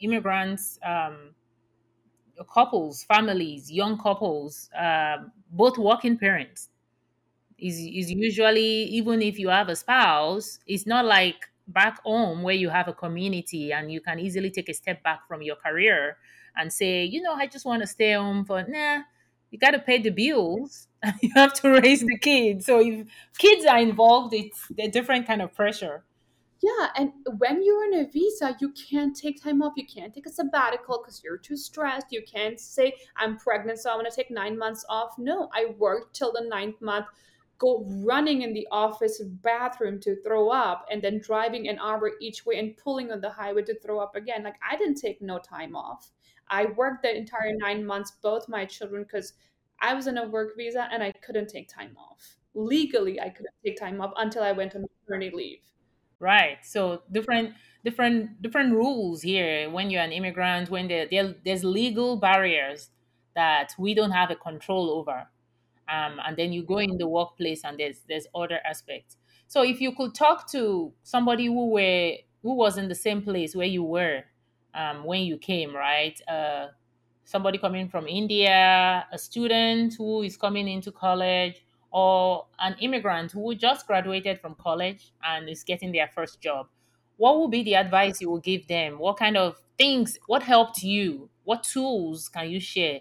immigrants, 0.00 0.78
um, 0.84 1.34
couples, 2.52 3.04
families, 3.04 3.70
young 3.70 3.96
couples, 3.98 4.68
um, 4.76 5.32
both 5.52 5.78
working 5.78 6.18
parents, 6.18 6.68
is 7.58 7.78
is 7.78 8.10
usually 8.10 8.84
even 8.98 9.22
if 9.22 9.38
you 9.38 9.48
have 9.48 9.68
a 9.68 9.76
spouse, 9.76 10.58
it's 10.66 10.86
not 10.86 11.04
like 11.04 11.48
back 11.68 12.02
home 12.02 12.42
where 12.42 12.54
you 12.54 12.68
have 12.68 12.88
a 12.88 12.92
community 12.92 13.72
and 13.72 13.90
you 13.90 14.00
can 14.00 14.18
easily 14.18 14.50
take 14.50 14.68
a 14.68 14.74
step 14.74 15.02
back 15.02 15.26
from 15.26 15.42
your 15.42 15.56
career 15.56 16.16
and 16.56 16.72
say, 16.72 17.04
you 17.04 17.20
know, 17.22 17.34
I 17.34 17.46
just 17.46 17.64
want 17.64 17.82
to 17.82 17.86
stay 17.86 18.12
home 18.12 18.44
for 18.44 18.64
nah. 18.66 19.02
You 19.50 19.58
got 19.58 19.70
to 19.72 19.78
pay 19.78 19.98
the 19.98 20.10
bills. 20.10 20.88
you 21.22 21.30
have 21.34 21.54
to 21.54 21.70
raise 21.82 22.00
the 22.00 22.18
kids. 22.18 22.66
So 22.66 22.80
if 22.80 23.06
kids 23.38 23.64
are 23.64 23.78
involved, 23.78 24.34
it's 24.34 24.60
a 24.78 24.88
different 24.88 25.26
kind 25.26 25.40
of 25.40 25.54
pressure. 25.54 26.04
Yeah, 26.62 26.88
and 26.96 27.12
when 27.38 27.62
you're 27.62 27.84
on 27.84 27.94
a 27.94 28.10
visa, 28.10 28.56
you 28.60 28.72
can't 28.72 29.14
take 29.14 29.42
time 29.42 29.62
off. 29.62 29.74
You 29.76 29.86
can't 29.86 30.12
take 30.14 30.26
a 30.26 30.30
sabbatical 30.30 31.00
because 31.02 31.22
you're 31.22 31.36
too 31.36 31.56
stressed. 31.56 32.06
You 32.10 32.22
can't 32.22 32.58
say, 32.58 32.94
I'm 33.16 33.36
pregnant, 33.36 33.78
so 33.78 33.90
I'm 33.90 33.98
going 33.98 34.10
to 34.10 34.16
take 34.16 34.30
nine 34.30 34.58
months 34.58 34.84
off. 34.88 35.18
No, 35.18 35.50
I 35.54 35.74
worked 35.78 36.16
till 36.16 36.32
the 36.32 36.46
ninth 36.48 36.80
month, 36.80 37.06
go 37.58 37.86
running 38.04 38.42
in 38.42 38.52
the 38.52 38.66
office 38.70 39.22
bathroom 39.42 40.00
to 40.00 40.20
throw 40.22 40.50
up, 40.50 40.86
and 40.90 41.02
then 41.02 41.20
driving 41.20 41.68
an 41.68 41.78
hour 41.78 42.12
each 42.20 42.44
way 42.44 42.58
and 42.58 42.76
pulling 42.76 43.10
on 43.12 43.20
the 43.20 43.30
highway 43.30 43.62
to 43.62 43.78
throw 43.80 43.98
up 43.98 44.14
again. 44.14 44.42
Like, 44.42 44.56
I 44.68 44.76
didn't 44.76 44.96
take 44.96 45.22
no 45.22 45.38
time 45.38 45.74
off. 45.74 46.10
I 46.48 46.66
worked 46.66 47.02
the 47.02 47.16
entire 47.16 47.54
nine 47.56 47.84
months, 47.84 48.12
both 48.22 48.48
my 48.48 48.64
children, 48.64 49.02
because 49.02 49.32
I 49.80 49.94
was 49.94 50.08
on 50.08 50.18
a 50.18 50.28
work 50.28 50.56
visa 50.56 50.88
and 50.92 51.02
I 51.02 51.12
couldn't 51.12 51.48
take 51.48 51.68
time 51.68 51.96
off. 51.98 52.36
Legally, 52.54 53.20
I 53.20 53.28
couldn't 53.30 53.54
take 53.64 53.78
time 53.78 54.00
off 54.00 54.12
until 54.16 54.42
I 54.42 54.52
went 54.52 54.74
on 54.74 54.86
maternity 55.06 55.36
leave. 55.36 55.58
Right. 56.18 56.58
So 56.64 57.02
different 57.12 57.54
different 57.84 58.40
different 58.40 58.72
rules 58.72 59.20
here 59.20 59.68
when 59.70 59.90
you're 59.90 60.02
an 60.02 60.12
immigrant, 60.12 60.70
when 60.70 60.88
there, 60.88 61.06
there 61.10 61.34
there's 61.44 61.62
legal 61.62 62.16
barriers 62.16 62.90
that 63.34 63.74
we 63.78 63.92
don't 63.92 64.12
have 64.12 64.30
a 64.30 64.36
control 64.36 64.90
over. 64.90 65.28
Um, 65.88 66.20
and 66.26 66.36
then 66.36 66.52
you 66.52 66.62
go 66.62 66.78
in 66.78 66.98
the 66.98 67.06
workplace 67.08 67.64
and 67.64 67.78
there's 67.78 68.00
there's 68.08 68.26
other 68.34 68.60
aspects. 68.64 69.16
So 69.46 69.62
if 69.62 69.80
you 69.80 69.94
could 69.94 70.14
talk 70.14 70.50
to 70.52 70.92
somebody 71.02 71.46
who 71.46 71.70
were 71.70 72.14
who 72.42 72.54
was 72.54 72.78
in 72.78 72.88
the 72.88 72.94
same 72.94 73.22
place 73.22 73.54
where 73.54 73.66
you 73.66 73.82
were 73.84 74.24
um, 74.74 75.04
when 75.04 75.22
you 75.22 75.38
came, 75.38 75.74
right? 75.74 76.20
Uh, 76.28 76.68
somebody 77.24 77.58
coming 77.58 77.88
from 77.88 78.06
India, 78.06 79.06
a 79.12 79.18
student 79.18 79.94
who 79.96 80.22
is 80.22 80.36
coming 80.36 80.68
into 80.68 80.92
college, 80.92 81.64
or 81.90 82.46
an 82.58 82.76
immigrant 82.80 83.32
who 83.32 83.54
just 83.54 83.86
graduated 83.86 84.40
from 84.40 84.54
college 84.56 85.12
and 85.24 85.48
is 85.48 85.64
getting 85.64 85.92
their 85.92 86.08
first 86.08 86.40
job, 86.40 86.68
what 87.16 87.38
would 87.40 87.50
be 87.50 87.62
the 87.62 87.74
advice 87.74 88.20
you 88.20 88.30
would 88.30 88.42
give 88.42 88.66
them? 88.68 88.98
What 88.98 89.16
kind 89.16 89.36
of 89.36 89.62
things, 89.78 90.18
what 90.26 90.42
helped 90.42 90.82
you? 90.82 91.30
What 91.44 91.62
tools 91.62 92.28
can 92.28 92.50
you 92.50 92.60
share 92.60 93.00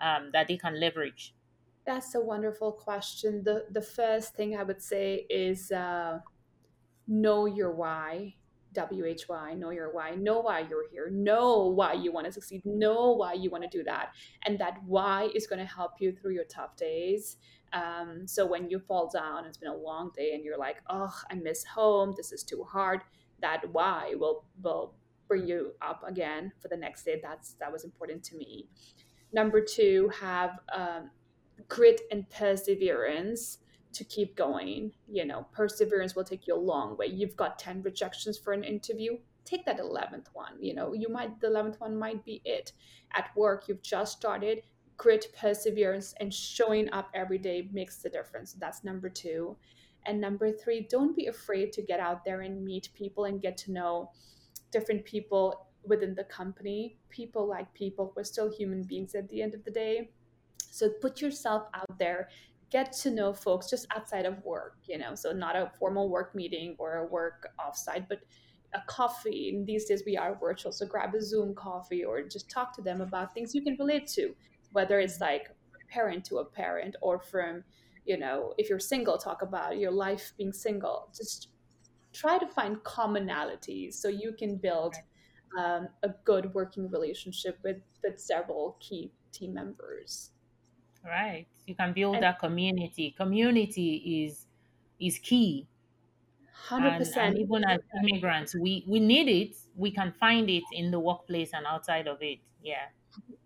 um, 0.00 0.30
that 0.32 0.48
they 0.48 0.56
can 0.58 0.78
leverage? 0.80 1.34
That's 1.86 2.14
a 2.14 2.20
wonderful 2.20 2.72
question. 2.72 3.42
The 3.44 3.66
the 3.70 3.82
first 3.82 4.34
thing 4.34 4.56
I 4.56 4.64
would 4.64 4.82
say 4.82 5.26
is 5.30 5.70
uh, 5.70 6.18
know 7.06 7.46
your 7.46 7.72
why. 7.72 8.34
WHY, 8.74 9.54
know 9.54 9.70
your 9.70 9.90
why, 9.94 10.10
know 10.16 10.40
why 10.40 10.60
you're 10.68 10.90
here, 10.90 11.08
know 11.10 11.68
why 11.68 11.94
you 11.94 12.12
want 12.12 12.26
to 12.26 12.32
succeed, 12.32 12.60
know 12.66 13.12
why 13.12 13.32
you 13.32 13.48
want 13.48 13.64
to 13.64 13.70
do 13.70 13.82
that. 13.84 14.10
And 14.44 14.58
that 14.58 14.76
why 14.84 15.30
is 15.34 15.46
going 15.46 15.60
to 15.60 15.64
help 15.64 15.92
you 15.98 16.12
through 16.12 16.34
your 16.34 16.44
tough 16.44 16.76
days. 16.76 17.38
Um, 17.72 18.26
so 18.26 18.44
when 18.44 18.68
you 18.68 18.78
fall 18.78 19.08
down, 19.08 19.46
it's 19.46 19.56
been 19.56 19.70
a 19.70 19.74
long 19.74 20.10
day 20.14 20.34
and 20.34 20.44
you're 20.44 20.58
like, 20.58 20.82
oh, 20.90 21.14
I 21.30 21.34
miss 21.36 21.64
home, 21.64 22.12
this 22.18 22.32
is 22.32 22.42
too 22.42 22.64
hard, 22.64 23.00
that 23.40 23.62
why 23.72 24.14
will, 24.16 24.44
will 24.62 24.94
bring 25.26 25.46
you 25.46 25.72
up 25.80 26.02
again 26.06 26.52
for 26.60 26.68
the 26.68 26.76
next 26.76 27.04
day. 27.04 27.18
That's 27.22 27.54
that 27.54 27.72
was 27.72 27.84
important 27.84 28.22
to 28.24 28.36
me. 28.36 28.68
Number 29.32 29.60
two, 29.60 30.10
have 30.20 30.58
um, 30.74 31.10
grit 31.68 32.02
and 32.10 32.28
perseverance 32.30 33.58
to 33.92 34.04
keep 34.04 34.36
going. 34.36 34.92
You 35.08 35.24
know, 35.24 35.46
perseverance 35.52 36.14
will 36.14 36.24
take 36.24 36.46
you 36.46 36.54
a 36.54 36.58
long 36.58 36.96
way. 36.96 37.06
You've 37.06 37.36
got 37.36 37.58
10 37.58 37.82
rejections 37.82 38.38
for 38.38 38.52
an 38.52 38.64
interview. 38.64 39.16
Take 39.44 39.64
that 39.66 39.78
11th 39.78 40.26
one. 40.32 40.54
You 40.60 40.74
know, 40.74 40.92
you 40.92 41.08
might, 41.08 41.40
the 41.40 41.48
11th 41.48 41.80
one 41.80 41.96
might 41.96 42.24
be 42.24 42.42
it. 42.44 42.72
At 43.14 43.30
work, 43.36 43.68
you've 43.68 43.82
just 43.82 44.12
started. 44.18 44.62
Grit, 44.96 45.26
perseverance, 45.38 46.14
and 46.20 46.32
showing 46.32 46.90
up 46.92 47.10
every 47.14 47.38
day 47.38 47.68
makes 47.72 47.98
the 47.98 48.08
difference. 48.08 48.54
That's 48.54 48.82
number 48.82 49.08
two. 49.08 49.56
And 50.06 50.20
number 50.20 50.52
three, 50.52 50.86
don't 50.88 51.16
be 51.16 51.26
afraid 51.26 51.72
to 51.72 51.82
get 51.82 52.00
out 52.00 52.24
there 52.24 52.42
and 52.42 52.64
meet 52.64 52.90
people 52.94 53.24
and 53.24 53.42
get 53.42 53.56
to 53.58 53.72
know 53.72 54.10
different 54.72 55.04
people 55.04 55.66
within 55.84 56.14
the 56.14 56.24
company. 56.24 56.96
People 57.10 57.46
like 57.46 57.72
people, 57.74 58.12
we're 58.16 58.24
still 58.24 58.50
human 58.50 58.82
beings 58.82 59.14
at 59.14 59.28
the 59.28 59.42
end 59.42 59.54
of 59.54 59.64
the 59.64 59.70
day. 59.70 60.10
So 60.58 60.90
put 61.00 61.20
yourself 61.20 61.68
out 61.74 61.98
there, 61.98 62.28
get 62.70 62.92
to 62.92 63.10
know 63.10 63.32
folks 63.32 63.70
just 63.70 63.86
outside 63.94 64.26
of 64.26 64.44
work, 64.44 64.76
you 64.86 64.98
know, 64.98 65.14
so 65.14 65.32
not 65.32 65.56
a 65.56 65.70
formal 65.78 66.08
work 66.08 66.34
meeting 66.34 66.76
or 66.78 66.96
a 66.96 67.06
work 67.06 67.48
offsite, 67.58 68.06
but 68.08 68.20
a 68.74 68.80
coffee. 68.86 69.50
And 69.54 69.66
these 69.66 69.86
days 69.86 70.02
we 70.04 70.16
are 70.16 70.36
virtual, 70.38 70.72
so 70.72 70.86
grab 70.86 71.14
a 71.14 71.22
Zoom 71.22 71.54
coffee 71.54 72.04
or 72.04 72.22
just 72.22 72.50
talk 72.50 72.74
to 72.76 72.82
them 72.82 73.00
about 73.00 73.32
things 73.32 73.54
you 73.54 73.62
can 73.62 73.76
relate 73.78 74.06
to, 74.08 74.34
whether 74.72 75.00
it's 75.00 75.20
like 75.20 75.50
parent 75.88 76.24
to 76.26 76.38
a 76.38 76.44
parent 76.44 76.96
or 77.00 77.20
from, 77.20 77.64
you 78.04 78.18
know, 78.18 78.52
if 78.58 78.68
you're 78.68 78.78
single, 78.78 79.16
talk 79.16 79.42
about 79.42 79.78
your 79.78 79.92
life 79.92 80.32
being 80.36 80.52
single. 80.52 81.08
Just 81.16 81.48
try 82.12 82.38
to 82.38 82.46
find 82.46 82.76
commonalities 82.78 83.94
so 83.94 84.08
you 84.08 84.32
can 84.32 84.56
build 84.56 84.94
um, 85.58 85.88
a 86.02 86.10
good 86.24 86.52
working 86.54 86.90
relationship 86.90 87.58
with, 87.62 87.78
with 88.02 88.20
several 88.20 88.76
key 88.80 89.12
team 89.32 89.54
members. 89.54 90.30
Right. 91.06 91.46
You 91.66 91.74
can 91.74 91.92
build 91.92 92.16
and, 92.16 92.24
that 92.24 92.38
community. 92.38 93.14
Community 93.16 94.24
is 94.24 94.46
is 95.00 95.18
key. 95.18 95.66
Hundred 96.52 96.98
percent. 96.98 97.36
And 97.36 97.38
Even 97.38 97.64
as 97.64 97.80
immigrants, 98.02 98.54
we 98.54 98.84
we 98.88 98.98
need 98.98 99.28
it. 99.28 99.56
We 99.76 99.90
can 99.92 100.12
find 100.18 100.50
it 100.50 100.64
in 100.72 100.90
the 100.90 100.98
workplace 100.98 101.50
and 101.52 101.64
outside 101.66 102.08
of 102.08 102.18
it. 102.22 102.38
Yeah. 102.62 102.86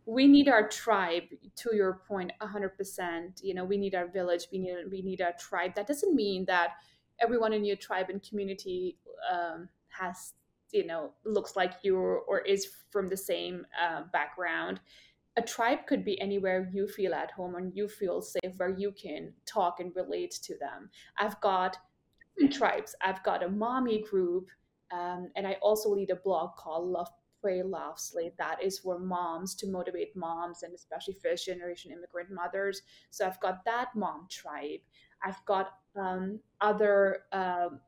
We 0.07 0.27
need 0.27 0.49
our 0.49 0.69
tribe. 0.69 1.25
To 1.57 1.75
your 1.75 2.01
point 2.09 2.33
point, 2.41 2.51
hundred 2.51 2.77
percent. 2.77 3.41
You 3.43 3.55
know, 3.55 3.65
we 3.65 3.77
need 3.77 3.95
our 3.95 4.07
village. 4.07 4.47
We 4.51 4.59
need 4.59 4.77
we 4.91 5.03
need 5.03 5.21
our 5.21 5.35
tribe. 5.39 5.75
That 5.75 5.87
doesn't 5.87 6.15
mean 6.15 6.47
that 6.47 6.77
everyone 7.21 7.53
in 7.53 7.65
your 7.65 7.77
tribe 7.77 8.09
and 8.09 8.23
community 8.23 8.97
um, 9.31 9.69
has 9.89 10.33
you 10.73 10.87
know 10.87 11.13
looks 11.25 11.57
like 11.57 11.75
you 11.83 11.97
or 11.97 12.41
is 12.41 12.69
from 12.91 13.09
the 13.09 13.17
same 13.17 13.67
uh, 13.81 14.03
background 14.13 14.81
a 15.41 15.43
tribe 15.43 15.87
could 15.87 16.05
be 16.05 16.21
anywhere 16.21 16.71
you 16.73 16.87
feel 16.87 17.15
at 17.15 17.31
home 17.31 17.55
and 17.55 17.75
you 17.75 17.89
feel 17.89 18.21
safe 18.21 18.53
where 18.59 18.77
you 18.83 18.93
can 18.93 19.33
talk 19.47 19.81
and 19.81 19.91
relate 19.97 20.33
to 20.43 20.55
them. 20.59 20.91
I've 21.19 21.41
got 21.41 21.79
tribes. 22.51 22.95
I've 23.01 23.23
got 23.23 23.43
a 23.43 23.49
mommy 23.49 24.05
group 24.11 24.49
um, 24.93 25.31
and 25.37 25.47
i 25.47 25.53
also 25.63 25.89
lead 25.89 26.11
a 26.11 26.17
blog 26.17 26.57
called 26.57 26.89
love 26.89 27.09
pray 27.41 27.63
laugh 27.63 27.99
slate 27.99 28.37
that 28.39 28.63
is 28.63 28.81
for 28.81 28.99
moms 28.99 29.55
to 29.55 29.69
motivate 29.69 30.15
moms 30.17 30.63
and 30.65 30.75
especially 30.75 31.17
first 31.23 31.47
generation 31.47 31.91
immigrant 31.91 32.31
mothers. 32.31 32.83
So 33.11 33.27
i've 33.27 33.41
got 33.41 33.65
that 33.65 33.89
mom 33.95 34.27
tribe. 34.31 34.81
I've 35.25 35.43
got 35.47 35.67
um, 35.97 36.41
other 36.61 37.23
um, 37.33 37.81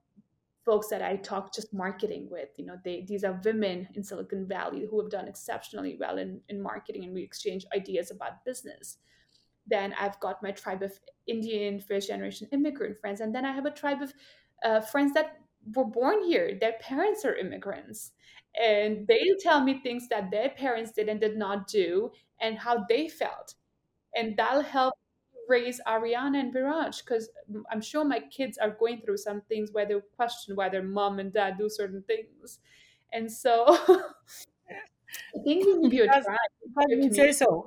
folks 0.65 0.89
that 0.89 1.03
I 1.03 1.17
talk 1.17 1.55
just 1.55 1.75
marketing 1.75 2.29
with. 2.31 2.51
You 2.57 2.67
know, 2.67 2.77
they 2.85 3.05
these 3.07 3.25
are 3.25 3.41
women 3.45 3.89
in 3.95 4.03
Silicon 4.03 4.47
Valley 4.47 4.87
who 4.89 5.01
have 5.01 5.11
done 5.11 5.29
exceptionally 5.29 5.97
well 5.99 6.19
in, 6.19 6.41
in 6.49 6.63
marketing 6.63 7.05
and 7.05 7.15
we 7.15 7.23
exchange 7.23 7.67
ideas 7.75 8.11
about 8.11 8.45
business. 8.45 8.99
Then 9.67 9.95
I've 9.99 10.19
got 10.21 10.43
my 10.43 10.51
tribe 10.51 10.83
of 10.83 10.99
Indian 11.27 11.81
first 11.81 12.09
generation 12.09 12.49
immigrant 12.53 12.99
friends. 12.99 13.21
And 13.21 13.35
then 13.35 13.45
I 13.45 13.53
have 13.53 13.67
a 13.67 13.71
tribe 13.71 14.03
of 14.03 14.13
uh, 14.65 14.81
friends 14.81 15.13
that 15.15 15.37
were 15.75 15.85
born 15.85 16.25
here. 16.25 16.57
Their 16.61 16.75
parents 16.81 17.25
are 17.25 17.37
immigrants. 17.37 18.13
And 18.61 19.07
they 19.07 19.21
tell 19.41 19.63
me 19.63 19.81
things 19.81 20.09
that 20.09 20.31
their 20.31 20.51
parents 20.51 20.93
did 20.93 21.09
and 21.09 21.21
did 21.21 21.37
not 21.37 21.69
do 21.69 22.11
and 22.41 22.59
how 22.59 22.85
they 22.89 23.09
felt. 23.09 23.55
And 24.15 24.37
that'll 24.37 24.63
help 24.63 24.95
raise 25.53 25.81
Ariana 25.87 26.41
and 26.41 26.55
Viraj 26.55 27.05
because 27.05 27.29
I'm 27.71 27.83
sure 27.83 28.05
my 28.05 28.21
kids 28.37 28.57
are 28.59 28.71
going 28.71 29.03
through 29.03 29.19
some 29.19 29.43
things 29.49 29.71
where 29.73 29.87
they 29.87 29.95
question 30.17 30.57
why 30.57 30.69
their 30.71 30.83
mom 30.83 31.19
and 31.19 31.33
dad 31.33 31.59
do 31.59 31.69
certain 31.69 32.03
things. 32.07 32.59
And 33.13 33.31
so 33.31 33.67
I 35.37 35.39
think 35.45 35.67
we 35.67 35.75
need 35.77 35.93
you 35.93 36.05
a 36.05 36.07
try. 36.07 36.37
You 36.89 37.13
say 37.13 37.33
so? 37.33 37.67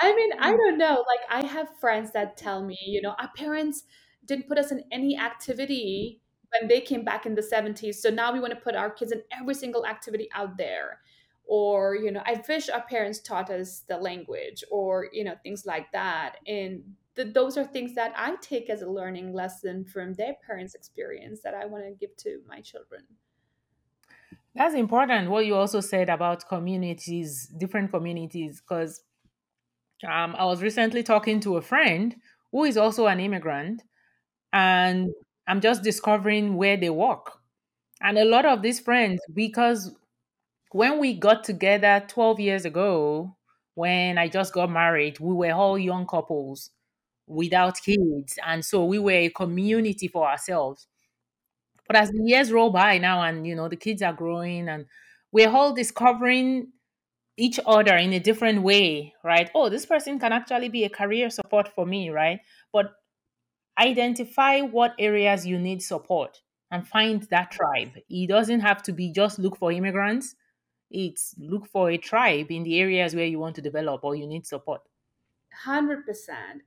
I 0.00 0.16
mean, 0.16 0.30
I 0.40 0.50
don't 0.50 0.78
know. 0.78 1.04
Like, 1.12 1.24
I 1.30 1.46
have 1.46 1.68
friends 1.78 2.10
that 2.12 2.36
tell 2.36 2.64
me, 2.64 2.78
you 2.84 3.00
know, 3.00 3.14
our 3.20 3.30
parents 3.36 3.84
didn't 4.26 4.48
put 4.48 4.58
us 4.58 4.72
in 4.72 4.82
any 4.90 5.16
activity 5.16 6.20
when 6.52 6.68
they 6.68 6.80
came 6.80 7.04
back 7.04 7.24
in 7.24 7.36
the 7.36 7.42
70s. 7.42 7.96
So 7.96 8.10
now 8.10 8.32
we 8.32 8.40
want 8.40 8.52
to 8.52 8.60
put 8.60 8.74
our 8.74 8.90
kids 8.90 9.12
in 9.12 9.22
every 9.38 9.54
single 9.54 9.86
activity 9.86 10.28
out 10.34 10.56
there. 10.58 10.98
Or, 11.44 11.94
you 11.96 12.10
know, 12.10 12.22
I 12.24 12.42
wish 12.48 12.68
our 12.68 12.82
parents 12.82 13.20
taught 13.20 13.50
us 13.50 13.80
the 13.80 13.98
language 13.98 14.64
or, 14.70 15.08
you 15.12 15.24
know, 15.24 15.36
things 15.42 15.66
like 15.66 15.92
that. 15.92 16.36
And 16.46 16.96
th- 17.16 17.34
those 17.34 17.58
are 17.58 17.64
things 17.64 17.94
that 17.94 18.12
I 18.16 18.36
take 18.36 18.70
as 18.70 18.82
a 18.82 18.88
learning 18.88 19.32
lesson 19.34 19.84
from 19.84 20.14
their 20.14 20.34
parents' 20.46 20.74
experience 20.74 21.42
that 21.42 21.54
I 21.54 21.66
want 21.66 21.84
to 21.84 21.92
give 21.92 22.16
to 22.18 22.42
my 22.46 22.60
children. 22.60 23.06
That's 24.54 24.74
important. 24.74 25.30
What 25.30 25.46
you 25.46 25.54
also 25.54 25.80
said 25.80 26.08
about 26.08 26.46
communities, 26.48 27.46
different 27.58 27.90
communities, 27.90 28.60
because 28.60 29.02
um, 30.06 30.34
I 30.36 30.44
was 30.44 30.62
recently 30.62 31.02
talking 31.02 31.40
to 31.40 31.56
a 31.56 31.62
friend 31.62 32.16
who 32.50 32.64
is 32.64 32.76
also 32.76 33.06
an 33.06 33.20
immigrant, 33.20 33.82
and 34.52 35.10
I'm 35.46 35.60
just 35.60 35.82
discovering 35.82 36.56
where 36.56 36.76
they 36.76 36.90
work. 36.90 37.40
And 38.02 38.18
a 38.18 38.24
lot 38.24 38.46
of 38.46 38.62
these 38.62 38.80
friends, 38.80 39.20
because 39.34 39.96
when 40.74 40.98
we 40.98 41.14
got 41.14 41.44
together 41.44 42.04
12 42.08 42.40
years 42.40 42.64
ago, 42.64 43.36
when 43.74 44.18
I 44.18 44.28
just 44.28 44.52
got 44.52 44.70
married, 44.70 45.18
we 45.20 45.34
were 45.34 45.52
all 45.52 45.78
young 45.78 46.06
couples 46.06 46.70
without 47.26 47.80
kids. 47.82 48.38
And 48.44 48.64
so 48.64 48.84
we 48.84 48.98
were 48.98 49.12
a 49.12 49.30
community 49.30 50.08
for 50.08 50.28
ourselves. 50.28 50.86
But 51.86 51.96
as 51.96 52.10
the 52.10 52.22
years 52.24 52.52
roll 52.52 52.70
by 52.70 52.98
now 52.98 53.22
and 53.22 53.46
you 53.46 53.54
know 53.54 53.68
the 53.68 53.76
kids 53.76 54.02
are 54.02 54.12
growing 54.12 54.68
and 54.68 54.86
we're 55.32 55.50
all 55.50 55.72
discovering 55.74 56.68
each 57.36 57.58
other 57.66 57.96
in 57.96 58.12
a 58.12 58.20
different 58.20 58.62
way, 58.62 59.14
right? 59.24 59.50
Oh, 59.54 59.68
this 59.68 59.86
person 59.86 60.18
can 60.18 60.32
actually 60.32 60.68
be 60.68 60.84
a 60.84 60.90
career 60.90 61.30
support 61.30 61.68
for 61.68 61.86
me, 61.86 62.10
right? 62.10 62.40
But 62.72 62.92
identify 63.78 64.60
what 64.60 64.94
areas 64.98 65.46
you 65.46 65.58
need 65.58 65.82
support 65.82 66.40
and 66.70 66.86
find 66.86 67.22
that 67.24 67.50
tribe. 67.50 67.92
It 68.08 68.28
doesn't 68.28 68.60
have 68.60 68.82
to 68.84 68.92
be 68.92 69.12
just 69.12 69.38
look 69.38 69.56
for 69.56 69.72
immigrants. 69.72 70.34
It's 70.92 71.34
look 71.38 71.66
for 71.66 71.90
a 71.90 71.98
tribe 71.98 72.50
in 72.50 72.62
the 72.64 72.78
areas 72.80 73.14
where 73.14 73.26
you 73.26 73.38
want 73.38 73.56
to 73.56 73.62
develop 73.62 74.04
or 74.04 74.14
you 74.14 74.26
need 74.26 74.46
support. 74.46 74.82
100%. 75.66 76.02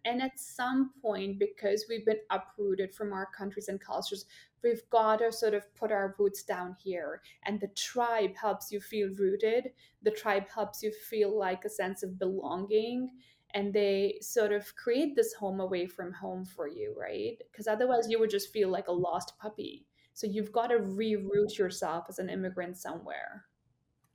And 0.05 0.21
at 0.21 0.39
some 0.39 0.91
point, 1.01 1.39
because 1.39 1.85
we've 1.89 2.05
been 2.05 2.19
uprooted 2.29 2.93
from 2.93 3.13
our 3.13 3.27
countries 3.27 3.67
and 3.67 3.81
cultures, 3.81 4.25
we've 4.63 4.87
got 4.89 5.17
to 5.17 5.31
sort 5.31 5.53
of 5.53 5.73
put 5.75 5.91
our 5.91 6.15
roots 6.19 6.43
down 6.43 6.75
here. 6.83 7.21
And 7.43 7.59
the 7.59 7.67
tribe 7.69 8.35
helps 8.35 8.71
you 8.71 8.79
feel 8.79 9.09
rooted. 9.15 9.71
The 10.03 10.11
tribe 10.11 10.47
helps 10.53 10.83
you 10.83 10.91
feel 10.91 11.37
like 11.37 11.65
a 11.65 11.69
sense 11.69 12.03
of 12.03 12.19
belonging. 12.19 13.09
And 13.53 13.73
they 13.73 14.17
sort 14.21 14.51
of 14.51 14.75
create 14.75 15.15
this 15.15 15.33
home 15.33 15.61
away 15.61 15.87
from 15.87 16.11
home 16.11 16.45
for 16.45 16.67
you, 16.67 16.95
right? 16.99 17.37
Because 17.51 17.67
otherwise, 17.67 18.09
you 18.09 18.19
would 18.19 18.29
just 18.29 18.51
feel 18.51 18.69
like 18.69 18.87
a 18.87 18.91
lost 18.91 19.33
puppy. 19.39 19.85
So 20.13 20.27
you've 20.27 20.51
got 20.51 20.67
to 20.67 20.79
reroute 20.79 21.57
yourself 21.57 22.05
as 22.09 22.19
an 22.19 22.29
immigrant 22.29 22.77
somewhere. 22.77 23.45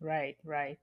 Right, 0.00 0.36
right. 0.44 0.78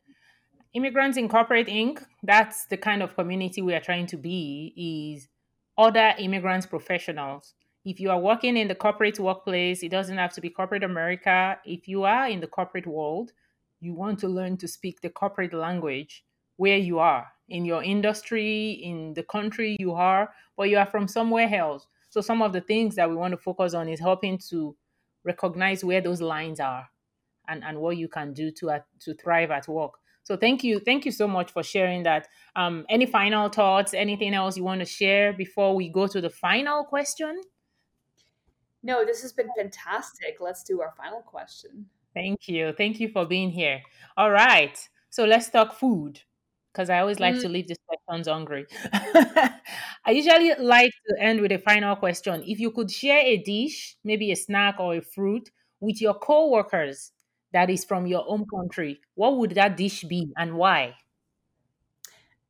Immigrants 0.73 1.17
In 1.17 1.27
Corporate 1.27 1.67
Inc., 1.67 2.03
that's 2.21 2.67
the 2.67 2.77
kind 2.77 3.01
of 3.01 3.15
community 3.15 3.61
we 3.61 3.73
are 3.73 3.79
trying 3.79 4.05
to 4.07 4.17
be, 4.17 4.73
is 4.77 5.27
other 5.77 6.13
immigrants 6.19 6.67
professionals. 6.67 7.55
If 7.83 7.99
you 7.99 8.11
are 8.11 8.19
working 8.19 8.57
in 8.57 8.67
the 8.67 8.75
corporate 8.75 9.19
workplace, 9.19 9.81
it 9.81 9.89
doesn't 9.89 10.17
have 10.17 10.33
to 10.33 10.41
be 10.41 10.49
corporate 10.49 10.83
America. 10.83 11.57
If 11.65 11.87
you 11.87 12.03
are 12.03 12.27
in 12.27 12.41
the 12.41 12.47
corporate 12.47 12.85
world, 12.85 13.31
you 13.79 13.93
want 13.93 14.19
to 14.19 14.27
learn 14.27 14.57
to 14.57 14.67
speak 14.67 15.01
the 15.01 15.09
corporate 15.09 15.53
language 15.53 16.23
where 16.57 16.77
you 16.77 16.99
are 16.99 17.27
in 17.49 17.65
your 17.65 17.81
industry, 17.81 18.71
in 18.71 19.13
the 19.13 19.23
country 19.23 19.77
you 19.79 19.93
are, 19.93 20.33
but 20.57 20.69
you 20.69 20.77
are 20.77 20.85
from 20.85 21.07
somewhere 21.07 21.49
else. 21.53 21.87
So, 22.09 22.21
some 22.21 22.41
of 22.41 22.51
the 22.51 22.61
things 22.61 22.95
that 22.95 23.09
we 23.09 23.15
want 23.15 23.31
to 23.31 23.37
focus 23.37 23.73
on 23.73 23.87
is 23.87 23.99
helping 23.99 24.37
to 24.49 24.75
recognize 25.23 25.83
where 25.83 26.01
those 26.01 26.21
lines 26.21 26.59
are 26.59 26.89
and, 27.47 27.63
and 27.63 27.79
what 27.79 27.97
you 27.97 28.07
can 28.07 28.33
do 28.33 28.51
to, 28.51 28.71
uh, 28.71 28.79
to 29.01 29.13
thrive 29.13 29.51
at 29.51 29.67
work. 29.67 29.93
So 30.23 30.35
thank 30.35 30.63
you, 30.63 30.79
thank 30.79 31.05
you 31.05 31.11
so 31.11 31.27
much 31.27 31.51
for 31.51 31.63
sharing 31.63 32.03
that. 32.03 32.27
Um, 32.55 32.85
any 32.89 33.05
final 33.05 33.47
thoughts? 33.47 33.93
Anything 33.93 34.33
else 34.33 34.57
you 34.57 34.63
want 34.63 34.81
to 34.81 34.85
share 34.85 35.31
before 35.31 35.73
we 35.73 35.87
go 35.87 36.05
to 36.07 36.19
the 36.19 36.29
final 36.29 36.83
question? 36.83 37.41
No, 38.83 39.05
this 39.05 39.21
has 39.21 39.31
been 39.31 39.49
fantastic. 39.57 40.37
Let's 40.39 40.63
do 40.63 40.81
our 40.81 40.93
final 40.97 41.21
question. 41.21 41.85
Thank 42.13 42.47
you, 42.47 42.73
thank 42.73 42.99
you 42.99 43.09
for 43.09 43.25
being 43.25 43.51
here. 43.51 43.81
All 44.17 44.31
right, 44.31 44.77
so 45.09 45.25
let's 45.25 45.49
talk 45.49 45.77
food 45.77 46.19
because 46.73 46.89
I 46.89 46.99
always 46.99 47.19
like 47.19 47.35
mm. 47.35 47.41
to 47.41 47.49
leave 47.49 47.67
these 47.67 47.79
questions 47.87 48.27
hungry. 48.27 48.65
I 48.93 50.11
usually 50.11 50.53
like 50.59 50.91
to 51.07 51.21
end 51.21 51.41
with 51.41 51.51
a 51.51 51.57
final 51.59 51.95
question. 51.95 52.43
If 52.45 52.59
you 52.59 52.71
could 52.71 52.91
share 52.91 53.19
a 53.19 53.37
dish, 53.37 53.97
maybe 54.03 54.31
a 54.31 54.35
snack 54.35 54.79
or 54.79 54.95
a 54.95 55.01
fruit, 55.01 55.49
with 55.79 56.01
your 56.01 56.15
co-workers 56.15 57.11
that 57.57 57.71
is 57.71 57.83
from 57.83 58.05
your 58.05 58.23
own 58.27 58.45
country, 58.45 59.01
what 59.15 59.37
would 59.37 59.51
that 59.55 59.75
dish 59.77 60.03
be 60.03 60.31
and 60.37 60.53
why? 60.53 60.93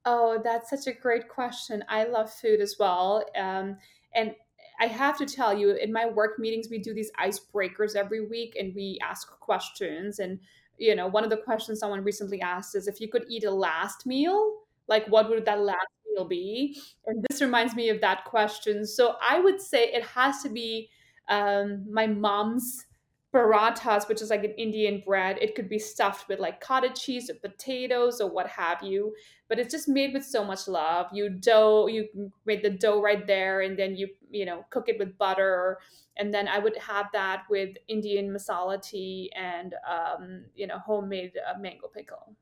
Oh, 0.05 0.41
that's 0.43 0.69
such 0.69 0.85
a 0.87 0.99
great 0.99 1.29
question. 1.29 1.81
I 1.87 2.03
love 2.03 2.29
food 2.29 2.59
as 2.59 2.75
well. 2.77 3.23
Um, 3.33 3.77
and 4.13 4.35
I 4.81 4.87
have 4.87 5.17
to 5.19 5.25
tell 5.25 5.57
you, 5.57 5.71
in 5.71 5.93
my 5.93 6.07
work 6.07 6.39
meetings, 6.39 6.67
we 6.69 6.79
do 6.79 6.93
these 6.93 7.09
icebreakers 7.17 7.95
every 7.95 8.25
week 8.25 8.57
and 8.59 8.75
we 8.75 8.99
ask 9.01 9.29
questions. 9.39 10.19
And, 10.19 10.39
you 10.77 10.93
know, 10.93 11.07
one 11.07 11.23
of 11.23 11.29
the 11.29 11.37
questions 11.37 11.79
someone 11.79 12.03
recently 12.03 12.41
asked 12.41 12.75
is 12.75 12.89
if 12.89 12.99
you 12.99 13.07
could 13.07 13.23
eat 13.29 13.45
a 13.45 13.51
last 13.51 14.05
meal, 14.05 14.57
like 14.89 15.07
what 15.07 15.29
would 15.29 15.45
that 15.45 15.61
last 15.61 15.87
meal 16.11 16.25
be? 16.25 16.77
And 17.05 17.23
this 17.29 17.41
reminds 17.41 17.75
me 17.75 17.87
of 17.87 18.01
that 18.01 18.25
question. 18.25 18.85
So 18.85 19.15
I 19.25 19.39
would 19.39 19.61
say 19.61 19.85
it 19.85 20.03
has 20.03 20.43
to 20.43 20.49
be 20.49 20.89
um, 21.29 21.85
my 21.89 22.07
mom's 22.07 22.85
parathas, 23.33 24.07
which 24.07 24.21
is 24.21 24.29
like 24.29 24.43
an 24.43 24.53
Indian 24.57 25.03
bread. 25.05 25.37
It 25.41 25.55
could 25.55 25.69
be 25.69 25.79
stuffed 25.79 26.27
with 26.27 26.39
like 26.39 26.61
cottage 26.61 26.99
cheese 27.01 27.29
or 27.29 27.35
potatoes 27.35 28.21
or 28.21 28.29
what 28.29 28.47
have 28.47 28.81
you, 28.81 29.13
but 29.49 29.59
it's 29.59 29.71
just 29.71 29.87
made 29.87 30.13
with 30.13 30.23
so 30.23 30.43
much 30.43 30.67
love. 30.67 31.07
You 31.11 31.29
dough, 31.29 31.87
you 31.87 32.31
made 32.45 32.63
the 32.63 32.69
dough 32.69 33.01
right 33.01 33.25
there, 33.27 33.61
and 33.61 33.77
then 33.77 33.95
you 33.95 34.09
you 34.29 34.45
know 34.45 34.65
cook 34.69 34.87
it 34.87 34.97
with 34.97 35.17
butter, 35.17 35.79
and 36.17 36.33
then 36.33 36.47
I 36.47 36.59
would 36.59 36.77
have 36.77 37.07
that 37.13 37.43
with 37.49 37.75
Indian 37.87 38.29
masala 38.29 38.81
tea 38.81 39.31
and 39.35 39.75
um, 39.89 40.45
you 40.55 40.67
know 40.67 40.79
homemade 40.79 41.33
uh, 41.37 41.59
mango 41.59 41.87
pickle. 41.87 42.35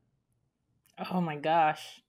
Oh 1.10 1.20
my 1.20 1.36
gosh. 1.36 2.02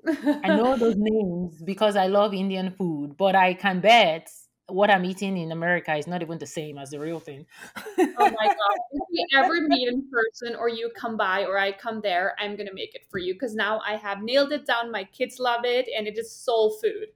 I 0.06 0.48
know 0.48 0.76
those 0.76 0.94
names 0.96 1.60
because 1.60 1.96
I 1.96 2.06
love 2.06 2.32
Indian 2.32 2.70
food, 2.70 3.16
but 3.16 3.34
I 3.34 3.54
can 3.54 3.80
bet 3.80 4.30
what 4.68 4.90
I'm 4.90 5.04
eating 5.04 5.36
in 5.36 5.52
America 5.52 5.94
is 5.94 6.06
not 6.06 6.22
even 6.22 6.38
the 6.38 6.46
same 6.46 6.78
as 6.78 6.90
the 6.90 7.00
real 7.00 7.20
thing. 7.20 7.46
oh 7.76 8.04
my 8.16 8.16
god! 8.46 8.78
If 8.92 9.02
we 9.10 9.26
ever 9.34 9.60
meet 9.62 9.88
in 9.88 10.04
person, 10.10 10.54
or 10.56 10.68
you 10.68 10.90
come 10.94 11.16
by, 11.16 11.44
or 11.44 11.58
I 11.58 11.72
come 11.72 12.00
there, 12.00 12.36
I'm 12.38 12.56
gonna 12.56 12.74
make 12.74 12.94
it 12.94 13.02
for 13.10 13.18
you 13.18 13.34
because 13.34 13.54
now 13.54 13.80
I 13.86 13.96
have 13.96 14.22
nailed 14.22 14.52
it 14.52 14.66
down. 14.66 14.92
My 14.92 15.04
kids 15.04 15.38
love 15.38 15.64
it, 15.64 15.88
and 15.96 16.06
it 16.06 16.18
is 16.18 16.30
soul 16.30 16.78
food. 16.82 17.08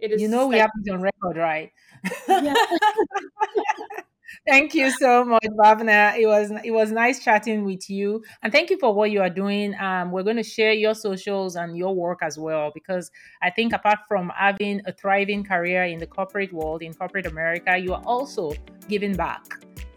It 0.00 0.12
is. 0.12 0.20
You 0.20 0.28
know, 0.28 0.46
we 0.48 0.58
have 0.58 0.70
it 0.84 0.90
on 0.90 1.02
record, 1.02 1.36
right? 1.36 1.72
Yeah. 2.28 2.54
thank 4.46 4.74
you 4.74 4.90
so 4.90 5.24
much, 5.24 5.44
Bhawna. 5.44 6.16
It 6.18 6.26
was 6.26 6.52
it 6.64 6.70
was 6.70 6.90
nice 6.90 7.22
chatting 7.22 7.64
with 7.64 7.88
you, 7.88 8.22
and 8.42 8.52
thank 8.52 8.70
you 8.70 8.78
for 8.78 8.92
what 8.94 9.10
you 9.10 9.20
are 9.20 9.30
doing. 9.30 9.74
Um, 9.80 10.10
we're 10.10 10.22
going 10.22 10.36
to 10.36 10.42
share 10.42 10.72
your 10.72 10.94
socials 10.94 11.56
and 11.56 11.76
your 11.76 11.94
work 11.94 12.20
as 12.22 12.38
well 12.38 12.70
because 12.74 13.10
I 13.42 13.50
think 13.50 13.72
apart 13.72 14.00
from 14.06 14.30
having 14.36 14.82
a 14.86 14.92
thriving 14.92 15.44
career 15.44 15.84
in 15.84 15.98
the 15.98 16.06
corporate 16.06 16.52
world 16.52 16.82
in 16.82 16.94
corporate 16.94 17.26
America, 17.26 17.76
you 17.76 17.94
are 17.94 18.02
also 18.04 18.52
giving 18.88 19.14
back 19.14 19.44